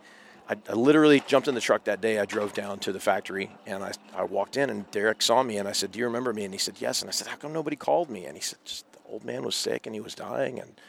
I, 0.47 0.55
I, 0.69 0.73
literally 0.73 1.23
jumped 1.25 1.47
in 1.47 1.55
the 1.55 1.61
truck 1.61 1.85
that 1.85 2.01
day. 2.01 2.19
I 2.19 2.25
drove 2.25 2.53
down 2.53 2.77
to 2.79 2.91
the 2.93 2.99
factory, 2.99 3.49
and 3.65 3.83
I 3.83 3.93
I 4.15 4.23
walked 4.23 4.57
in, 4.57 4.69
and 4.69 4.89
Derek 4.91 5.21
saw 5.21 5.41
me, 5.43 5.57
and 5.57 5.67
I 5.67 5.71
said, 5.71 5.91
"Do 5.91 5.99
you 5.99 6.05
remember 6.05 6.33
me?" 6.33 6.45
And 6.45 6.53
he 6.53 6.59
said, 6.59 6.75
"Yes." 6.79 7.01
And 7.01 7.09
I 7.09 7.11
said, 7.11 7.27
"How 7.27 7.35
come 7.35 7.51
nobody 7.51 7.75
called 7.75 8.09
me?" 8.09 8.25
And 8.25 8.35
he 8.35 8.41
said, 8.41 8.59
"Just 8.63 8.91
the 8.91 8.99
old 9.09 9.23
man 9.23 9.43
was 9.43 9.55
sick, 9.55 9.85
and 9.85 9.95
he 9.95 10.01
was 10.01 10.15
dying, 10.15 10.59
and 10.59 10.79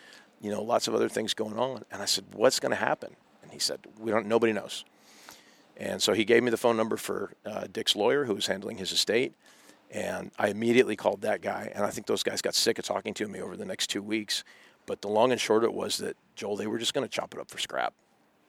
you 0.40 0.50
know, 0.50 0.62
lots 0.62 0.88
of 0.88 0.94
other 0.94 1.09
things 1.09 1.35
going 1.35 1.59
on." 1.59 1.85
And 1.90 2.02
I 2.02 2.06
said, 2.06 2.24
"What's 2.32 2.61
going 2.61 2.70
to 2.70 2.76
happen?" 2.76 3.16
And 3.42 3.50
he 3.50 3.59
said, 3.59 3.80
"We 3.98 4.11
don't. 4.11 4.26
Nobody 4.26 4.52
knows." 4.52 4.85
And 5.78 6.02
so 6.02 6.14
he 6.14 6.24
gave 6.24 6.42
me 6.42 6.50
the 6.50 6.56
phone 6.56 6.76
number 6.76 6.96
for 6.96 7.32
uh, 7.44 7.66
Dick's 7.70 7.94
lawyer, 7.94 8.24
who 8.24 8.35
was 8.35 8.46
handling 8.46 8.78
his 8.78 8.92
estate. 8.92 9.35
And 9.90 10.31
I 10.38 10.49
immediately 10.49 10.96
called 10.96 11.22
that 11.22 11.40
guy. 11.40 11.70
And 11.75 11.85
I 11.85 11.90
think 11.90 12.07
those 12.07 12.22
guys 12.22 12.42
got 12.42 12.55
sick 12.55 12.79
of 12.79 12.85
talking 12.85 13.14
to 13.14 13.29
me 13.29 13.40
over 13.40 13.57
the 13.57 13.64
next 13.64 13.88
two 13.88 14.03
weeks. 14.03 14.44
But 14.87 15.01
the 15.01 15.09
long 15.09 15.33
and 15.33 15.40
short 15.40 15.64
of 15.64 15.70
it 15.70 15.75
was 15.75 15.99
that, 15.99 16.16
Joel, 16.35 16.57
they 16.57 16.66
were 16.66 16.79
just 16.79 16.94
going 16.94 17.07
to 17.07 17.11
chop 17.11 17.35
it 17.35 17.40
up 17.40 17.51
for 17.51 17.59
scrap. 17.59 17.94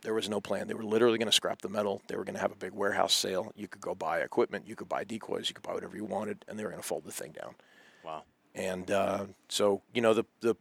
There 0.01 0.13
was 0.13 0.29
no 0.29 0.39
plan. 0.39 0.67
They 0.67 0.73
were 0.73 0.83
literally 0.83 1.17
going 1.17 1.27
to 1.27 1.33
scrap 1.33 1.61
the 1.61 1.69
metal. 1.69 2.01
They 2.07 2.15
were 2.15 2.23
going 2.23 2.35
to 2.35 2.41
have 2.41 2.51
a 2.51 2.55
big 2.55 2.73
warehouse 2.73 3.13
sale. 3.13 3.51
You 3.55 3.67
could 3.67 3.81
go 3.81 3.95
buy 3.95 4.19
equipment, 4.19 4.67
you 4.67 4.75
could 4.75 4.87
buy 4.87 5.03
decoys, 5.03 5.49
you 5.49 5.55
could 5.55 5.63
buy 5.63 5.73
whatever 5.73 5.95
you 5.95 6.05
wanted, 6.05 6.45
and 6.47 6.57
they 6.57 6.63
were 6.63 6.69
going 6.69 6.81
to 6.81 6.87
fold 6.87 7.03
the 7.03 7.11
thing 7.11 7.31
down. 7.31 7.55
Wow. 8.05 8.23
And 8.53 8.89
uh, 8.91 9.25
so, 9.49 9.81
you 9.93 10.01
know, 10.01 10.13
the, 10.13 10.25
the 10.41 10.55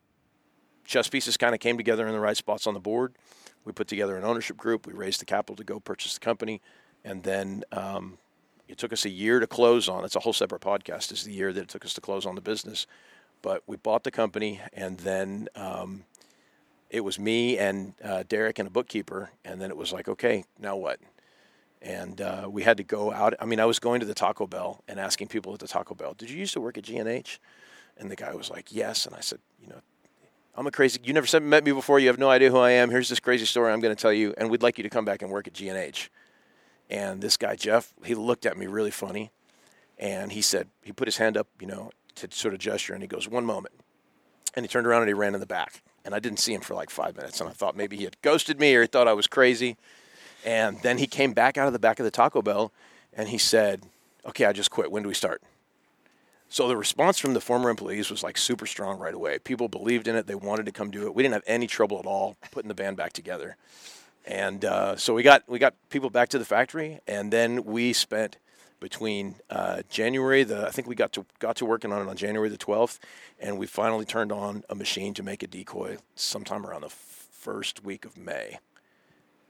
chess 0.84 1.08
pieces 1.08 1.36
kind 1.36 1.54
of 1.54 1.60
came 1.60 1.76
together 1.76 2.06
in 2.06 2.12
the 2.12 2.20
right 2.20 2.36
spots 2.36 2.66
on 2.66 2.74
the 2.74 2.80
board. 2.80 3.14
We 3.64 3.72
put 3.72 3.88
together 3.88 4.16
an 4.16 4.24
ownership 4.24 4.56
group. 4.56 4.86
We 4.86 4.94
raised 4.94 5.20
the 5.20 5.26
capital 5.26 5.56
to 5.56 5.64
go 5.64 5.80
purchase 5.80 6.14
the 6.14 6.20
company. 6.20 6.62
And 7.04 7.22
then 7.22 7.64
um, 7.72 8.18
it 8.68 8.78
took 8.78 8.92
us 8.92 9.04
a 9.04 9.10
year 9.10 9.40
to 9.40 9.46
close 9.46 9.88
on. 9.88 10.04
It's 10.04 10.16
a 10.16 10.20
whole 10.20 10.32
separate 10.32 10.60
podcast. 10.60 11.12
Is 11.12 11.24
the 11.24 11.32
year 11.32 11.52
that 11.52 11.62
it 11.62 11.68
took 11.68 11.84
us 11.84 11.94
to 11.94 12.00
close 12.00 12.26
on 12.26 12.34
the 12.34 12.40
business, 12.40 12.86
but 13.42 13.62
we 13.66 13.76
bought 13.76 14.04
the 14.04 14.10
company, 14.10 14.60
and 14.72 14.98
then 14.98 15.48
um, 15.54 16.04
it 16.90 17.00
was 17.00 17.18
me 17.18 17.58
and 17.58 17.94
uh, 18.02 18.24
Derek 18.28 18.58
and 18.58 18.66
a 18.68 18.70
bookkeeper, 18.70 19.30
and 19.44 19.60
then 19.60 19.70
it 19.70 19.76
was 19.76 19.92
like, 19.92 20.08
okay, 20.08 20.44
now 20.58 20.76
what? 20.76 20.98
And 21.82 22.20
uh, 22.20 22.48
we 22.50 22.62
had 22.62 22.76
to 22.78 22.82
go 22.82 23.12
out. 23.12 23.34
I 23.40 23.44
mean, 23.44 23.60
I 23.60 23.64
was 23.64 23.78
going 23.78 24.00
to 24.00 24.06
the 24.06 24.14
Taco 24.14 24.46
Bell 24.46 24.82
and 24.88 24.98
asking 24.98 25.28
people 25.28 25.52
at 25.52 25.60
the 25.60 25.68
Taco 25.68 25.94
Bell, 25.94 26.14
"Did 26.14 26.30
you 26.30 26.38
used 26.38 26.54
to 26.54 26.60
work 26.60 26.78
at 26.78 26.84
G&H?" 26.84 27.38
And 27.98 28.10
the 28.10 28.16
guy 28.16 28.34
was 28.34 28.50
like, 28.50 28.72
"Yes." 28.72 29.06
And 29.06 29.14
I 29.14 29.20
said, 29.20 29.38
"You 29.62 29.68
know, 29.68 29.80
I'm 30.56 30.66
a 30.66 30.70
crazy. 30.70 30.98
You 31.04 31.12
never 31.12 31.40
met 31.40 31.64
me 31.64 31.72
before. 31.72 32.00
You 32.00 32.08
have 32.08 32.18
no 32.18 32.30
idea 32.30 32.50
who 32.50 32.58
I 32.58 32.70
am. 32.72 32.90
Here's 32.90 33.08
this 33.08 33.20
crazy 33.20 33.44
story 33.44 33.72
I'm 33.72 33.80
going 33.80 33.94
to 33.94 34.00
tell 34.00 34.12
you, 34.12 34.34
and 34.38 34.50
we'd 34.50 34.62
like 34.62 34.78
you 34.78 34.84
to 34.84 34.90
come 34.90 35.04
back 35.04 35.22
and 35.22 35.30
work 35.30 35.46
at 35.46 35.52
G&H." 35.52 36.10
And 36.88 37.20
this 37.20 37.36
guy, 37.36 37.56
Jeff, 37.56 37.92
he 38.04 38.14
looked 38.14 38.46
at 38.46 38.56
me 38.56 38.66
really 38.66 38.90
funny. 38.90 39.30
And 39.98 40.32
he 40.32 40.42
said, 40.42 40.68
he 40.82 40.92
put 40.92 41.08
his 41.08 41.16
hand 41.16 41.36
up, 41.36 41.48
you 41.58 41.66
know, 41.66 41.90
to 42.16 42.28
sort 42.30 42.54
of 42.54 42.60
gesture, 42.60 42.94
and 42.94 43.02
he 43.02 43.06
goes, 43.06 43.28
"One 43.28 43.44
moment," 43.44 43.74
and 44.54 44.64
he 44.64 44.68
turned 44.68 44.86
around 44.86 45.02
and 45.02 45.08
he 45.08 45.14
ran 45.14 45.34
in 45.34 45.40
the 45.40 45.46
back, 45.46 45.82
and 46.04 46.14
I 46.14 46.18
didn't 46.18 46.38
see 46.38 46.52
him 46.52 46.60
for 46.60 46.74
like 46.74 46.90
five 46.90 47.16
minutes, 47.16 47.40
and 47.40 47.48
I 47.48 47.52
thought 47.52 47.76
maybe 47.76 47.96
he 47.96 48.04
had 48.04 48.20
ghosted 48.22 48.58
me 48.58 48.74
or 48.74 48.82
he 48.82 48.86
thought 48.86 49.08
I 49.08 49.12
was 49.12 49.26
crazy, 49.26 49.76
and 50.44 50.80
then 50.82 50.98
he 50.98 51.06
came 51.06 51.32
back 51.32 51.56
out 51.56 51.66
of 51.66 51.72
the 51.72 51.78
back 51.78 52.00
of 52.00 52.04
the 52.04 52.10
Taco 52.10 52.42
Bell, 52.42 52.72
and 53.12 53.28
he 53.28 53.38
said, 53.38 53.82
"Okay, 54.24 54.44
I 54.44 54.52
just 54.52 54.70
quit. 54.70 54.90
When 54.90 55.02
do 55.02 55.08
we 55.08 55.14
start?" 55.14 55.42
So 56.48 56.68
the 56.68 56.76
response 56.76 57.18
from 57.18 57.34
the 57.34 57.40
former 57.40 57.70
employees 57.70 58.10
was 58.10 58.22
like 58.22 58.38
super 58.38 58.66
strong 58.66 58.98
right 58.98 59.14
away. 59.14 59.38
People 59.38 59.68
believed 59.68 60.08
in 60.08 60.14
it. 60.14 60.26
They 60.26 60.34
wanted 60.34 60.66
to 60.66 60.72
come 60.72 60.90
do 60.90 61.06
it. 61.06 61.14
We 61.14 61.22
didn't 61.22 61.34
have 61.34 61.42
any 61.46 61.66
trouble 61.66 61.98
at 61.98 62.06
all 62.06 62.36
putting 62.52 62.68
the 62.68 62.74
band 62.74 62.96
back 62.96 63.12
together. 63.12 63.56
And 64.26 64.64
uh, 64.64 64.96
so 64.96 65.14
we 65.14 65.22
got 65.22 65.44
we 65.48 65.58
got 65.58 65.74
people 65.88 66.10
back 66.10 66.28
to 66.30 66.38
the 66.38 66.44
factory, 66.44 67.00
and 67.06 67.32
then 67.32 67.64
we 67.64 67.92
spent 67.92 68.38
between 68.80 69.36
uh, 69.50 69.82
January 69.88 70.42
the 70.42 70.66
I 70.66 70.70
think 70.70 70.88
we 70.88 70.94
got 70.94 71.12
to 71.12 71.24
got 71.38 71.56
to 71.56 71.64
working 71.64 71.92
on 71.92 72.06
it 72.06 72.10
on 72.10 72.16
January 72.16 72.48
the 72.48 72.58
12th, 72.58 72.98
and 73.38 73.56
we 73.58 73.66
finally 73.66 74.04
turned 74.04 74.32
on 74.32 74.64
a 74.68 74.74
machine 74.74 75.14
to 75.14 75.22
make 75.22 75.42
a 75.42 75.46
decoy 75.46 75.98
sometime 76.14 76.66
around 76.66 76.82
the 76.82 76.88
first 76.88 77.84
week 77.84 78.04
of 78.04 78.16
May. 78.16 78.58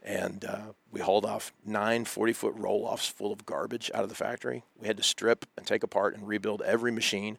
And 0.03 0.45
uh, 0.45 0.73
we 0.93 1.01
hauled 1.01 1.25
off 1.25 1.53
nine 1.65 2.05
40 2.05 2.33
foot 2.35 2.55
roll 2.55 2.85
offs 2.85 3.09
full 3.09 3.33
of 3.33 3.47
garbage 3.47 3.91
out 3.95 4.03
of 4.03 4.11
the 4.11 4.15
factory. 4.15 4.62
We 4.79 4.87
had 4.87 4.99
to 4.99 5.03
strip 5.03 5.47
and 5.57 5.67
take 5.67 5.83
apart 5.83 6.15
and 6.15 6.29
rebuild 6.29 6.62
every 6.62 6.93
machine 6.93 7.39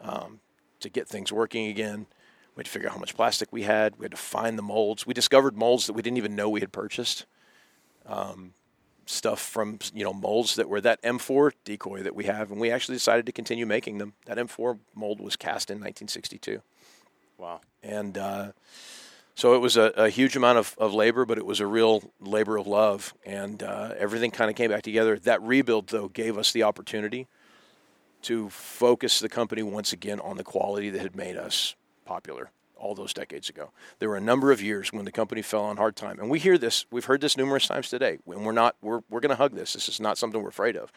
um, 0.00 0.40
to 0.80 0.88
get 0.88 1.08
things 1.08 1.32
working 1.32 1.66
again. 1.66 2.06
We 2.54 2.60
had 2.60 2.66
to 2.66 2.70
figure 2.70 2.88
out 2.88 2.94
how 2.94 3.00
much 3.00 3.16
plastic 3.16 3.52
we 3.52 3.62
had. 3.62 3.96
We 3.98 4.04
had 4.04 4.12
to 4.12 4.16
find 4.16 4.56
the 4.56 4.62
molds. 4.62 5.06
We 5.06 5.14
discovered 5.14 5.56
molds 5.56 5.86
that 5.86 5.92
we 5.92 6.02
didn't 6.02 6.18
even 6.18 6.36
know 6.36 6.48
we 6.48 6.60
had 6.60 6.72
purchased. 6.72 7.26
Um, 8.06 8.52
stuff 9.06 9.40
from 9.40 9.78
you 9.92 10.04
know 10.04 10.12
molds 10.12 10.54
that 10.56 10.68
were 10.68 10.80
that 10.80 11.02
M4 11.02 11.52
decoy 11.64 12.02
that 12.02 12.14
we 12.14 12.24
have, 12.24 12.50
and 12.50 12.60
we 12.60 12.70
actually 12.70 12.96
decided 12.96 13.26
to 13.26 13.32
continue 13.32 13.66
making 13.66 13.98
them. 13.98 14.14
That 14.26 14.38
M4 14.38 14.78
mold 14.94 15.20
was 15.20 15.36
cast 15.36 15.70
in 15.70 15.76
1962. 15.76 16.62
Wow. 17.38 17.60
And 17.82 18.16
uh, 18.16 18.52
so 19.34 19.54
it 19.54 19.58
was 19.58 19.76
a, 19.76 19.92
a, 19.96 20.08
huge 20.08 20.36
amount 20.36 20.58
of, 20.58 20.74
of 20.78 20.94
labor, 20.94 21.24
but 21.24 21.38
it 21.38 21.44
was 21.44 21.58
a 21.58 21.66
real 21.66 22.12
labor 22.20 22.56
of 22.56 22.66
love, 22.66 23.12
and 23.26 23.62
uh, 23.62 23.92
everything 23.98 24.30
kind 24.30 24.48
of 24.48 24.56
came 24.56 24.70
back 24.70 24.82
together. 24.82 25.18
That 25.18 25.42
rebuild, 25.42 25.88
though, 25.88 26.08
gave 26.08 26.38
us 26.38 26.52
the 26.52 26.62
opportunity 26.62 27.26
to 28.22 28.48
focus 28.48 29.18
the 29.18 29.28
company 29.28 29.62
once 29.62 29.92
again 29.92 30.20
on 30.20 30.36
the 30.36 30.44
quality 30.44 30.88
that 30.90 31.02
had 31.02 31.16
made 31.16 31.36
us 31.36 31.74
popular 32.04 32.50
all 32.76 32.94
those 32.94 33.14
decades 33.14 33.48
ago. 33.48 33.70
There 33.98 34.08
were 34.08 34.16
a 34.16 34.20
number 34.20 34.52
of 34.52 34.60
years 34.60 34.92
when 34.92 35.04
the 35.04 35.12
company 35.12 35.42
fell 35.42 35.64
on 35.64 35.76
hard 35.76 35.96
time, 35.96 36.18
and 36.18 36.28
we 36.28 36.38
hear 36.38 36.58
this. 36.58 36.86
We've 36.90 37.04
heard 37.04 37.20
this 37.20 37.36
numerous 37.36 37.66
times 37.66 37.88
today. 37.88 38.18
When 38.24 38.44
we're 38.44 38.52
not, 38.52 38.76
we're 38.82 39.00
we're 39.08 39.20
going 39.20 39.30
to 39.30 39.36
hug 39.36 39.54
this. 39.54 39.72
This 39.72 39.88
is 39.88 40.00
not 40.00 40.18
something 40.18 40.42
we're 40.42 40.48
afraid 40.48 40.76
of. 40.76 40.92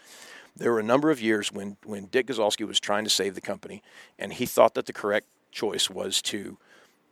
There 0.56 0.72
were 0.72 0.80
a 0.80 0.84
number 0.84 1.12
of 1.12 1.22
years 1.22 1.52
when 1.52 1.78
when 1.86 2.06
Dick 2.06 2.28
Gozalski 2.28 2.68
was 2.68 2.80
trying 2.80 3.04
to 3.04 3.10
save 3.10 3.36
the 3.36 3.42
company, 3.42 3.82
and 4.20 4.34
he 4.34 4.46
thought 4.46 4.74
that 4.74 4.86
the 4.86 4.94
correct 4.94 5.28
choice 5.52 5.90
was 5.90 6.22
to 6.24 6.58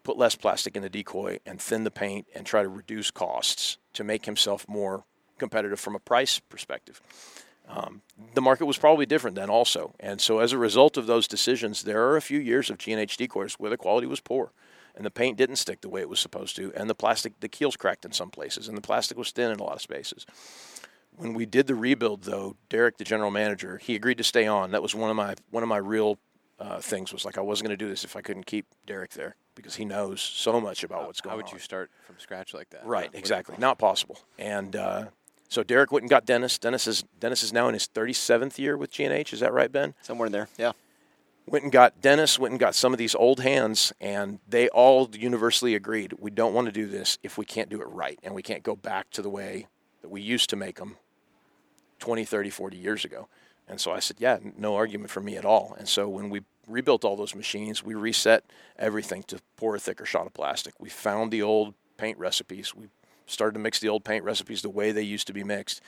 put 0.03 0.17
less 0.17 0.35
plastic 0.35 0.75
in 0.75 0.83
the 0.83 0.89
decoy 0.89 1.39
and 1.45 1.59
thin 1.59 1.83
the 1.83 1.91
paint 1.91 2.27
and 2.35 2.45
try 2.45 2.61
to 2.61 2.69
reduce 2.69 3.11
costs 3.11 3.77
to 3.93 4.03
make 4.03 4.25
himself 4.25 4.67
more 4.67 5.03
competitive 5.37 5.79
from 5.79 5.95
a 5.95 5.99
price 5.99 6.39
perspective. 6.39 7.01
Um, 7.67 8.01
the 8.33 8.41
market 8.41 8.65
was 8.65 8.77
probably 8.77 9.05
different 9.05 9.35
then 9.35 9.49
also. 9.49 9.95
And 9.99 10.21
so 10.21 10.39
as 10.39 10.51
a 10.51 10.57
result 10.57 10.97
of 10.97 11.07
those 11.07 11.27
decisions, 11.27 11.83
there 11.83 12.07
are 12.07 12.17
a 12.17 12.21
few 12.21 12.39
years 12.39 12.69
of 12.69 12.77
G&H 12.77 13.17
decoys 13.17 13.53
where 13.55 13.69
the 13.69 13.77
quality 13.77 14.07
was 14.07 14.19
poor 14.19 14.51
and 14.95 15.05
the 15.05 15.11
paint 15.11 15.37
didn't 15.37 15.57
stick 15.57 15.81
the 15.81 15.89
way 15.89 16.01
it 16.01 16.09
was 16.09 16.19
supposed 16.19 16.55
to 16.55 16.71
and 16.75 16.89
the 16.89 16.95
plastic 16.95 17.39
the 17.39 17.49
keels 17.49 17.75
cracked 17.75 18.05
in 18.05 18.11
some 18.11 18.29
places 18.29 18.67
and 18.67 18.77
the 18.77 18.81
plastic 18.81 19.17
was 19.17 19.31
thin 19.31 19.51
in 19.51 19.59
a 19.59 19.63
lot 19.63 19.75
of 19.75 19.81
spaces. 19.81 20.25
When 21.17 21.33
we 21.33 21.45
did 21.45 21.67
the 21.67 21.75
rebuild 21.75 22.23
though, 22.23 22.55
Derek 22.69 22.97
the 22.97 23.03
general 23.03 23.31
manager, 23.31 23.77
he 23.77 23.95
agreed 23.95 24.17
to 24.17 24.23
stay 24.23 24.47
on. 24.47 24.71
That 24.71 24.81
was 24.81 24.93
one 24.93 25.09
of 25.09 25.15
my 25.15 25.35
one 25.49 25.63
of 25.63 25.69
my 25.69 25.77
real 25.77 26.19
uh, 26.59 26.79
things 26.79 27.11
was 27.11 27.25
like 27.25 27.37
I 27.37 27.41
wasn't 27.41 27.67
going 27.67 27.77
to 27.77 27.83
do 27.83 27.89
this 27.89 28.03
if 28.03 28.15
I 28.15 28.21
couldn't 28.21 28.45
keep 28.45 28.65
Derek 28.85 29.11
there 29.11 29.35
because 29.55 29.75
he 29.75 29.85
knows 29.85 30.21
so 30.21 30.59
much 30.61 30.83
about 30.83 31.07
what's 31.07 31.21
going 31.21 31.33
on. 31.33 31.39
How 31.39 31.43
would 31.43 31.51
on. 31.51 31.53
you 31.53 31.59
start 31.59 31.91
from 32.05 32.15
scratch 32.19 32.53
like 32.53 32.69
that? 32.71 32.85
Right, 32.85 33.09
exactly. 33.13 33.55
Not 33.57 33.77
possible. 33.77 34.19
And 34.37 34.75
uh, 34.75 35.05
so 35.49 35.63
Derek 35.63 35.91
went 35.91 36.03
and 36.03 36.09
got 36.09 36.25
Dennis. 36.25 36.57
Dennis 36.57 36.87
is 36.87 37.03
Dennis 37.19 37.43
is 37.43 37.53
now 37.53 37.67
in 37.67 37.73
his 37.73 37.87
37th 37.87 38.57
year 38.57 38.77
with 38.77 38.91
G&H. 38.91 39.33
Is 39.33 39.39
that 39.39 39.53
right, 39.53 39.71
Ben? 39.71 39.93
Somewhere 40.01 40.25
in 40.27 40.31
there. 40.31 40.49
Yeah. 40.57 40.71
Went 41.47 41.63
and 41.63 41.71
got 41.71 42.01
Dennis. 42.01 42.39
Went 42.39 42.51
and 42.51 42.59
got 42.59 42.73
some 42.73 42.93
of 42.93 42.97
these 42.97 43.13
old 43.15 43.39
hands, 43.39 43.93
and 44.01 44.39
they 44.47 44.67
all 44.69 45.09
universally 45.13 45.75
agreed 45.75 46.13
we 46.19 46.31
don't 46.31 46.53
want 46.53 46.65
to 46.65 46.71
do 46.71 46.87
this 46.87 47.19
if 47.21 47.37
we 47.37 47.45
can't 47.45 47.69
do 47.69 47.81
it 47.81 47.87
right, 47.87 48.19
and 48.23 48.33
we 48.33 48.41
can't 48.41 48.63
go 48.63 48.75
back 48.75 49.11
to 49.11 49.21
the 49.21 49.29
way 49.29 49.67
that 50.01 50.09
we 50.09 50.21
used 50.21 50.49
to 50.49 50.55
make 50.55 50.77
them 50.77 50.97
20, 51.99 52.25
30, 52.25 52.49
40 52.49 52.77
years 52.77 53.05
ago. 53.05 53.27
And 53.67 53.79
so 53.79 53.91
I 53.91 53.99
said, 53.99 54.17
yeah, 54.19 54.37
no 54.57 54.75
argument 54.75 55.09
for 55.09 55.21
me 55.21 55.37
at 55.37 55.45
all. 55.45 55.75
And 55.77 55.87
so 55.87 56.07
when 56.07 56.29
we 56.29 56.41
rebuilt 56.67 57.03
all 57.03 57.15
those 57.15 57.35
machines, 57.35 57.83
we 57.83 57.95
reset 57.95 58.43
everything 58.77 59.23
to 59.23 59.39
pour 59.57 59.75
a 59.75 59.79
thicker 59.79 60.05
shot 60.05 60.27
of 60.27 60.33
plastic. 60.33 60.73
We 60.79 60.89
found 60.89 61.31
the 61.31 61.41
old 61.41 61.73
paint 61.97 62.17
recipes. 62.19 62.75
We 62.75 62.87
started 63.25 63.53
to 63.53 63.59
mix 63.59 63.79
the 63.79 63.89
old 63.89 64.03
paint 64.03 64.23
recipes 64.23 64.61
the 64.61 64.69
way 64.69 64.91
they 64.91 65.01
used 65.01 65.27
to 65.27 65.33
be 65.33 65.43
mixed. 65.43 65.81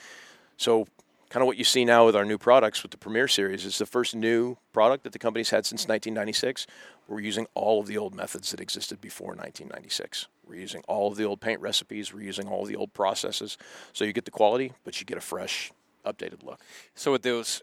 So 0.56 0.86
kind 1.30 1.42
of 1.42 1.46
what 1.46 1.56
you 1.56 1.64
see 1.64 1.84
now 1.84 2.06
with 2.06 2.16
our 2.16 2.24
new 2.24 2.38
products 2.38 2.82
with 2.82 2.90
the 2.90 2.98
Premier 2.98 3.28
Series 3.28 3.64
is 3.64 3.78
the 3.78 3.86
first 3.86 4.14
new 4.14 4.56
product 4.72 5.04
that 5.04 5.12
the 5.12 5.18
company's 5.18 5.50
had 5.50 5.66
since 5.66 5.86
1996. 5.86 6.66
We're 7.06 7.20
using 7.20 7.46
all 7.54 7.80
of 7.80 7.86
the 7.86 7.96
old 7.96 8.14
methods 8.14 8.50
that 8.50 8.60
existed 8.60 9.00
before 9.00 9.28
1996. 9.28 10.26
We're 10.46 10.56
using 10.56 10.82
all 10.88 11.08
of 11.08 11.16
the 11.16 11.24
old 11.24 11.40
paint 11.40 11.60
recipes. 11.60 12.12
We're 12.12 12.22
using 12.22 12.48
all 12.48 12.62
of 12.62 12.68
the 12.68 12.76
old 12.76 12.92
processes. 12.92 13.58
So 13.92 14.04
you 14.04 14.12
get 14.12 14.24
the 14.24 14.30
quality, 14.30 14.72
but 14.84 15.00
you 15.00 15.06
get 15.06 15.18
a 15.18 15.22
fresh, 15.22 15.72
updated 16.04 16.42
look. 16.42 16.60
So 16.94 17.12
with 17.12 17.22
those, 17.22 17.62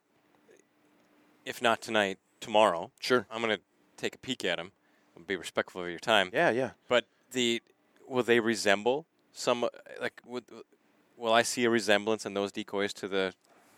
if 1.45 1.61
not 1.61 1.81
tonight, 1.81 2.17
tomorrow. 2.39 2.91
Sure. 2.99 3.25
I'm 3.31 3.41
going 3.41 3.55
to 3.55 3.61
take 3.97 4.15
a 4.15 4.19
peek 4.19 4.45
at 4.45 4.57
them. 4.57 4.71
I'll 5.17 5.23
be 5.23 5.35
respectful 5.35 5.83
of 5.83 5.89
your 5.89 5.99
time. 5.99 6.29
Yeah, 6.33 6.49
yeah. 6.49 6.71
But 6.87 7.05
the 7.31 7.61
will 8.07 8.23
they 8.23 8.39
resemble 8.39 9.05
some 9.35 9.63
uh, 9.63 9.69
like 10.01 10.21
would, 10.25 10.45
uh, 10.51 10.61
will 11.17 11.33
I 11.33 11.43
see 11.43 11.65
a 11.65 11.69
resemblance 11.69 12.25
in 12.25 12.33
those 12.33 12.51
decoys 12.51 12.93
to 12.93 13.07
the 13.07 13.33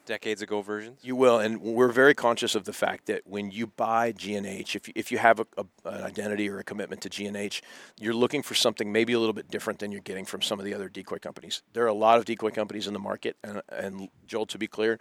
decades 0.06 0.42
ago 0.42 0.62
versions? 0.62 1.00
You 1.04 1.16
will, 1.16 1.40
and 1.40 1.62
we're 1.62 1.92
very 1.92 2.14
conscious 2.14 2.56
of 2.56 2.64
the 2.64 2.74
fact 2.74 3.08
that 3.08 3.24
when 3.26 3.52
you 3.52 3.68
buy 3.68 4.14
G&H, 4.14 4.76
if 4.76 4.88
you, 4.88 4.94
if 4.96 5.12
you 5.12 5.18
have 5.18 5.42
a, 5.42 5.46
a, 5.58 5.66
an 5.90 6.04
identity 6.04 6.50
or 6.50 6.60
a 6.60 6.64
commitment 6.64 7.02
to 7.02 7.10
G&H, 7.10 7.62
you're 8.00 8.14
looking 8.14 8.42
for 8.42 8.56
something 8.56 8.92
maybe 8.92 9.14
a 9.14 9.20
little 9.20 9.34
bit 9.34 9.52
different 9.52 9.80
than 9.80 9.92
you're 9.92 10.02
getting 10.02 10.26
from 10.26 10.42
some 10.42 10.60
of 10.60 10.66
the 10.66 10.74
other 10.74 10.88
decoy 10.88 11.18
companies. 11.18 11.62
There 11.74 11.84
are 11.84 11.88
a 11.88 11.94
lot 11.94 12.18
of 12.18 12.26
decoy 12.26 12.52
companies 12.52 12.88
in 12.88 12.94
the 12.94 13.00
market, 13.00 13.36
and, 13.44 13.62
and 13.70 14.08
Joel, 14.26 14.46
to 14.48 14.58
be 14.58 14.68
clear, 14.68 14.98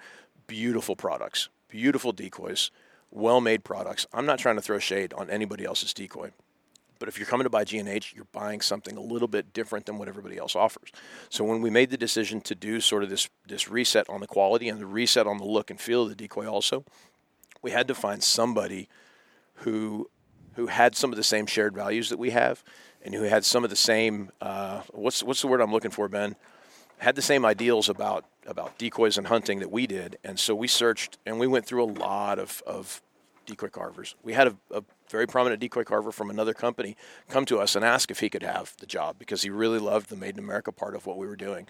beautiful 0.47 0.97
products, 0.97 1.49
beautiful 1.69 2.13
decoys, 2.13 2.71
well-made 3.11 3.63
products. 3.65 4.07
I'm 4.13 4.27
not 4.27 4.39
trying 4.39 4.57
to 4.57 4.63
throw 4.63 4.79
shade 4.79 5.15
on 5.15 5.31
anybody 5.31 5.65
else's 5.65 5.95
decoy. 5.95 6.33
But 6.99 7.09
if 7.09 7.19
you're 7.19 7.27
coming 7.27 7.45
to 7.45 7.51
buy 7.51 7.65
G&H, 7.65 8.15
you're 8.15 8.27
buying 8.33 8.61
something 8.61 8.97
a 8.97 9.01
little 9.01 9.29
bit 9.29 9.53
different 9.53 9.87
than 9.87 9.99
what 9.99 10.09
everybody 10.09 10.39
else 10.39 10.57
offers. 10.57 10.91
So 11.29 11.45
when 11.45 11.63
we 11.63 11.71
made 11.71 11.91
the 11.91 11.97
decision 11.97 12.41
to 12.43 12.55
do 12.55 12.81
sort 12.81 13.03
of 13.03 13.11
this 13.11 13.29
this 13.47 13.69
reset 13.69 14.09
on 14.09 14.21
the 14.21 14.27
quality 14.27 14.69
and 14.69 14.81
the 14.81 14.87
reset 14.87 15.27
on 15.27 15.39
the 15.39 15.45
look 15.45 15.71
and 15.71 15.81
feel 15.81 16.05
of 16.05 16.09
the 16.09 16.15
decoy 16.15 16.47
also, 16.47 16.85
we 17.63 17.71
had 17.71 17.89
to 17.89 17.95
find 17.95 18.23
somebody 18.23 18.89
who 19.57 20.09
who 20.55 20.67
had 20.67 20.97
some 20.97 21.13
of 21.13 21.17
the 21.17 21.25
same 21.25 21.47
shared 21.47 21.75
values 21.75 22.09
that 22.09 22.19
we 22.19 22.31
have 22.31 22.65
and 23.05 23.15
who 23.15 23.23
had 23.23 23.45
some 23.45 23.63
of 23.63 23.71
the 23.71 23.77
same 23.77 24.31
uh, 24.41 24.83
what's 24.93 25.23
what's 25.23 25.41
the 25.41 25.49
word 25.49 25.61
I'm 25.61 25.73
looking 25.73 25.91
for, 25.91 26.09
Ben? 26.09 26.37
Had 26.99 27.15
the 27.15 27.23
same 27.23 27.45
ideals 27.45 27.89
about 27.89 28.25
about 28.47 28.79
decoys 28.79 29.19
and 29.19 29.27
hunting 29.27 29.61
that 29.61 29.71
we 29.71 29.87
did. 29.87 30.19
And 30.25 30.39
so 30.39 30.55
we 30.55 30.69
searched 30.69 31.19
and 31.27 31.39
we 31.39 31.47
went 31.47 31.67
through 31.67 31.85
a 31.85 31.91
lot 31.93 32.39
of, 32.39 32.63
of 32.67 33.03
decoy 33.45 33.69
carvers. 33.69 34.15
We 34.23 34.33
had 34.33 34.49
a, 34.49 34.57
a, 34.71 34.83
very 35.09 35.27
prominent 35.27 35.61
decoy 35.61 35.85
carver 35.85 36.13
from 36.13 36.31
another 36.31 36.55
company 36.55 36.97
come 37.29 37.45
to 37.47 37.59
us 37.59 37.77
and 37.77 37.85
ask 37.85 38.11
if 38.11 38.21
he 38.21 38.29
could 38.29 38.43
have 38.43 38.75
the 38.79 38.87
job 38.87 39.17
because 39.19 39.43
he 39.43 39.51
really 39.51 39.79
loved 39.79 40.09
the 40.09 40.17
Made 40.17 40.35
in 40.35 40.39
America 40.39 40.73
part 40.73 40.95
of 40.95 41.07
what 41.07 41.17
we 41.17 41.27
were 41.27 41.37
doing. 41.37 41.67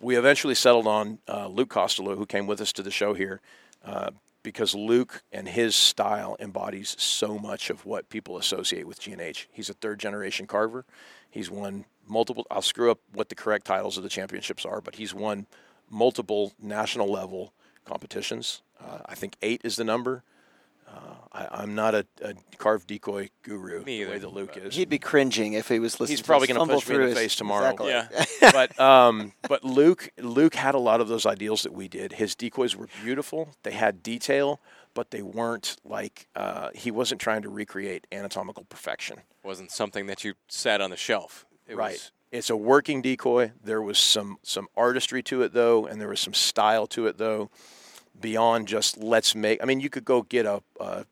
We 0.00 0.16
eventually 0.16 0.54
settled 0.54 0.86
on 0.86 1.18
uh, 1.28 1.48
Luke 1.48 1.70
Costello, 1.70 2.16
who 2.16 2.26
came 2.26 2.46
with 2.46 2.60
us 2.60 2.72
to 2.74 2.82
the 2.82 2.90
show 2.90 3.14
here, 3.14 3.40
uh, 3.84 4.10
because 4.42 4.74
Luke 4.74 5.22
and 5.32 5.48
his 5.48 5.74
style 5.74 6.36
embodies 6.38 6.94
so 6.98 7.38
much 7.38 7.68
of 7.68 7.84
what 7.84 8.08
people 8.08 8.38
associate 8.38 8.86
with 8.86 9.00
G&H. 9.00 9.48
He's 9.52 9.68
a 9.68 9.74
third 9.74 9.98
generation 9.98 10.46
carver. 10.46 10.84
He's 11.28 11.50
won 11.50 11.84
multiple. 12.06 12.46
I'll 12.50 12.62
screw 12.62 12.90
up 12.90 13.00
what 13.12 13.28
the 13.28 13.34
correct 13.34 13.66
titles 13.66 13.96
of 13.96 14.04
the 14.04 14.08
championships 14.08 14.64
are, 14.64 14.80
but 14.80 14.94
he's 14.94 15.12
won 15.12 15.46
multiple 15.90 16.52
national 16.60 17.08
level 17.08 17.52
competitions. 17.84 18.62
Uh, 18.80 18.98
I 19.06 19.14
think 19.14 19.36
eight 19.42 19.60
is 19.64 19.76
the 19.76 19.84
number. 19.84 20.22
Uh, 20.88 21.18
I, 21.32 21.62
am 21.62 21.74
not 21.74 21.94
a, 21.94 22.06
a 22.22 22.34
carved 22.56 22.86
decoy 22.86 23.30
guru 23.42 23.84
Me 23.84 24.00
either, 24.00 24.06
the 24.06 24.12
way 24.12 24.18
that 24.18 24.28
Luke 24.32 24.56
is. 24.56 24.74
He'd 24.74 24.88
be 24.88 24.98
cringing 24.98 25.52
if 25.52 25.68
he 25.68 25.78
was 25.78 26.00
listening. 26.00 26.16
He's 26.16 26.26
probably 26.26 26.46
going 26.48 26.60
to 26.60 26.66
punch 26.66 26.88
me 26.88 26.94
in 26.94 27.10
the 27.10 27.14
face 27.14 27.36
tomorrow. 27.36 27.70
Exactly. 27.70 27.90
Yeah. 27.90 28.52
but 28.52 28.78
um, 28.80 29.32
but 29.48 29.64
Luke 29.64 30.10
Luke 30.18 30.54
had 30.54 30.74
a 30.74 30.78
lot 30.78 31.00
of 31.00 31.08
those 31.08 31.26
ideals 31.26 31.62
that 31.62 31.72
we 31.72 31.88
did. 31.88 32.14
His 32.14 32.34
decoys 32.34 32.74
were 32.74 32.88
beautiful. 33.02 33.50
They 33.62 33.72
had 33.72 34.02
detail, 34.02 34.60
but 34.94 35.10
they 35.10 35.22
weren't 35.22 35.76
like 35.84 36.28
uh, 36.34 36.70
he 36.74 36.90
wasn't 36.90 37.20
trying 37.20 37.42
to 37.42 37.48
recreate 37.48 38.06
anatomical 38.10 38.64
perfection. 38.64 39.18
It 39.18 39.46
Wasn't 39.46 39.70
something 39.70 40.06
that 40.06 40.24
you 40.24 40.34
sat 40.48 40.80
on 40.80 40.90
the 40.90 40.96
shelf. 40.96 41.46
It 41.66 41.76
right. 41.76 41.92
Was, 41.92 42.12
it's 42.30 42.50
a 42.50 42.56
working 42.56 43.02
decoy. 43.02 43.52
There 43.62 43.82
was 43.82 43.98
some 43.98 44.38
some 44.42 44.68
artistry 44.76 45.22
to 45.24 45.42
it 45.42 45.52
though, 45.52 45.86
and 45.86 46.00
there 46.00 46.08
was 46.08 46.20
some 46.20 46.34
style 46.34 46.86
to 46.88 47.06
it 47.06 47.18
though 47.18 47.50
beyond 48.20 48.68
just 48.68 48.98
let's 48.98 49.34
make. 49.34 49.62
I 49.62 49.66
mean, 49.66 49.80
you 49.80 49.90
could 49.90 50.04
go 50.04 50.22
get 50.22 50.46
a, 50.46 50.62
a 50.80 51.04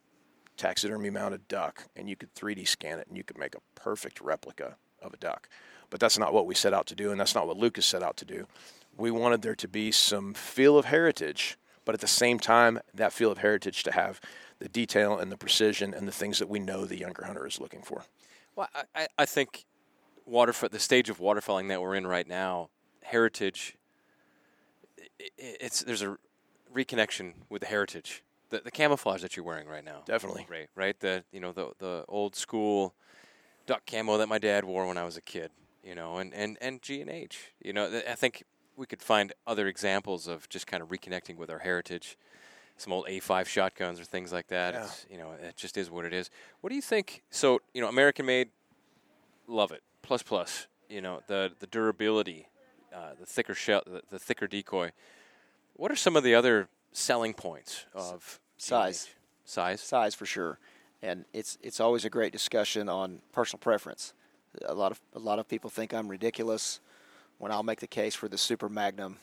taxidermy 0.56 1.10
mounted 1.10 1.46
duck 1.48 1.84
and 1.96 2.08
you 2.08 2.16
could 2.16 2.34
3D 2.34 2.66
scan 2.66 2.98
it 2.98 3.06
and 3.08 3.16
you 3.16 3.24
could 3.24 3.38
make 3.38 3.54
a 3.54 3.60
perfect 3.74 4.20
replica 4.20 4.76
of 5.02 5.14
a 5.14 5.16
duck. 5.16 5.48
But 5.90 6.00
that's 6.00 6.18
not 6.18 6.32
what 6.32 6.46
we 6.46 6.54
set 6.54 6.74
out 6.74 6.86
to 6.86 6.94
do, 6.96 7.12
and 7.12 7.20
that's 7.20 7.34
not 7.34 7.46
what 7.46 7.56
Lucas 7.56 7.86
set 7.86 8.02
out 8.02 8.16
to 8.18 8.24
do. 8.24 8.46
We 8.96 9.10
wanted 9.10 9.42
there 9.42 9.54
to 9.54 9.68
be 9.68 9.92
some 9.92 10.34
feel 10.34 10.76
of 10.78 10.86
heritage, 10.86 11.56
but 11.84 11.94
at 11.94 12.00
the 12.00 12.08
same 12.08 12.40
time, 12.40 12.80
that 12.94 13.12
feel 13.12 13.30
of 13.30 13.38
heritage 13.38 13.84
to 13.84 13.92
have 13.92 14.20
the 14.58 14.68
detail 14.68 15.18
and 15.18 15.30
the 15.30 15.36
precision 15.36 15.94
and 15.94 16.08
the 16.08 16.12
things 16.12 16.38
that 16.38 16.48
we 16.48 16.58
know 16.58 16.84
the 16.84 16.98
younger 16.98 17.24
hunter 17.24 17.46
is 17.46 17.60
looking 17.60 17.82
for. 17.82 18.04
Well, 18.56 18.68
I, 18.94 19.06
I 19.18 19.26
think 19.26 19.64
waterfowl, 20.24 20.70
the 20.70 20.80
stage 20.80 21.10
of 21.10 21.18
waterfowling 21.18 21.68
that 21.68 21.80
we're 21.80 21.94
in 21.94 22.06
right 22.06 22.26
now, 22.26 22.70
heritage. 23.02 23.76
It's 25.38 25.82
there's 25.82 26.02
a 26.02 26.16
reconnection 26.76 27.32
with 27.48 27.62
the 27.62 27.68
heritage, 27.68 28.22
the, 28.50 28.60
the 28.60 28.70
camouflage 28.70 29.22
that 29.22 29.36
you're 29.36 29.44
wearing 29.44 29.66
right 29.66 29.84
now. 29.84 30.02
Definitely, 30.04 30.46
right, 30.48 30.68
right. 30.74 30.98
The 31.00 31.24
you 31.32 31.40
know 31.40 31.52
the 31.52 31.72
the 31.78 32.04
old 32.08 32.36
school 32.36 32.94
duck 33.66 33.82
camo 33.90 34.18
that 34.18 34.28
my 34.28 34.38
dad 34.38 34.64
wore 34.64 34.86
when 34.86 34.98
I 34.98 35.04
was 35.04 35.16
a 35.16 35.22
kid. 35.22 35.50
You 35.82 35.94
know, 35.94 36.18
and 36.18 36.34
and 36.34 36.58
and 36.60 36.82
G 36.82 37.00
and 37.00 37.10
H. 37.10 37.52
You 37.62 37.72
know, 37.72 38.02
I 38.08 38.14
think 38.14 38.44
we 38.76 38.86
could 38.86 39.02
find 39.02 39.32
other 39.46 39.66
examples 39.66 40.26
of 40.26 40.48
just 40.48 40.66
kind 40.66 40.82
of 40.82 40.88
reconnecting 40.88 41.36
with 41.36 41.50
our 41.50 41.60
heritage. 41.60 42.18
Some 42.76 42.92
old 42.92 43.06
A5 43.06 43.46
shotguns 43.46 43.98
or 43.98 44.04
things 44.04 44.32
like 44.32 44.48
that. 44.48 44.74
Yeah. 44.74 44.82
It's, 44.84 45.06
you 45.10 45.16
know, 45.16 45.32
it 45.32 45.56
just 45.56 45.78
is 45.78 45.90
what 45.90 46.04
it 46.04 46.12
is. 46.12 46.28
What 46.60 46.68
do 46.68 46.76
you 46.76 46.82
think? 46.82 47.22
So, 47.30 47.60
you 47.72 47.80
know, 47.80 47.88
American 47.88 48.26
made, 48.26 48.50
love 49.46 49.72
it. 49.72 49.82
Plus, 50.02 50.22
plus. 50.22 50.66
You 50.90 51.00
know, 51.00 51.20
the 51.26 51.52
the 51.58 51.66
durability, 51.66 52.48
uh, 52.94 53.14
the 53.18 53.26
thicker 53.26 53.54
shell, 53.54 53.82
the, 53.86 54.02
the 54.10 54.18
thicker 54.18 54.46
decoy. 54.46 54.92
What 55.76 55.90
are 55.90 55.96
some 55.96 56.16
of 56.16 56.22
the 56.22 56.34
other 56.34 56.68
selling 56.92 57.34
points 57.34 57.84
of 57.94 58.40
size? 58.56 59.08
Size. 59.44 59.80
Size 59.80 60.14
for 60.14 60.26
sure, 60.26 60.58
and 61.02 61.24
it's 61.32 61.58
it's 61.62 61.80
always 61.80 62.04
a 62.04 62.10
great 62.10 62.32
discussion 62.32 62.88
on 62.88 63.20
personal 63.32 63.60
preference. 63.60 64.12
A 64.64 64.74
lot 64.74 64.90
of 64.90 65.00
a 65.14 65.18
lot 65.18 65.38
of 65.38 65.48
people 65.48 65.70
think 65.70 65.92
I'm 65.92 66.08
ridiculous 66.08 66.80
when 67.38 67.52
I'll 67.52 67.62
make 67.62 67.80
the 67.80 67.86
case 67.86 68.14
for 68.14 68.28
the 68.28 68.38
Super 68.38 68.68
Magnum, 68.68 69.18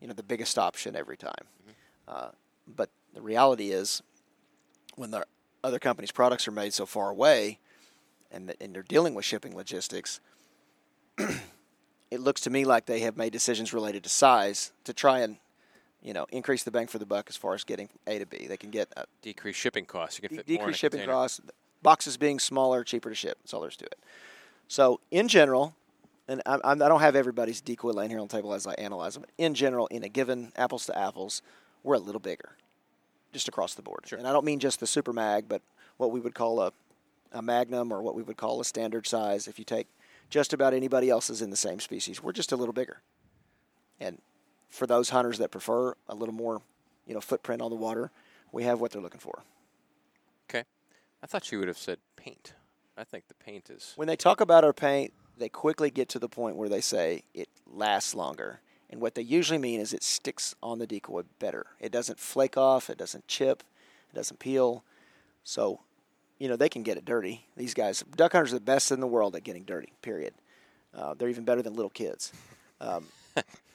you 0.00 0.06
know, 0.06 0.14
the 0.14 0.22
biggest 0.22 0.58
option 0.58 0.94
every 0.94 1.16
time. 1.16 1.32
Mm-hmm. 1.62 1.72
Uh, 2.06 2.28
but 2.66 2.90
the 3.14 3.20
reality 3.20 3.70
is, 3.70 4.02
when 4.94 5.10
the 5.10 5.26
other 5.64 5.78
companies' 5.78 6.12
products 6.12 6.46
are 6.46 6.52
made 6.52 6.72
so 6.72 6.86
far 6.86 7.10
away, 7.10 7.58
and, 8.30 8.54
and 8.60 8.74
they're 8.74 8.82
dealing 8.82 9.14
with 9.14 9.24
shipping 9.24 9.56
logistics, 9.56 10.20
it 11.18 12.20
looks 12.20 12.40
to 12.42 12.50
me 12.50 12.64
like 12.64 12.86
they 12.86 13.00
have 13.00 13.16
made 13.16 13.32
decisions 13.32 13.72
related 13.72 14.04
to 14.04 14.08
size 14.08 14.72
to 14.84 14.92
try 14.92 15.20
and, 15.20 15.38
you 16.02 16.12
know, 16.12 16.26
increase 16.30 16.62
the 16.62 16.70
bang 16.70 16.86
for 16.86 16.98
the 16.98 17.06
buck 17.06 17.26
as 17.28 17.36
far 17.36 17.54
as 17.54 17.64
getting 17.64 17.88
A 18.06 18.18
to 18.18 18.26
B. 18.26 18.46
They 18.46 18.56
can 18.56 18.70
get 18.70 18.88
a 18.96 19.04
decrease 19.22 19.56
shipping 19.56 19.84
costs. 19.84 20.20
You 20.20 20.28
can 20.28 20.36
de- 20.36 20.42
fit 20.42 20.48
more 20.48 20.54
in 20.54 20.58
decrease 20.58 20.76
shipping 20.76 21.00
container. 21.00 21.12
costs. 21.12 21.40
Boxes 21.82 22.16
being 22.16 22.38
smaller, 22.38 22.82
cheaper 22.84 23.08
to 23.08 23.14
ship. 23.14 23.38
That's 23.42 23.54
all 23.54 23.60
there 23.60 23.70
is 23.70 23.76
to 23.76 23.84
it. 23.84 23.98
So 24.66 25.00
in 25.10 25.28
general, 25.28 25.74
and 26.28 26.42
I, 26.44 26.58
I 26.62 26.74
don't 26.74 27.00
have 27.00 27.16
everybody's 27.16 27.60
decoy 27.60 27.92
laying 27.92 28.10
here 28.10 28.18
on 28.18 28.26
the 28.26 28.36
table 28.36 28.52
as 28.52 28.66
I 28.66 28.74
analyze 28.74 29.14
them. 29.14 29.22
But 29.22 29.30
in 29.38 29.54
general, 29.54 29.86
in 29.86 30.04
a 30.04 30.08
given 30.08 30.52
apples 30.56 30.86
to 30.86 30.98
apples, 30.98 31.40
we're 31.82 31.94
a 31.94 32.00
little 32.00 32.20
bigger, 32.20 32.50
just 33.32 33.48
across 33.48 33.74
the 33.74 33.82
board. 33.82 34.00
Sure. 34.06 34.18
And 34.18 34.28
I 34.28 34.32
don't 34.32 34.44
mean 34.44 34.58
just 34.58 34.80
the 34.80 34.86
super 34.86 35.12
mag, 35.12 35.46
but 35.48 35.62
what 35.96 36.10
we 36.10 36.20
would 36.20 36.34
call 36.34 36.60
a, 36.60 36.72
a 37.32 37.40
magnum 37.40 37.92
or 37.92 38.02
what 38.02 38.14
we 38.14 38.22
would 38.22 38.36
call 38.36 38.60
a 38.60 38.64
standard 38.64 39.06
size. 39.06 39.48
If 39.48 39.58
you 39.58 39.64
take 39.64 39.86
just 40.28 40.52
about 40.52 40.74
anybody 40.74 41.08
else's 41.08 41.40
in 41.40 41.50
the 41.50 41.56
same 41.56 41.80
species, 41.80 42.22
we're 42.22 42.32
just 42.32 42.52
a 42.52 42.56
little 42.56 42.74
bigger. 42.74 43.00
And 44.00 44.20
for 44.68 44.86
those 44.86 45.10
hunters 45.10 45.38
that 45.38 45.50
prefer 45.50 45.94
a 46.08 46.14
little 46.14 46.34
more, 46.34 46.62
you 47.06 47.14
know, 47.14 47.20
footprint 47.20 47.62
on 47.62 47.70
the 47.70 47.76
water, 47.76 48.10
we 48.52 48.64
have 48.64 48.80
what 48.80 48.92
they're 48.92 49.02
looking 49.02 49.20
for. 49.20 49.42
Okay. 50.48 50.64
I 51.22 51.26
thought 51.26 51.50
you 51.50 51.58
would 51.58 51.68
have 51.68 51.78
said 51.78 51.98
paint. 52.16 52.54
I 52.96 53.04
think 53.04 53.28
the 53.28 53.34
paint 53.34 53.70
is. 53.70 53.92
When 53.96 54.08
they 54.08 54.16
talk 54.16 54.40
about 54.40 54.64
our 54.64 54.72
paint, 54.72 55.12
they 55.36 55.48
quickly 55.48 55.90
get 55.90 56.08
to 56.10 56.18
the 56.18 56.28
point 56.28 56.56
where 56.56 56.68
they 56.68 56.80
say 56.80 57.22
it 57.34 57.48
lasts 57.66 58.14
longer. 58.14 58.60
And 58.90 59.00
what 59.00 59.14
they 59.14 59.22
usually 59.22 59.58
mean 59.58 59.80
is 59.80 59.92
it 59.92 60.02
sticks 60.02 60.54
on 60.62 60.78
the 60.78 60.86
decoy 60.86 61.22
better. 61.38 61.66
It 61.78 61.92
doesn't 61.92 62.18
flake 62.18 62.56
off, 62.56 62.90
it 62.90 62.98
doesn't 62.98 63.28
chip, 63.28 63.62
it 64.12 64.16
doesn't 64.16 64.40
peel. 64.40 64.82
So, 65.44 65.80
you 66.38 66.48
know, 66.48 66.56
they 66.56 66.68
can 66.68 66.82
get 66.82 66.96
it 66.96 67.04
dirty. 67.04 67.46
These 67.56 67.74
guys, 67.74 68.02
duck 68.16 68.32
hunters 68.32 68.52
are 68.52 68.56
the 68.56 68.64
best 68.64 68.90
in 68.90 69.00
the 69.00 69.06
world 69.06 69.36
at 69.36 69.44
getting 69.44 69.64
dirty, 69.64 69.92
period. 70.02 70.34
Uh, 70.94 71.14
they're 71.14 71.28
even 71.28 71.44
better 71.44 71.62
than 71.62 71.74
little 71.74 71.90
kids. 71.90 72.32
Um, 72.80 73.04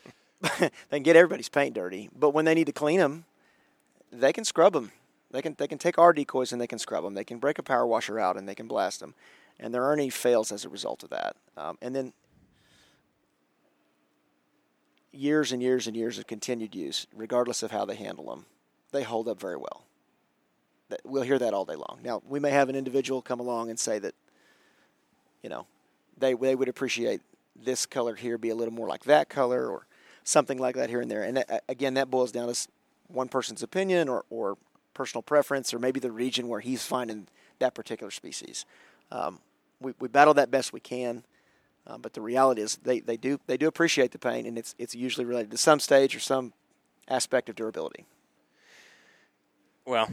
they 0.59 0.69
can 0.91 1.03
get 1.03 1.15
everybody's 1.15 1.49
paint 1.49 1.73
dirty, 1.73 2.09
but 2.17 2.31
when 2.31 2.45
they 2.45 2.53
need 2.53 2.67
to 2.67 2.73
clean 2.73 2.99
them, 2.99 3.25
they 4.11 4.33
can 4.33 4.43
scrub 4.43 4.73
them. 4.73 4.91
They 5.31 5.41
can 5.41 5.55
they 5.57 5.67
can 5.67 5.77
take 5.77 5.97
our 5.97 6.13
decoys 6.13 6.51
and 6.51 6.61
they 6.61 6.67
can 6.67 6.79
scrub 6.79 7.03
them. 7.03 7.13
They 7.13 7.23
can 7.23 7.39
break 7.39 7.57
a 7.57 7.63
power 7.63 7.87
washer 7.87 8.19
out 8.19 8.37
and 8.37 8.47
they 8.47 8.55
can 8.55 8.67
blast 8.67 8.99
them, 8.99 9.15
and 9.59 9.73
there 9.73 9.83
aren't 9.83 10.01
any 10.01 10.09
fails 10.09 10.51
as 10.51 10.65
a 10.65 10.69
result 10.69 11.03
of 11.03 11.09
that. 11.09 11.35
Um, 11.57 11.77
and 11.81 11.95
then 11.95 12.13
years 15.11 15.51
and 15.51 15.61
years 15.61 15.87
and 15.87 15.95
years 15.95 16.19
of 16.19 16.27
continued 16.27 16.75
use, 16.75 17.07
regardless 17.15 17.63
of 17.63 17.71
how 17.71 17.85
they 17.85 17.95
handle 17.95 18.25
them, 18.25 18.45
they 18.91 19.03
hold 19.03 19.27
up 19.27 19.39
very 19.39 19.57
well. 19.57 19.85
We'll 21.03 21.23
hear 21.23 21.39
that 21.39 21.53
all 21.53 21.65
day 21.65 21.75
long. 21.75 21.99
Now 22.03 22.21
we 22.27 22.39
may 22.39 22.51
have 22.51 22.69
an 22.69 22.75
individual 22.75 23.21
come 23.21 23.39
along 23.39 23.69
and 23.69 23.79
say 23.79 23.97
that, 23.99 24.13
you 25.41 25.49
know, 25.49 25.65
they 26.17 26.33
they 26.33 26.53
would 26.53 26.67
appreciate 26.67 27.21
this 27.55 27.85
color 27.85 28.15
here 28.15 28.37
be 28.37 28.49
a 28.49 28.55
little 28.55 28.73
more 28.73 28.87
like 28.87 29.05
that 29.05 29.29
color 29.29 29.67
or 29.67 29.87
something 30.23 30.57
like 30.57 30.75
that 30.75 30.89
here 30.89 31.01
and 31.01 31.09
there. 31.09 31.23
And 31.23 31.37
that, 31.37 31.63
again, 31.67 31.95
that 31.95 32.09
boils 32.09 32.31
down 32.31 32.53
to 32.53 32.67
one 33.07 33.27
person's 33.27 33.63
opinion 33.63 34.09
or, 34.09 34.25
or 34.29 34.57
personal 34.93 35.21
preference 35.21 35.73
or 35.73 35.79
maybe 35.79 35.99
the 35.99 36.11
region 36.11 36.47
where 36.47 36.59
he's 36.59 36.85
finding 36.85 37.27
that 37.59 37.73
particular 37.73 38.11
species. 38.11 38.65
Um, 39.11 39.39
we, 39.79 39.93
we 39.99 40.07
battle 40.07 40.33
that 40.35 40.51
best 40.51 40.73
we 40.73 40.79
can, 40.79 41.23
uh, 41.85 41.97
but 41.97 42.13
the 42.13 42.21
reality 42.21 42.61
is 42.61 42.77
they, 42.83 42.99
they 42.99 43.17
do 43.17 43.39
they 43.47 43.57
do 43.57 43.67
appreciate 43.67 44.11
the 44.11 44.19
pain 44.19 44.45
and 44.45 44.57
it's 44.57 44.73
it's 44.79 44.95
usually 44.95 45.25
related 45.25 45.51
to 45.51 45.57
some 45.57 45.79
stage 45.79 46.15
or 46.15 46.19
some 46.19 46.53
aspect 47.07 47.49
of 47.49 47.55
durability. 47.55 48.05
Well, 49.85 50.07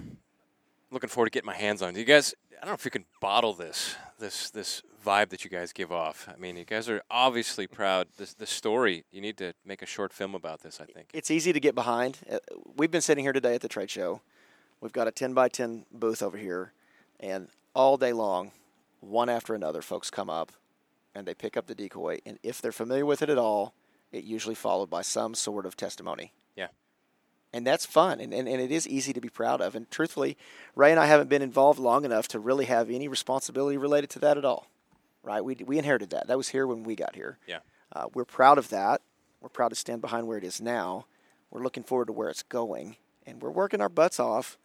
looking 0.91 1.09
forward 1.09 1.27
to 1.27 1.31
getting 1.31 1.47
my 1.47 1.55
hands 1.55 1.81
on. 1.81 1.95
You 1.95 2.05
guys, 2.05 2.35
I 2.53 2.63
don't 2.63 2.71
know 2.71 2.75
if 2.75 2.85
you 2.85 2.91
can 2.91 3.05
bottle 3.21 3.55
this, 3.55 3.95
this, 4.21 4.51
this 4.51 4.83
vibe 5.05 5.31
that 5.31 5.45
you 5.45 5.51
guys 5.51 5.73
give 5.73 5.91
off. 5.91 6.29
I 6.33 6.39
mean, 6.39 6.57
you 6.57 6.65
guys 6.65 6.89
are 6.89 7.03
obviously 7.11 7.67
proud. 7.67 8.07
This, 8.17 8.35
the 8.35 8.47
story. 8.47 9.05
You 9.11 9.21
need 9.21 9.37
to 9.39 9.55
make 9.65 9.83
a 9.83 9.87
short 9.87 10.13
film 10.13 10.35
about 10.35 10.63
this. 10.63 10.81
I 10.81 10.85
think. 10.85 11.11
It's 11.13 11.31
easy 11.31 11.53
to 11.53 11.61
get 11.61 11.75
behind. 11.75 12.19
Uh, 12.31 12.39
We've 12.77 12.91
been 12.91 13.01
sitting 13.01 13.25
here 13.25 13.33
today 13.33 13.55
at 13.55 13.63
the 13.63 13.69
trade 13.69 13.91
show. 13.91 14.21
We've 14.81 14.93
got 14.93 15.09
a 15.09 15.11
10 15.11 15.35
by 15.35 15.49
10 15.49 15.87
booth 15.93 16.23
over 16.23 16.39
here, 16.39 16.73
and 17.19 17.49
all 17.75 17.97
day 17.97 18.13
long, 18.13 18.53
one 19.01 19.29
after 19.29 19.55
another, 19.55 19.83
folks 19.83 20.11
come 20.11 20.31
up 20.31 20.53
and 21.15 21.27
they 21.27 21.35
pick 21.35 21.57
up 21.57 21.67
the 21.67 21.75
decoy. 21.75 22.19
And 22.25 22.39
if 22.43 22.63
they're 22.63 22.73
familiar 22.73 23.05
with 23.05 23.21
it 23.23 23.29
at 23.31 23.39
all, 23.39 23.75
it 24.13 24.25
usually 24.25 24.55
followed 24.55 24.91
by 24.91 25.03
some 25.03 25.35
sort 25.35 25.67
of 25.67 25.77
testimony. 25.77 26.33
And 27.53 27.67
that's 27.67 27.85
fun, 27.85 28.21
and, 28.21 28.33
and, 28.33 28.49
and 28.49 28.61
it 28.61 28.71
is 28.71 28.87
easy 28.87 29.13
to 29.13 29.21
be 29.21 29.29
proud 29.29 29.61
of. 29.61 29.75
And 29.75 29.91
truthfully, 29.91 30.37
Ray 30.77 30.93
and 30.93 31.01
I 31.01 31.07
haven't 31.07 31.29
been 31.29 31.43
involved 31.43 31.81
long 31.81 32.05
enough 32.05 32.29
to 32.29 32.39
really 32.39 32.67
have 32.67 32.91
any 32.91 33.09
responsibility 33.09 33.77
related 33.77 34.09
to 34.11 34.19
that 34.21 34.39
at 34.39 34.45
all. 34.45 34.69
Right? 35.25 35.45
We, 35.45 35.57
we 35.67 35.77
inherited 35.77 36.11
that. 36.11 36.29
That 36.29 36.37
was 36.37 36.51
here 36.51 36.67
when 36.67 36.85
we 36.85 36.95
got 36.95 37.17
here. 37.17 37.39
Yeah. 37.49 37.59
Uh, 37.93 38.07
we're 38.15 38.25
proud 38.25 38.57
of 38.57 38.69
that. 38.69 39.03
We're 39.41 39.49
proud 39.49 39.71
to 39.71 39.75
stand 39.75 40.01
behind 40.01 40.29
where 40.29 40.39
it 40.39 40.45
is 40.45 40.61
now. 40.61 41.07
We're 41.51 41.63
looking 41.63 41.83
forward 41.83 42.07
to 42.07 42.13
where 42.13 42.29
it's 42.29 42.45
going, 42.45 42.97
and 43.27 43.43
we're 43.43 43.51
working 43.51 43.81
our 43.81 43.89
butts 43.89 44.21
off 44.21 44.57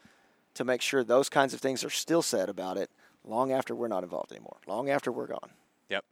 to 0.54 0.64
make 0.64 0.82
sure 0.82 1.04
those 1.04 1.28
kinds 1.28 1.54
of 1.54 1.60
things 1.60 1.84
are 1.84 1.90
still 1.90 2.22
said 2.22 2.50
about 2.50 2.78
it 2.78 2.92
long 3.24 3.52
after 3.52 3.74
we're 3.74 3.88
not 3.88 4.04
involved 4.04 4.32
anymore, 4.32 4.58
long 4.68 4.90
after 4.90 5.12
we're 5.12 5.28
gone. 5.28 5.50
Yep. 5.90 6.06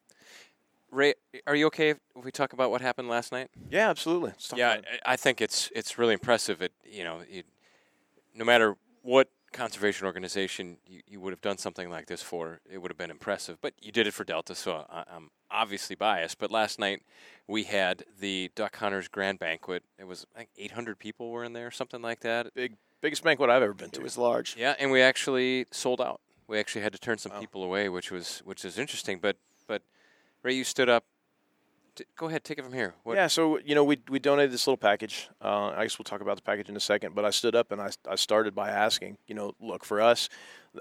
Ray, 0.93 1.15
are 1.47 1.55
you 1.55 1.65
okay 1.67 1.89
if 1.89 1.97
we 2.15 2.31
talk 2.31 2.53
about 2.53 2.69
what 2.69 2.81
happened 2.81 3.09
last 3.09 3.31
night? 3.31 3.49
Yeah, 3.69 3.89
absolutely. 3.89 4.33
Yeah. 4.55 4.77
I 5.05 5.13
I 5.13 5.15
think 5.15 5.41
it's 5.41 5.71
it's 5.75 5.97
really 5.97 6.13
impressive. 6.13 6.61
It 6.61 6.71
you 6.85 7.03
know, 7.03 7.21
you, 7.29 7.43
no 8.35 8.45
matter 8.45 8.75
what 9.01 9.29
conservation 9.51 10.05
organization 10.05 10.77
you, 10.87 11.01
you 11.07 11.19
would 11.19 11.31
have 11.31 11.41
done 11.41 11.57
something 11.57 11.89
like 11.89 12.07
this 12.07 12.21
for, 12.21 12.59
it 12.71 12.79
would 12.79 12.89
have 12.91 12.97
been 12.97 13.11
impressive. 13.11 13.57
But 13.61 13.73
you 13.81 13.91
did 13.91 14.07
it 14.07 14.13
for 14.13 14.23
Delta, 14.23 14.55
so 14.55 14.85
I, 14.89 15.03
I'm 15.13 15.29
obviously 15.51 15.95
biased. 15.95 16.37
But 16.37 16.51
last 16.51 16.79
night 16.79 17.01
we 17.47 17.63
had 17.63 18.03
the 18.19 18.51
Duck 18.55 18.75
Hunters 18.77 19.07
Grand 19.07 19.39
Banquet. 19.39 19.83
It 19.97 20.05
was 20.07 20.27
I 20.35 20.39
think 20.39 20.49
800 20.57 20.99
people 20.99 21.31
were 21.31 21.43
in 21.43 21.53
there, 21.53 21.71
something 21.71 22.01
like 22.01 22.19
that. 22.21 22.53
big 22.53 22.75
biggest 23.01 23.23
banquet 23.23 23.49
I've 23.49 23.63
ever 23.63 23.73
been 23.73 23.89
to. 23.91 23.99
It 23.99 24.03
was 24.03 24.17
large. 24.17 24.55
Yeah, 24.57 24.75
and 24.77 24.91
we 24.91 25.01
actually 25.01 25.65
sold 25.71 25.99
out. 26.01 26.21
We 26.47 26.59
actually 26.59 26.81
had 26.81 26.93
to 26.93 26.99
turn 26.99 27.17
some 27.17 27.31
Wow. 27.31 27.39
people 27.39 27.63
away, 27.63 27.89
which 27.89 28.11
was 28.11 28.43
which 28.45 28.63
is 28.63 28.77
interesting. 28.77 29.17
But 29.19 29.37
Ray, 30.43 30.53
you 30.53 30.63
stood 30.63 30.89
up. 30.89 31.05
Go 32.15 32.27
ahead, 32.27 32.43
take 32.43 32.57
it 32.57 32.63
from 32.63 32.73
here. 32.73 32.95
What, 33.03 33.15
Yeah, 33.15 33.27
so 33.27 33.59
you 33.59 33.75
know, 33.75 33.83
we 33.83 33.99
we 34.09 34.17
donated 34.17 34.51
this 34.51 34.65
little 34.65 34.77
package. 34.77 35.29
Uh, 35.39 35.73
I 35.75 35.83
guess 35.83 35.99
we'll 35.99 36.05
talk 36.05 36.21
about 36.21 36.37
the 36.37 36.41
package 36.41 36.67
in 36.67 36.75
a 36.75 36.79
second. 36.79 37.13
But 37.13 37.23
I 37.23 37.29
stood 37.29 37.55
up 37.55 37.71
and 37.71 37.79
I, 37.79 37.91
I 38.09 38.15
started 38.15 38.55
by 38.55 38.69
asking, 38.69 39.17
you 39.27 39.35
know, 39.35 39.53
look 39.61 39.85
for 39.85 40.01
us, 40.01 40.27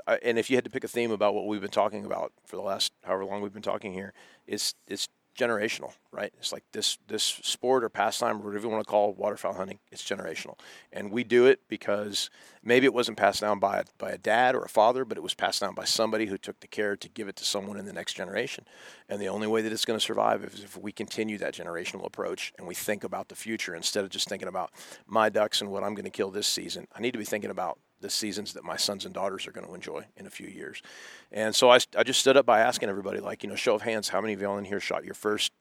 I, 0.07 0.17
and 0.23 0.39
if 0.39 0.51
you 0.51 0.57
had 0.57 0.65
to 0.65 0.71
pick 0.71 0.85
a 0.85 0.89
theme 0.89 1.11
about 1.11 1.35
what 1.35 1.47
we've 1.47 1.61
been 1.61 1.71
talking 1.71 2.05
about 2.05 2.33
for 2.47 2.57
the 2.57 2.63
last 2.63 2.93
however 3.05 3.25
long 3.25 3.43
we've 3.43 3.53
been 3.53 3.63
talking 3.63 3.93
here, 3.93 4.13
it's 4.47 4.75
it's 4.89 5.09
generational, 5.39 5.93
right? 6.11 6.33
It's 6.39 6.53
like 6.53 6.65
this 6.73 6.99
this 7.09 7.23
sport 7.23 7.85
or 7.85 7.89
pastime, 7.89 8.37
or 8.37 8.47
whatever 8.47 8.67
you 8.67 8.73
want 8.73 8.85
to 8.85 8.91
call 8.91 9.11
it, 9.11 9.17
waterfowl 9.17 9.55
hunting, 9.55 9.79
it's 9.91 10.03
generational, 10.03 10.59
and 10.93 11.11
we 11.11 11.25
do 11.25 11.47
it 11.47 11.61
because 11.69 12.31
maybe 12.63 12.87
it 12.87 12.95
wasn't 12.95 13.17
passed 13.17 13.41
down 13.41 13.59
by 13.59 13.79
a, 13.79 13.85
by 13.99 14.11
a 14.11 14.19
dad 14.19 14.55
or 14.55 14.63
a 14.63 14.69
father, 14.69 15.05
but 15.05 15.17
it 15.17 15.23
was 15.23 15.35
passed 15.35 15.61
down 15.61 15.75
by 15.75 15.85
somebody 15.85 16.27
who 16.27 16.37
took 16.37 16.61
the 16.61 16.67
care 16.67 16.97
to 16.97 17.09
give 17.09 17.29
it 17.29 17.37
to 17.37 17.45
someone 17.45 17.79
in 17.79 17.87
the 17.87 17.93
next 17.93 18.15
generation. 18.15 18.65
And 19.09 19.21
the 19.21 19.29
only 19.29 19.47
way 19.47 19.63
that 19.63 19.73
it's 19.73 19.85
going 19.85 19.99
to 19.99 20.05
survive 20.05 20.45
is 20.45 20.63
if 20.63 20.77
we 20.77 20.93
continue 20.93 21.39
that 21.39 21.55
generational 21.55 22.07
approach 22.07 22.53
and 22.59 22.67
we 22.67 22.75
think 22.75 23.05
about 23.05 23.29
the 23.29 23.35
future 23.35 23.75
instead 23.75 24.05
of 24.05 24.11
just 24.11 24.29
thinking 24.29 24.49
about 24.49 24.71
my 25.07 25.29
ducks 25.29 25.61
and 25.61 25.71
what 25.71 25.83
I'm 25.83 25.95
going 25.95 26.05
to 26.05 26.11
kill 26.11 26.31
this 26.31 26.47
season. 26.47 26.87
I 26.95 27.01
need 27.01 27.13
to 27.13 27.19
be 27.19 27.25
thinking 27.25 27.51
about 27.51 27.79
the 28.03 28.11
seasons 28.11 28.53
that 28.53 28.65
my 28.65 28.77
sons 28.77 29.05
and 29.05 29.15
daughters 29.15 29.47
are 29.47 29.53
going 29.53 29.67
to 29.67 29.75
enjoy 29.75 30.05
in 30.17 30.27
a 30.27 30.31
few 30.31 30.47
years. 30.47 30.83
And 31.31 31.55
so 31.55 31.71
I, 31.71 31.79
I 31.97 32.03
just 32.03 32.21
stood 32.21 32.37
up 32.37 32.45
by 32.45 32.61
asking 32.61 32.89
everybody, 32.89 33.21
like, 33.21 33.43
you 33.43 33.49
know, 33.49 33.57
show 33.57 33.75
of 33.75 33.83
hands, 33.83 34.11
how 34.11 34.21
many 34.21 34.35
of 34.35 34.41
y'all 34.43 34.59
in 34.59 34.65
here 34.65 34.81
shot 34.81 35.05
your 35.05 35.15
first 35.15 35.53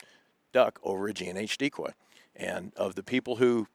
duck 0.52 0.80
over 0.84 1.08
a 1.08 1.14
G&H 1.14 1.58
decoy? 1.58 1.92
And 2.36 2.74
of 2.76 2.96
the 2.96 3.04
people 3.04 3.38
who 3.38 3.68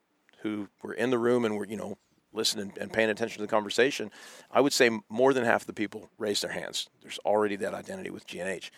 who 0.42 0.68
were 0.82 0.92
in 0.92 1.10
the 1.10 1.18
room 1.18 1.44
and 1.44 1.56
were, 1.56 1.66
you 1.66 1.76
know, 1.76 1.96
listening 2.32 2.72
and 2.78 2.92
paying 2.92 3.08
attention 3.08 3.38
to 3.38 3.42
the 3.42 3.50
conversation, 3.50 4.10
I 4.50 4.60
would 4.60 4.72
say 4.72 4.90
more 5.08 5.32
than 5.32 5.44
half 5.44 5.64
the 5.64 5.72
people 5.72 6.10
raised 6.18 6.42
their 6.42 6.52
hands. 6.52 6.88
There's 7.00 7.18
already 7.24 7.56
that 7.56 7.74
identity 7.74 8.10
with 8.10 8.26
G&H. 8.26 8.70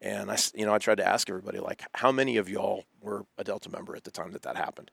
And 0.00 0.32
I, 0.32 0.38
you 0.54 0.66
know, 0.66 0.74
I 0.74 0.78
tried 0.78 0.96
to 0.96 1.06
ask 1.06 1.28
everybody, 1.30 1.60
like, 1.60 1.84
how 1.94 2.10
many 2.10 2.38
of 2.38 2.48
y'all 2.48 2.84
were 3.00 3.24
a 3.38 3.44
Delta 3.44 3.70
member 3.70 3.94
at 3.94 4.04
the 4.04 4.10
time 4.10 4.32
that 4.32 4.42
that 4.42 4.56
happened? 4.56 4.90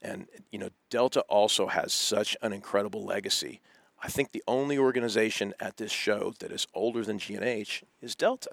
And, 0.00 0.28
you 0.50 0.58
know, 0.58 0.70
Delta 0.88 1.20
also 1.22 1.66
has 1.66 1.92
such 1.92 2.36
an 2.40 2.52
incredible 2.52 3.04
legacy 3.04 3.60
I 4.06 4.08
think 4.08 4.30
the 4.30 4.44
only 4.46 4.78
organization 4.78 5.52
at 5.58 5.78
this 5.78 5.90
show 5.90 6.32
that 6.38 6.52
is 6.52 6.68
older 6.74 7.04
than 7.04 7.18
G&H 7.18 7.82
is 8.00 8.14
Delta. 8.14 8.52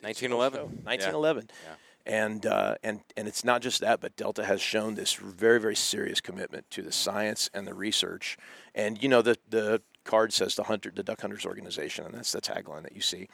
1911. 0.00 0.82
1911. 0.82 1.50
Yeah. 1.66 1.74
And, 2.06 2.46
uh, 2.46 2.76
and, 2.82 3.00
and 3.14 3.28
it's 3.28 3.44
not 3.44 3.60
just 3.60 3.82
that, 3.82 4.00
but 4.00 4.16
Delta 4.16 4.46
has 4.46 4.62
shown 4.62 4.94
this 4.94 5.12
very, 5.12 5.60
very 5.60 5.76
serious 5.76 6.22
commitment 6.22 6.70
to 6.70 6.80
the 6.80 6.90
science 6.90 7.50
and 7.52 7.66
the 7.66 7.74
research. 7.74 8.38
And, 8.74 9.02
you 9.02 9.10
know, 9.10 9.20
the, 9.20 9.36
the 9.50 9.82
card 10.04 10.32
says 10.32 10.54
the 10.54 10.62
hunter, 10.62 10.90
the 10.94 11.02
duck 11.02 11.20
hunters 11.20 11.44
organization, 11.44 12.06
and 12.06 12.14
that's 12.14 12.32
the 12.32 12.40
tagline 12.40 12.84
that 12.84 12.96
you 12.96 13.02
see. 13.02 13.28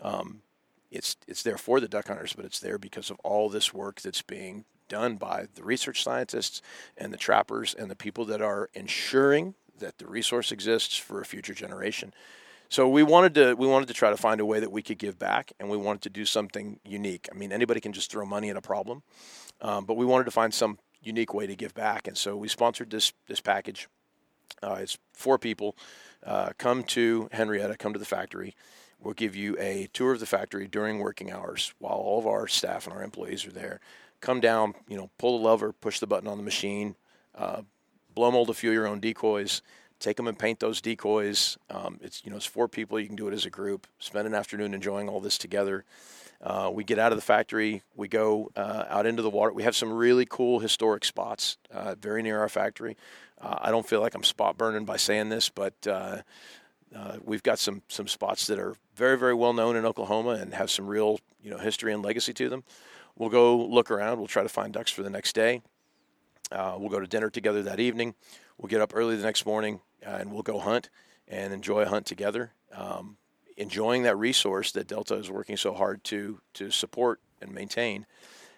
Um, 0.00 0.40
it's, 0.90 1.18
it's 1.28 1.42
there 1.42 1.58
for 1.58 1.80
the 1.80 1.88
duck 1.88 2.08
hunters, 2.08 2.32
but 2.32 2.46
it's 2.46 2.60
there 2.60 2.78
because 2.78 3.10
of 3.10 3.20
all 3.22 3.50
this 3.50 3.74
work 3.74 4.00
that's 4.00 4.22
being 4.22 4.64
done 4.88 5.16
by 5.16 5.48
the 5.54 5.64
research 5.64 6.02
scientists 6.02 6.62
and 6.96 7.12
the 7.12 7.18
trappers 7.18 7.74
and 7.74 7.90
the 7.90 7.96
people 7.96 8.24
that 8.24 8.40
are 8.40 8.70
ensuring 8.72 9.54
that 9.78 9.98
the 9.98 10.06
resource 10.06 10.52
exists 10.52 10.96
for 10.96 11.20
a 11.20 11.24
future 11.24 11.54
generation. 11.54 12.12
So 12.68 12.88
we 12.88 13.02
wanted 13.02 13.34
to 13.34 13.54
we 13.54 13.66
wanted 13.66 13.88
to 13.88 13.94
try 13.94 14.10
to 14.10 14.16
find 14.16 14.40
a 14.40 14.46
way 14.46 14.60
that 14.60 14.72
we 14.72 14.82
could 14.82 14.98
give 14.98 15.18
back, 15.18 15.52
and 15.60 15.68
we 15.68 15.76
wanted 15.76 16.02
to 16.02 16.10
do 16.10 16.24
something 16.24 16.80
unique. 16.84 17.28
I 17.32 17.36
mean, 17.36 17.52
anybody 17.52 17.80
can 17.80 17.92
just 17.92 18.10
throw 18.10 18.24
money 18.24 18.50
at 18.50 18.56
a 18.56 18.62
problem, 18.62 19.02
um, 19.60 19.84
but 19.84 19.96
we 19.96 20.06
wanted 20.06 20.24
to 20.24 20.30
find 20.30 20.52
some 20.52 20.78
unique 21.02 21.34
way 21.34 21.46
to 21.46 21.54
give 21.54 21.74
back, 21.74 22.08
and 22.08 22.16
so 22.16 22.36
we 22.36 22.48
sponsored 22.48 22.90
this 22.90 23.12
this 23.28 23.40
package. 23.40 23.88
Uh, 24.62 24.78
it's 24.80 24.98
four 25.12 25.38
people. 25.38 25.76
Uh, 26.24 26.50
come 26.56 26.82
to 26.84 27.28
Henryetta, 27.32 27.78
come 27.78 27.92
to 27.92 27.98
the 27.98 28.04
factory. 28.04 28.56
We'll 28.98 29.14
give 29.14 29.36
you 29.36 29.56
a 29.58 29.88
tour 29.92 30.12
of 30.12 30.20
the 30.20 30.26
factory 30.26 30.66
during 30.66 30.98
working 30.98 31.30
hours 31.30 31.74
while 31.78 31.98
all 31.98 32.18
of 32.18 32.26
our 32.26 32.48
staff 32.48 32.86
and 32.86 32.96
our 32.96 33.02
employees 33.02 33.46
are 33.46 33.52
there. 33.52 33.80
Come 34.20 34.40
down, 34.40 34.74
you 34.88 34.96
know, 34.96 35.10
pull 35.18 35.38
the 35.38 35.44
lever, 35.44 35.72
push 35.72 35.98
the 35.98 36.06
button 36.06 36.28
on 36.28 36.38
the 36.38 36.42
machine, 36.42 36.96
uh, 37.34 37.62
blow 38.14 38.30
mold 38.30 38.50
a 38.50 38.54
few 38.54 38.70
of 38.70 38.74
your 38.74 38.86
own 38.86 39.00
decoys. 39.00 39.62
Take 40.00 40.16
them 40.16 40.26
and 40.26 40.38
paint 40.38 40.60
those 40.60 40.80
decoys. 40.80 41.56
Um, 41.70 41.98
it's 42.02 42.22
you 42.24 42.30
know 42.30 42.36
it's 42.36 42.46
four 42.46 42.68
people. 42.68 42.98
You 42.98 43.06
can 43.06 43.16
do 43.16 43.28
it 43.28 43.34
as 43.34 43.46
a 43.46 43.50
group. 43.50 43.86
Spend 43.98 44.26
an 44.26 44.34
afternoon 44.34 44.74
enjoying 44.74 45.08
all 45.08 45.20
this 45.20 45.38
together. 45.38 45.84
Uh, 46.42 46.70
we 46.72 46.84
get 46.84 46.98
out 46.98 47.10
of 47.10 47.16
the 47.16 47.22
factory. 47.22 47.82
We 47.94 48.08
go 48.08 48.50
uh, 48.54 48.84
out 48.88 49.06
into 49.06 49.22
the 49.22 49.30
water. 49.30 49.52
We 49.52 49.62
have 49.62 49.74
some 49.74 49.92
really 49.92 50.26
cool 50.26 50.58
historic 50.58 51.04
spots 51.04 51.56
uh, 51.72 51.94
very 51.98 52.22
near 52.22 52.40
our 52.40 52.50
factory. 52.50 52.96
Uh, 53.40 53.56
I 53.60 53.70
don't 53.70 53.86
feel 53.86 54.00
like 54.00 54.14
I'm 54.14 54.24
spot 54.24 54.58
burning 54.58 54.84
by 54.84 54.96
saying 54.96 55.30
this, 55.30 55.48
but 55.48 55.74
uh, 55.86 56.18
uh, 56.94 57.16
we've 57.22 57.42
got 57.42 57.58
some 57.58 57.82
some 57.88 58.08
spots 58.08 58.46
that 58.48 58.58
are 58.58 58.74
very 58.94 59.18
very 59.18 59.34
well 59.34 59.52
known 59.52 59.76
in 59.76 59.86
Oklahoma 59.86 60.30
and 60.30 60.54
have 60.54 60.70
some 60.70 60.86
real 60.86 61.18
you 61.42 61.50
know 61.50 61.58
history 61.58 61.92
and 61.92 62.04
legacy 62.04 62.32
to 62.34 62.48
them. 62.48 62.64
We'll 63.16 63.30
go 63.30 63.56
look 63.56 63.90
around. 63.90 64.18
We'll 64.18 64.26
try 64.26 64.42
to 64.42 64.48
find 64.48 64.72
ducks 64.72 64.90
for 64.90 65.02
the 65.02 65.10
next 65.10 65.34
day. 65.34 65.62
Uh, 66.54 66.76
we'll 66.78 66.88
go 66.88 67.00
to 67.00 67.06
dinner 67.06 67.30
together 67.30 67.62
that 67.62 67.80
evening. 67.80 68.14
We'll 68.58 68.68
get 68.68 68.80
up 68.80 68.92
early 68.94 69.16
the 69.16 69.24
next 69.24 69.44
morning 69.44 69.80
uh, 70.06 70.10
and 70.10 70.32
we'll 70.32 70.42
go 70.42 70.58
hunt 70.58 70.88
and 71.26 71.52
enjoy 71.52 71.82
a 71.82 71.88
hunt 71.88 72.06
together. 72.06 72.52
Um, 72.72 73.16
enjoying 73.56 74.02
that 74.04 74.16
resource 74.16 74.72
that 74.72 74.86
Delta 74.86 75.14
is 75.14 75.30
working 75.30 75.56
so 75.56 75.74
hard 75.74 76.02
to 76.04 76.40
to 76.54 76.70
support 76.70 77.20
and 77.40 77.52
maintain. 77.52 78.06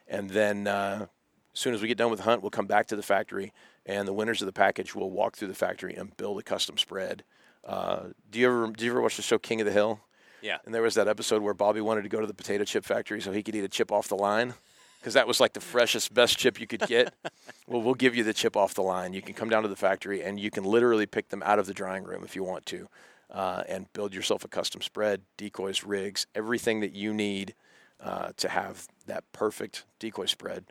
And 0.08 0.30
then 0.30 0.66
uh, 0.66 1.06
as 1.52 1.60
soon 1.60 1.74
as 1.74 1.82
we 1.82 1.88
get 1.88 1.98
done 1.98 2.10
with 2.10 2.20
the 2.20 2.24
hunt, 2.24 2.42
we'll 2.42 2.50
come 2.50 2.66
back 2.66 2.86
to 2.88 2.96
the 2.96 3.02
factory, 3.02 3.52
and 3.84 4.06
the 4.06 4.12
winners 4.12 4.40
of 4.42 4.46
the 4.46 4.52
package 4.52 4.94
will 4.94 5.10
walk 5.10 5.36
through 5.36 5.48
the 5.48 5.54
factory 5.54 5.94
and 5.94 6.16
build 6.16 6.38
a 6.38 6.42
custom 6.42 6.78
spread. 6.78 7.24
Uh, 7.64 8.08
do 8.30 8.38
you 8.38 8.46
ever 8.46 8.72
do 8.72 8.84
you 8.84 8.90
ever 8.90 9.00
watch 9.00 9.16
the 9.16 9.22
show 9.22 9.38
King 9.38 9.60
of 9.60 9.66
the 9.66 9.72
Hill? 9.72 10.00
Yeah. 10.42 10.58
And 10.64 10.74
there 10.74 10.82
was 10.82 10.94
that 10.94 11.08
episode 11.08 11.42
where 11.42 11.54
Bobby 11.54 11.80
wanted 11.80 12.02
to 12.02 12.08
go 12.08 12.20
to 12.20 12.26
the 12.26 12.34
potato 12.34 12.64
chip 12.64 12.84
factory 12.84 13.20
so 13.20 13.32
he 13.32 13.42
could 13.42 13.56
eat 13.56 13.64
a 13.64 13.68
chip 13.68 13.90
off 13.90 14.08
the 14.08 14.16
line 14.16 14.54
because 15.00 15.14
that 15.14 15.26
was 15.26 15.40
like 15.40 15.52
the 15.52 15.60
freshest, 15.60 16.12
best 16.12 16.38
chip 16.38 16.60
you 16.60 16.66
could 16.66 16.80
get. 16.80 17.14
well, 17.66 17.80
we'll 17.82 17.94
give 17.94 18.16
you 18.16 18.24
the 18.24 18.34
chip 18.34 18.56
off 18.56 18.74
the 18.74 18.82
line. 18.82 19.12
You 19.12 19.22
can 19.22 19.34
come 19.34 19.48
down 19.48 19.62
to 19.62 19.68
the 19.68 19.76
factory 19.76 20.22
and 20.22 20.38
you 20.38 20.50
can 20.50 20.64
literally 20.64 21.06
pick 21.06 21.28
them 21.28 21.42
out 21.44 21.58
of 21.58 21.66
the 21.66 21.74
drying 21.74 22.04
room 22.04 22.24
if 22.24 22.34
you 22.34 22.42
want 22.42 22.66
to, 22.66 22.88
uh, 23.30 23.62
and 23.68 23.92
build 23.92 24.14
yourself 24.14 24.44
a 24.44 24.48
custom 24.48 24.80
spread, 24.80 25.22
decoys, 25.36 25.84
rigs, 25.84 26.26
everything 26.34 26.80
that 26.80 26.92
you 26.92 27.14
need 27.14 27.54
uh, 28.00 28.32
to 28.36 28.48
have 28.48 28.86
that 29.06 29.24
perfect 29.32 29.84
decoy 29.98 30.26
spread, 30.26 30.64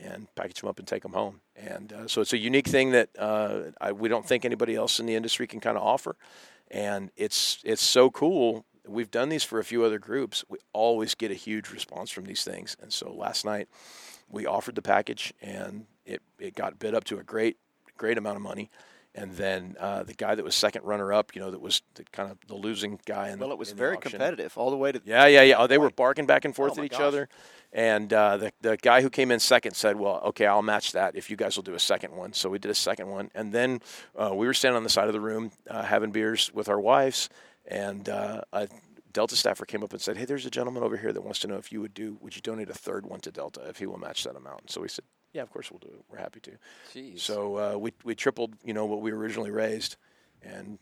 and 0.00 0.32
package 0.34 0.60
them 0.60 0.68
up 0.68 0.78
and 0.78 0.86
take 0.86 1.02
them 1.02 1.12
home. 1.12 1.40
And 1.56 1.92
uh, 1.92 2.08
so 2.08 2.20
it's 2.20 2.32
a 2.32 2.38
unique 2.38 2.68
thing 2.68 2.92
that 2.92 3.10
uh, 3.18 3.72
I, 3.80 3.92
we 3.92 4.08
don't 4.08 4.26
think 4.26 4.44
anybody 4.44 4.76
else 4.76 5.00
in 5.00 5.06
the 5.06 5.14
industry 5.14 5.46
can 5.46 5.60
kind 5.60 5.76
of 5.76 5.82
offer, 5.82 6.16
and 6.70 7.10
it's 7.16 7.58
it's 7.64 7.82
so 7.82 8.10
cool 8.10 8.64
we've 8.88 9.10
done 9.10 9.28
these 9.28 9.44
for 9.44 9.58
a 9.58 9.64
few 9.64 9.84
other 9.84 9.98
groups. 9.98 10.44
We 10.48 10.58
always 10.72 11.14
get 11.14 11.30
a 11.30 11.34
huge 11.34 11.70
response 11.70 12.10
from 12.10 12.24
these 12.24 12.44
things. 12.44 12.76
And 12.80 12.92
so 12.92 13.12
last 13.12 13.44
night 13.44 13.68
we 14.28 14.46
offered 14.46 14.74
the 14.74 14.82
package 14.82 15.32
and 15.40 15.86
it, 16.04 16.22
it 16.38 16.54
got 16.54 16.78
bid 16.78 16.94
up 16.94 17.04
to 17.04 17.18
a 17.18 17.22
great, 17.22 17.56
great 17.96 18.18
amount 18.18 18.36
of 18.36 18.42
money. 18.42 18.70
And 19.14 19.32
then 19.32 19.74
uh, 19.80 20.04
the 20.04 20.14
guy 20.14 20.34
that 20.34 20.44
was 20.44 20.54
second 20.54 20.84
runner 20.84 21.12
up, 21.12 21.34
you 21.34 21.40
know, 21.40 21.50
that 21.50 21.60
was 21.60 21.82
the, 21.94 22.04
kind 22.12 22.30
of 22.30 22.38
the 22.46 22.54
losing 22.54 23.00
guy. 23.04 23.30
In 23.30 23.38
well, 23.38 23.48
the, 23.48 23.54
it 23.54 23.58
was 23.58 23.72
very 23.72 23.96
competitive 23.96 24.56
all 24.56 24.70
the 24.70 24.76
way 24.76 24.92
to. 24.92 25.00
Yeah, 25.04 25.26
yeah, 25.26 25.42
yeah. 25.42 25.56
Oh, 25.58 25.66
they 25.66 25.78
were 25.78 25.90
barking 25.90 26.26
back 26.26 26.44
and 26.44 26.54
forth 26.54 26.74
oh 26.76 26.80
at 26.80 26.84
each 26.84 26.92
gosh. 26.92 27.00
other. 27.00 27.28
And 27.72 28.12
uh, 28.12 28.36
the, 28.36 28.52
the 28.60 28.76
guy 28.76 29.02
who 29.02 29.10
came 29.10 29.30
in 29.30 29.40
second 29.40 29.74
said, 29.74 29.96
Well, 29.96 30.20
okay, 30.26 30.46
I'll 30.46 30.62
match 30.62 30.92
that 30.92 31.16
if 31.16 31.30
you 31.30 31.36
guys 31.36 31.56
will 31.56 31.64
do 31.64 31.74
a 31.74 31.80
second 31.80 32.14
one. 32.14 32.32
So 32.32 32.48
we 32.48 32.58
did 32.58 32.70
a 32.70 32.74
second 32.74 33.08
one. 33.08 33.30
And 33.34 33.52
then 33.52 33.80
uh, 34.16 34.32
we 34.34 34.46
were 34.46 34.54
standing 34.54 34.76
on 34.76 34.84
the 34.84 34.90
side 34.90 35.08
of 35.08 35.14
the 35.14 35.20
room 35.20 35.50
uh, 35.68 35.82
having 35.82 36.10
beers 36.10 36.52
with 36.54 36.68
our 36.68 36.80
wives. 36.80 37.28
And 37.68 38.08
uh, 38.08 38.42
I 38.52 38.66
Delta 39.12 39.36
staffer 39.36 39.64
came 39.64 39.82
up 39.82 39.92
and 39.92 40.00
said, 40.00 40.16
"Hey, 40.16 40.24
there's 40.24 40.46
a 40.46 40.50
gentleman 40.50 40.82
over 40.82 40.96
here 40.96 41.12
that 41.12 41.22
wants 41.22 41.38
to 41.40 41.48
know 41.48 41.56
if 41.56 41.70
you 41.72 41.80
would 41.80 41.94
do, 41.94 42.18
would 42.20 42.34
you 42.34 42.42
donate 42.42 42.70
a 42.70 42.74
third 42.74 43.06
one 43.06 43.20
to 43.20 43.30
Delta 43.30 43.62
if 43.68 43.78
he 43.78 43.86
will 43.86 43.98
match 43.98 44.24
that 44.24 44.36
amount?" 44.36 44.62
And 44.62 44.70
so 44.70 44.80
we 44.80 44.88
said, 44.88 45.04
"Yeah, 45.32 45.42
of 45.42 45.50
course 45.50 45.70
we'll 45.70 45.80
do 45.80 45.88
it. 45.88 46.04
We're 46.08 46.18
happy 46.18 46.40
to." 46.40 46.52
Jeez. 46.92 47.20
So 47.20 47.56
uh, 47.56 47.78
we 47.78 47.92
we 48.04 48.14
tripled, 48.14 48.54
you 48.64 48.72
know, 48.72 48.86
what 48.86 49.02
we 49.02 49.12
originally 49.12 49.50
raised, 49.50 49.96
and 50.42 50.78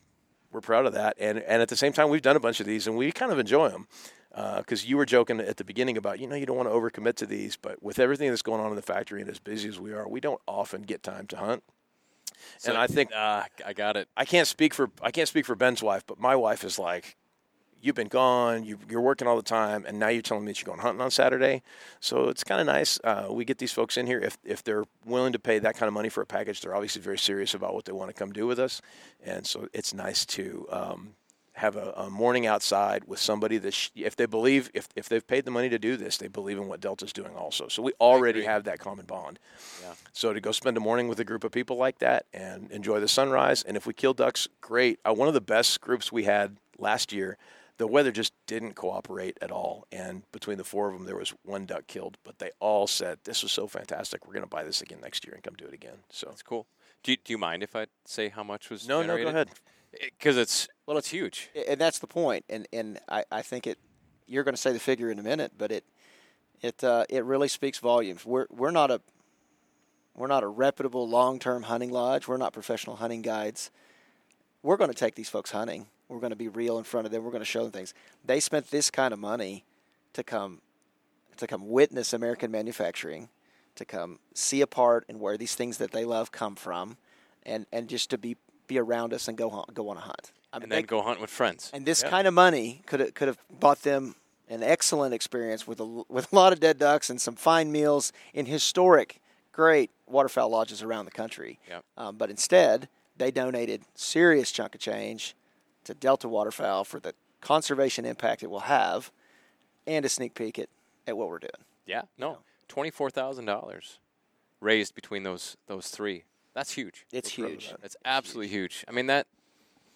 we're 0.51 0.61
proud 0.61 0.85
of 0.85 0.93
that. 0.93 1.15
And 1.19 1.39
and 1.39 1.61
at 1.61 1.69
the 1.69 1.75
same 1.75 1.93
time, 1.93 2.09
we've 2.09 2.21
done 2.21 2.35
a 2.35 2.41
bunch 2.41 2.59
of 2.59 2.65
these, 2.65 2.87
and 2.87 2.97
we 2.97 3.11
kind 3.11 3.31
of 3.31 3.39
enjoy 3.39 3.69
them. 3.69 3.87
Because 4.29 4.83
uh, 4.83 4.87
you 4.87 4.97
were 4.97 5.05
joking 5.05 5.39
at 5.39 5.57
the 5.57 5.63
beginning 5.63 5.97
about, 5.97 6.19
you 6.19 6.27
know, 6.27 6.35
you 6.35 6.45
don't 6.45 6.57
want 6.57 6.69
to 6.69 6.73
overcommit 6.73 7.15
to 7.15 7.25
these, 7.25 7.55
but 7.55 7.81
with 7.81 7.97
everything 7.97 8.29
that's 8.29 8.43
going 8.43 8.61
on 8.61 8.69
in 8.69 8.75
the 8.75 8.83
factory 8.83 9.19
and 9.19 9.29
as 9.31 9.39
busy 9.39 9.67
as 9.67 9.79
we 9.79 9.93
are, 9.93 10.07
we 10.07 10.19
don't 10.19 10.39
often 10.47 10.83
get 10.83 11.01
time 11.01 11.25
to 11.27 11.37
hunt. 11.37 11.63
So, 12.57 12.71
and 12.71 12.77
I 12.77 12.87
think 12.87 13.11
uh, 13.13 13.43
I 13.65 13.73
got 13.73 13.97
it. 13.97 14.07
I 14.17 14.25
can't 14.25 14.47
speak 14.47 14.73
for 14.73 14.89
I 15.01 15.11
can't 15.11 15.27
speak 15.27 15.45
for 15.45 15.55
Ben's 15.55 15.83
wife, 15.83 16.03
but 16.07 16.19
my 16.19 16.35
wife 16.35 16.63
is 16.63 16.79
like, 16.79 17.15
you've 17.81 17.95
been 17.95 18.07
gone, 18.07 18.63
you, 18.63 18.77
are 18.91 19.01
working 19.01 19.27
all 19.27 19.35
the 19.35 19.41
time, 19.41 19.85
and 19.87 19.99
now 19.99 20.07
you're 20.07 20.21
telling 20.21 20.45
me 20.45 20.51
that 20.51 20.61
you're 20.61 20.65
going 20.65 20.79
hunting 20.79 21.01
on 21.01 21.11
Saturday. 21.11 21.61
So 21.99 22.29
it's 22.29 22.43
kind 22.43 22.59
of 22.59 22.67
nice. 22.67 22.99
Uh, 23.03 23.27
we 23.29 23.45
get 23.45 23.59
these 23.59 23.71
folks 23.71 23.97
in 23.97 24.07
here. 24.07 24.19
If, 24.19 24.37
if 24.43 24.63
they're 24.63 24.85
willing 25.05 25.33
to 25.33 25.39
pay 25.39 25.59
that 25.59 25.75
kind 25.75 25.87
of 25.87 25.93
money 25.93 26.09
for 26.09 26.21
a 26.21 26.25
package, 26.25 26.61
they're 26.61 26.75
obviously 26.75 27.01
very 27.01 27.17
serious 27.17 27.53
about 27.53 27.73
what 27.73 27.85
they 27.85 27.91
want 27.91 28.09
to 28.09 28.13
come 28.13 28.31
do 28.31 28.47
with 28.47 28.59
us. 28.59 28.81
And 29.23 29.45
so 29.45 29.67
it's 29.73 29.93
nice 29.93 30.25
to 30.27 30.67
um, 30.71 31.13
have 31.57 31.75
a, 31.75 31.93
a, 31.97 32.09
morning 32.09 32.45
outside 32.45 33.03
with 33.05 33.19
somebody 33.19 33.57
that, 33.57 33.73
sh- 33.73 33.89
if 33.95 34.15
they 34.15 34.25
believe, 34.25 34.69
if, 34.73 34.87
if 34.95 35.09
they've 35.09 35.25
paid 35.25 35.45
the 35.45 35.51
money 35.51 35.69
to 35.69 35.79
do 35.79 35.97
this, 35.97 36.17
they 36.17 36.27
believe 36.27 36.57
in 36.57 36.67
what 36.67 36.79
Delta's 36.79 37.11
doing 37.11 37.35
also. 37.35 37.67
So 37.67 37.81
we 37.81 37.93
already 37.99 38.43
have 38.43 38.63
that 38.65 38.79
common 38.79 39.05
bond. 39.05 39.39
Yeah. 39.81 39.93
So 40.13 40.33
to 40.33 40.39
go 40.39 40.51
spend 40.51 40.77
a 40.77 40.79
morning 40.79 41.07
with 41.07 41.19
a 41.19 41.23
group 41.23 41.43
of 41.43 41.51
people 41.51 41.77
like 41.77 41.99
that 41.99 42.25
and 42.33 42.71
enjoy 42.71 42.99
the 42.99 43.07
sunrise, 43.07 43.63
and 43.63 43.75
if 43.75 43.85
we 43.85 43.93
kill 43.93 44.13
ducks, 44.13 44.47
great. 44.61 44.99
Uh, 45.05 45.13
one 45.13 45.27
of 45.27 45.33
the 45.33 45.41
best 45.41 45.81
groups 45.81 46.11
we 46.11 46.23
had 46.23 46.57
last 46.77 47.11
year– 47.11 47.37
the 47.77 47.87
weather 47.87 48.11
just 48.11 48.33
didn't 48.47 48.73
cooperate 48.73 49.37
at 49.41 49.51
all. 49.51 49.85
And 49.91 50.23
between 50.31 50.57
the 50.57 50.63
four 50.63 50.87
of 50.87 50.93
them, 50.97 51.05
there 51.05 51.15
was 51.15 51.33
one 51.43 51.65
duck 51.65 51.87
killed. 51.87 52.17
But 52.23 52.39
they 52.39 52.51
all 52.59 52.87
said, 52.87 53.19
"This 53.23 53.43
was 53.43 53.51
so 53.51 53.67
fantastic. 53.67 54.25
We're 54.25 54.33
going 54.33 54.43
to 54.43 54.49
buy 54.49 54.63
this 54.63 54.81
again 54.81 54.99
next 55.01 55.25
year 55.25 55.33
and 55.33 55.43
come 55.43 55.53
do 55.55 55.65
it 55.65 55.73
again." 55.73 55.99
So 56.09 56.27
that's 56.27 56.43
cool. 56.43 56.67
Do 57.03 57.11
you, 57.11 57.17
do 57.23 57.31
you 57.31 57.37
mind 57.37 57.63
if 57.63 57.75
I 57.75 57.87
say 58.05 58.29
how 58.29 58.43
much 58.43 58.69
was? 58.69 58.87
No, 58.87 59.01
generated? 59.01 59.25
no, 59.25 59.31
go 59.31 59.35
ahead. 59.35 59.49
Because 59.91 60.37
it's 60.37 60.67
well, 60.85 60.97
it's 60.97 61.09
huge, 61.09 61.49
and 61.67 61.79
that's 61.79 61.99
the 61.99 62.07
point. 62.07 62.45
And 62.49 62.67
and 62.71 62.99
I, 63.09 63.23
I 63.31 63.41
think 63.41 63.67
it. 63.67 63.77
You're 64.27 64.43
going 64.43 64.55
to 64.55 64.61
say 64.61 64.73
the 64.73 64.79
figure 64.79 65.09
in 65.09 65.19
a 65.19 65.23
minute, 65.23 65.53
but 65.57 65.71
it 65.71 65.85
It 66.61 66.83
uh, 66.83 67.05
it 67.09 67.23
really 67.23 67.47
speaks 67.47 67.79
volumes. 67.79 68.25
We're 68.25 68.47
we're 68.49 68.71
not 68.71 68.91
a 68.91 69.01
we're 70.15 70.27
not 70.27 70.43
a 70.43 70.47
reputable 70.47 71.07
long 71.07 71.39
term 71.39 71.63
hunting 71.63 71.91
lodge. 71.91 72.27
We're 72.27 72.37
not 72.37 72.51
professional 72.53 72.95
hunting 72.95 73.21
guides. 73.21 73.71
We're 74.63 74.77
going 74.77 74.89
to 74.89 74.97
take 74.97 75.15
these 75.15 75.29
folks 75.29 75.51
hunting. 75.51 75.87
We're 76.09 76.19
going 76.19 76.31
to 76.31 76.37
be 76.37 76.47
real 76.47 76.77
in 76.77 76.83
front 76.83 77.05
of 77.05 77.11
them. 77.11 77.23
We're 77.23 77.31
going 77.31 77.41
to 77.41 77.45
show 77.45 77.63
them 77.63 77.71
things. 77.71 77.93
They 78.25 78.39
spent 78.39 78.71
this 78.71 78.89
kind 78.89 79.13
of 79.13 79.19
money 79.19 79.65
to 80.13 80.23
come 80.23 80.61
to 81.37 81.47
come 81.47 81.69
witness 81.69 82.13
American 82.13 82.49
manufacturing, 82.49 83.29
to 83.75 83.85
come 83.85 84.19
see 84.33 84.61
a 84.61 84.67
part 84.67 85.05
and 85.07 85.19
where 85.19 85.37
these 85.37 85.53
things 85.53 85.77
that 85.77 85.91
they 85.91 86.03
love 86.03 86.31
come 86.31 86.55
from, 86.55 86.97
and, 87.43 87.67
and 87.71 87.87
just 87.87 88.09
to 88.09 88.17
be 88.17 88.35
be 88.67 88.77
around 88.79 89.13
us 89.13 89.27
and 89.27 89.37
go 89.37 89.49
hunt, 89.49 89.73
go 89.73 89.89
on 89.89 89.97
a 89.97 90.01
hunt. 90.01 90.31
I 90.53 90.57
mean, 90.57 90.63
and 90.63 90.71
then 90.71 90.81
they- 90.81 90.87
go 90.87 91.01
hunt 91.01 91.19
with 91.19 91.29
friends. 91.29 91.69
and 91.73 91.85
this 91.85 92.03
Yeah. 92.03 92.09
kind 92.09 92.27
of 92.27 92.33
money 92.33 92.81
could 92.85 92.99
have, 92.99 93.13
could 93.13 93.27
have 93.27 93.37
bought 93.49 93.81
them 93.81 94.15
an 94.49 94.63
excellent 94.63 95.13
experience 95.13 95.67
with 95.67 95.79
a, 95.79 95.83
l- 95.83 96.05
with 96.09 96.31
a 96.31 96.35
lot 96.35 96.53
of 96.53 96.59
dead 96.59 96.77
ducks 96.79 97.09
and 97.09 97.19
some 97.21 97.35
fine 97.35 97.71
meals 97.71 98.13
in 98.33 98.45
historic, 98.45 99.19
great 99.51 99.91
waterfowl 100.05 100.49
lodges 100.49 100.81
around 100.81 101.05
the 101.05 101.11
country. 101.11 101.59
Yep. 101.67 101.83
Um, 101.97 102.15
but 102.17 102.29
instead, 102.29 102.87
they 103.17 103.29
donated 103.31 103.83
serious 103.95 104.51
chunk 104.51 104.75
of 104.75 104.81
change 104.81 105.35
to 105.83 105.93
Delta 105.93 106.27
Waterfowl 106.29 106.83
for 106.85 106.99
the 106.99 107.13
conservation 107.41 108.05
impact 108.05 108.41
it 108.43 108.49
will 108.49 108.61
have, 108.61 109.11
and 109.85 110.05
a 110.05 110.09
sneak 110.09 110.33
peek 110.33 110.59
at, 110.59 110.69
at 111.05 111.17
what 111.17 111.29
we're 111.29 111.39
doing. 111.39 111.51
Yeah, 111.85 112.03
no, 112.17 112.31
know. 112.33 112.37
twenty 112.67 112.89
four 112.91 113.09
thousand 113.09 113.45
dollars 113.45 113.99
raised 114.59 114.95
between 114.95 115.23
those 115.23 115.55
those 115.67 115.87
three. 115.89 116.23
That's 116.57 116.73
huge. 116.73 117.05
It's 117.13 117.29
huge. 117.29 117.69
that. 117.69 117.81
That's 117.83 117.95
absolutely 118.03 118.47
huge. 118.47 118.83
I 118.87 118.91
mean 118.91 119.05
that 119.05 119.27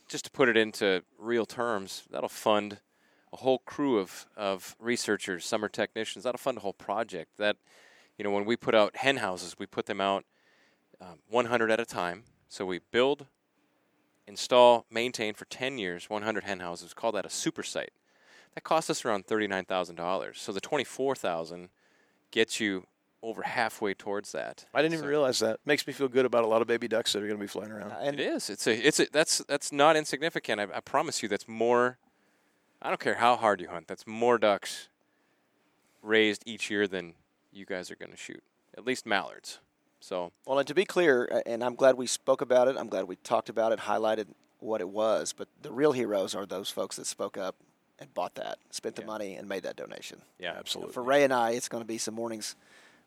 just 0.07 0.26
to 0.26 0.32
put 0.32 0.47
it 0.47 0.55
into 0.55 1.01
real 1.18 1.47
terms, 1.47 2.03
that'll 2.12 2.30
fund 2.30 2.78
a 3.34 3.38
whole 3.38 3.57
crew 3.57 3.97
of, 3.97 4.28
of 4.38 4.76
researchers, 4.78 5.43
summer 5.43 5.68
technicians. 5.68 6.24
That'll 6.24 6.38
fund 6.38 6.59
a 6.59 6.62
whole 6.62 6.74
project. 6.74 7.32
That 7.39 7.57
you 8.16 8.24
know, 8.24 8.30
when 8.30 8.45
we 8.45 8.55
put 8.55 8.76
out 8.76 8.97
hen 8.97 9.18
houses, 9.18 9.55
we 9.57 9.66
put 9.66 9.88
them 9.88 9.99
out 9.99 10.24
um, 11.01 11.18
100 11.32 11.72
at 11.72 11.80
a 11.80 11.86
time. 11.86 12.26
So 12.47 12.64
we 12.64 12.82
build, 12.91 13.26
install, 14.28 14.86
maintain 14.91 15.34
for 15.34 15.45
10 15.45 15.80
years 15.80 16.12
100 16.12 16.43
hen 16.43 16.59
houses. 16.59 16.93
Call 16.93 17.12
that 17.14 17.26
a 17.26 17.30
super 17.32 17.64
site. 17.64 17.93
That 18.53 18.64
costs 18.64 18.91
us 18.91 19.03
around 19.03 19.26
$39,000. 19.26 20.38
So 20.38 20.51
the 20.51 20.62
24,000 20.62 21.70
gets 22.30 22.59
you 22.59 22.86
over 23.24 23.41
halfway 23.43 23.93
towards 23.93 24.32
that. 24.32 24.65
I 24.74 24.82
didn't 24.82 24.95
even 24.95 25.07
realize 25.07 25.39
that. 25.39 25.59
Makes 25.65 25.86
me 25.86 25.93
feel 25.93 26.07
good 26.07 26.26
about 26.26 26.43
a 26.43 26.47
lot 26.47 26.61
of 26.61 26.67
baby 26.67 26.88
ducks 26.88 27.13
that 27.13 27.19
are 27.19 27.28
going 27.28 27.38
to 27.38 27.43
be 27.43 27.47
flying 27.47 27.72
around. 27.72 27.91
And 28.01 28.19
It 28.19 28.24
is. 28.24 28.49
It's 28.49 28.65
a. 28.67 28.74
It's 28.88 28.99
a. 28.99 29.07
That's 29.11 29.39
that's 29.47 29.72
not 29.72 29.95
insignificant. 29.95 30.59
I, 30.59 30.63
I 30.76 30.80
promise 30.80 31.22
you. 31.22 31.30
That's 31.30 31.47
more. 31.47 31.97
I 32.82 32.89
don't 32.89 32.99
care 32.99 33.15
how 33.15 33.36
hard 33.36 33.61
you 33.61 33.69
hunt. 33.69 33.88
That's 33.88 34.07
more 34.07 34.38
ducks 34.39 34.88
raised 36.01 36.43
each 36.45 36.69
year 36.72 36.88
than 36.88 37.13
you 37.51 37.65
guys 37.65 37.91
are 37.91 37.95
going 37.95 38.11
to 38.11 38.17
shoot. 38.17 38.41
At 38.78 38.86
least 38.86 39.05
mallards. 39.05 39.59
So 39.99 40.32
Well, 40.47 40.57
and 40.57 40.67
to 40.67 40.74
be 40.74 40.86
clear, 40.86 41.43
and 41.45 41.63
I'm 41.63 41.76
glad 41.76 41.95
we 41.95 42.07
spoke 42.07 42.41
about 42.41 42.67
it. 42.67 42.76
I'm 42.78 42.88
glad 42.88 43.07
we 43.07 43.17
talked 43.17 43.49
about 43.49 43.72
it, 43.72 43.80
highlighted 43.80 44.28
what 44.59 44.82
it 44.82 44.89
was. 44.89 45.32
But 45.32 45.47
the 45.61 45.72
real 45.72 45.91
heroes 45.91 46.34
are 46.34 46.45
those 46.47 46.72
folks 46.72 46.95
that 46.95 47.05
spoke 47.05 47.38
up 47.38 47.55
and 47.99 48.11
bought 48.15 48.34
that, 48.36 48.57
spent 48.72 48.95
the 48.95 49.03
Yeah. 49.03 49.07
money, 49.07 49.36
and 49.36 49.47
made 49.47 49.61
that 49.61 49.76
donation. 49.76 50.24
yeah, 50.39 50.53
Absolutely. 50.57 50.93
For 50.93 51.03
Ray 51.03 51.24
and 51.24 51.32
I, 51.32 51.51
it's 51.51 51.69
going 51.69 51.84
to 51.84 51.88
be 51.88 51.99
some 51.99 52.15
mornings 52.15 52.55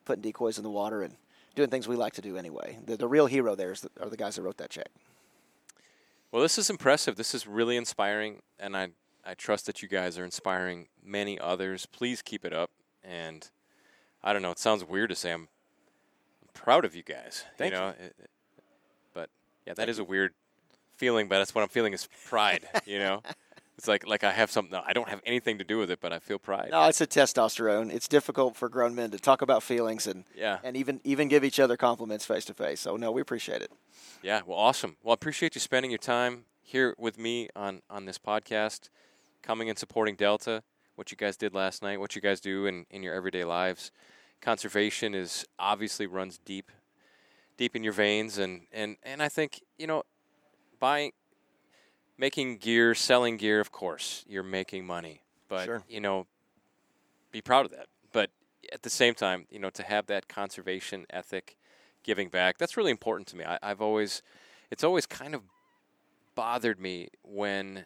putting 0.04 0.22
decoys 0.22 0.58
in 0.58 0.64
the 0.64 0.70
water 0.70 1.02
and 1.02 1.14
doing 1.54 1.70
things 1.70 1.86
we 1.88 1.96
like 1.96 2.12
to 2.14 2.22
do 2.22 2.36
anyway. 2.36 2.78
The, 2.84 2.96
the 2.96 3.08
real 3.08 3.26
hero 3.26 3.54
there 3.54 3.72
is 3.72 3.80
the, 3.82 3.90
are 4.00 4.08
the 4.08 4.16
guys 4.16 4.36
that 4.36 4.42
wrote 4.42 4.56
that 4.58 4.70
check. 4.70 4.88
Well, 6.32 6.42
this 6.42 6.58
is 6.58 6.68
impressive. 6.70 7.16
This 7.16 7.34
is 7.34 7.46
really 7.46 7.76
inspiring, 7.76 8.42
and 8.58 8.76
I 8.76 8.88
I 9.24 9.34
trust 9.34 9.66
that 9.66 9.80
you 9.82 9.88
guys 9.88 10.18
are 10.18 10.24
inspiring 10.24 10.88
many 11.02 11.38
others. 11.38 11.86
Please 11.86 12.20
keep 12.22 12.44
it 12.44 12.52
up. 12.52 12.70
And 13.02 13.48
I 14.22 14.32
don't 14.32 14.42
know. 14.42 14.50
It 14.50 14.58
sounds 14.58 14.84
weird 14.84 15.10
to 15.10 15.16
say 15.16 15.30
I'm, 15.32 15.48
I'm 16.42 16.48
proud 16.52 16.84
of 16.84 16.94
you 16.94 17.02
guys. 17.02 17.44
Thank 17.56 17.72
you 17.72 17.78
you. 17.78 17.84
know, 17.84 17.88
it- 17.90 18.14
it- 18.18 18.30
but 19.14 19.30
yeah, 19.66 19.74
that 19.74 19.88
is 19.88 19.98
a 19.98 20.04
weird 20.04 20.32
feeling. 20.96 21.28
But 21.28 21.38
that's 21.38 21.54
what 21.54 21.62
I'm 21.62 21.68
feeling 21.68 21.92
is 21.94 22.08
pride. 22.26 22.66
you 22.84 22.98
know, 22.98 23.22
it's 23.76 23.88
like 23.88 24.06
like 24.06 24.24
I 24.24 24.30
have 24.32 24.50
something. 24.50 24.78
I 24.86 24.92
don't 24.92 25.08
have 25.08 25.20
anything 25.26 25.58
to 25.58 25.64
do 25.64 25.78
with 25.78 25.90
it, 25.90 26.00
but 26.00 26.12
I 26.12 26.18
feel 26.18 26.38
pride. 26.38 26.68
No, 26.70 26.84
it's 26.88 27.00
a 27.00 27.06
testosterone. 27.06 27.92
It's 27.92 28.06
difficult 28.08 28.56
for 28.56 28.68
grown 28.68 28.94
men 28.94 29.10
to 29.10 29.18
talk 29.18 29.42
about 29.42 29.62
feelings 29.62 30.06
and 30.06 30.24
Yeah. 30.34 30.58
and 30.62 30.76
even 30.76 31.00
even 31.04 31.28
give 31.28 31.44
each 31.44 31.58
other 31.60 31.76
compliments 31.76 32.24
face 32.24 32.44
to 32.46 32.54
face. 32.54 32.80
So 32.80 32.96
no, 32.96 33.10
we 33.12 33.20
appreciate 33.20 33.62
it. 33.62 33.70
Yeah, 34.22 34.42
well, 34.46 34.58
awesome. 34.58 34.96
Well, 35.02 35.12
I 35.12 35.14
appreciate 35.14 35.54
you 35.54 35.60
spending 35.60 35.90
your 35.90 35.98
time 35.98 36.44
here 36.62 36.94
with 36.98 37.18
me 37.18 37.48
on 37.56 37.82
on 37.90 38.04
this 38.06 38.18
podcast, 38.18 38.88
coming 39.42 39.68
and 39.68 39.78
supporting 39.78 40.14
Delta. 40.16 40.62
What 40.96 41.10
you 41.10 41.16
guys 41.16 41.36
did 41.36 41.54
last 41.54 41.82
night, 41.82 41.98
what 41.98 42.14
you 42.14 42.22
guys 42.22 42.40
do 42.40 42.66
in 42.66 42.86
in 42.90 43.02
your 43.02 43.14
everyday 43.14 43.44
lives. 43.44 43.90
Conservation 44.40 45.14
is 45.14 45.44
obviously 45.58 46.06
runs 46.06 46.38
deep, 46.38 46.70
deep 47.56 47.74
in 47.74 47.82
your 47.82 47.92
veins, 47.92 48.38
and 48.38 48.66
and 48.72 48.96
and 49.02 49.22
I 49.22 49.28
think 49.28 49.60
you 49.78 49.86
know, 49.86 50.02
buying, 50.78 51.12
making 52.18 52.58
gear, 52.58 52.94
selling 52.94 53.36
gear. 53.36 53.60
Of 53.60 53.72
course, 53.72 54.24
you're 54.28 54.42
making 54.42 54.86
money, 54.86 55.22
but 55.48 55.64
Sure. 55.64 55.82
you 55.88 56.00
know, 56.00 56.26
be 57.30 57.40
proud 57.40 57.66
of 57.66 57.72
that. 57.72 57.86
But 58.12 58.30
at 58.72 58.82
the 58.82 58.90
same 58.90 59.14
time, 59.14 59.46
you 59.50 59.58
know, 59.58 59.70
to 59.70 59.82
have 59.82 60.06
that 60.06 60.28
conservation 60.28 61.06
ethic, 61.10 61.56
giving 62.02 62.28
back, 62.28 62.58
that's 62.58 62.76
really 62.76 62.90
important 62.90 63.26
to 63.28 63.36
me. 63.36 63.44
I, 63.44 63.58
I've 63.62 63.80
always, 63.80 64.22
it's 64.70 64.84
always 64.84 65.06
kind 65.06 65.34
of 65.34 65.42
bothered 66.34 66.78
me 66.78 67.08
when, 67.22 67.84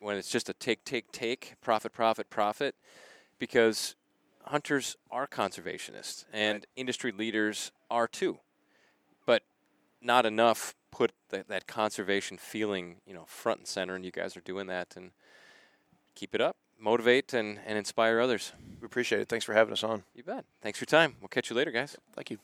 when 0.00 0.16
it's 0.16 0.30
just 0.30 0.48
a 0.48 0.52
take, 0.52 0.84
take, 0.84 1.10
take, 1.12 1.54
profit, 1.60 1.92
profit, 1.92 2.30
profit, 2.30 2.74
because 3.38 3.96
hunters 4.44 4.96
are 5.10 5.26
conservationists 5.26 6.24
and 6.32 6.66
industry 6.76 7.10
leaders 7.10 7.72
are 7.90 8.06
too, 8.06 8.38
not 10.00 10.26
enough 10.26 10.74
put 10.90 11.12
that, 11.30 11.48
that 11.48 11.66
conservation 11.66 12.38
feeling, 12.38 12.96
you 13.06 13.14
know, 13.14 13.24
front 13.26 13.60
and 13.60 13.68
center, 13.68 13.94
and 13.94 14.04
you 14.04 14.10
guys 14.10 14.36
are 14.36 14.40
doing 14.40 14.66
that, 14.66 14.94
and 14.96 15.10
keep 16.14 16.34
it 16.34 16.40
up, 16.40 16.56
motivate 16.78 17.34
and, 17.34 17.58
and 17.66 17.76
inspire 17.78 18.20
others. 18.20 18.52
We 18.80 18.86
appreciate 18.86 19.20
it. 19.20 19.28
Thanks 19.28 19.44
for 19.44 19.54
having 19.54 19.72
us 19.72 19.84
on. 19.84 20.04
You 20.14 20.22
bet. 20.22 20.44
Thanks 20.62 20.78
for 20.78 20.82
your 20.82 21.00
time. 21.00 21.16
We'll 21.20 21.28
catch 21.28 21.50
you 21.50 21.56
later, 21.56 21.70
guys. 21.70 21.96
Thank 22.14 22.30
you. 22.30 22.38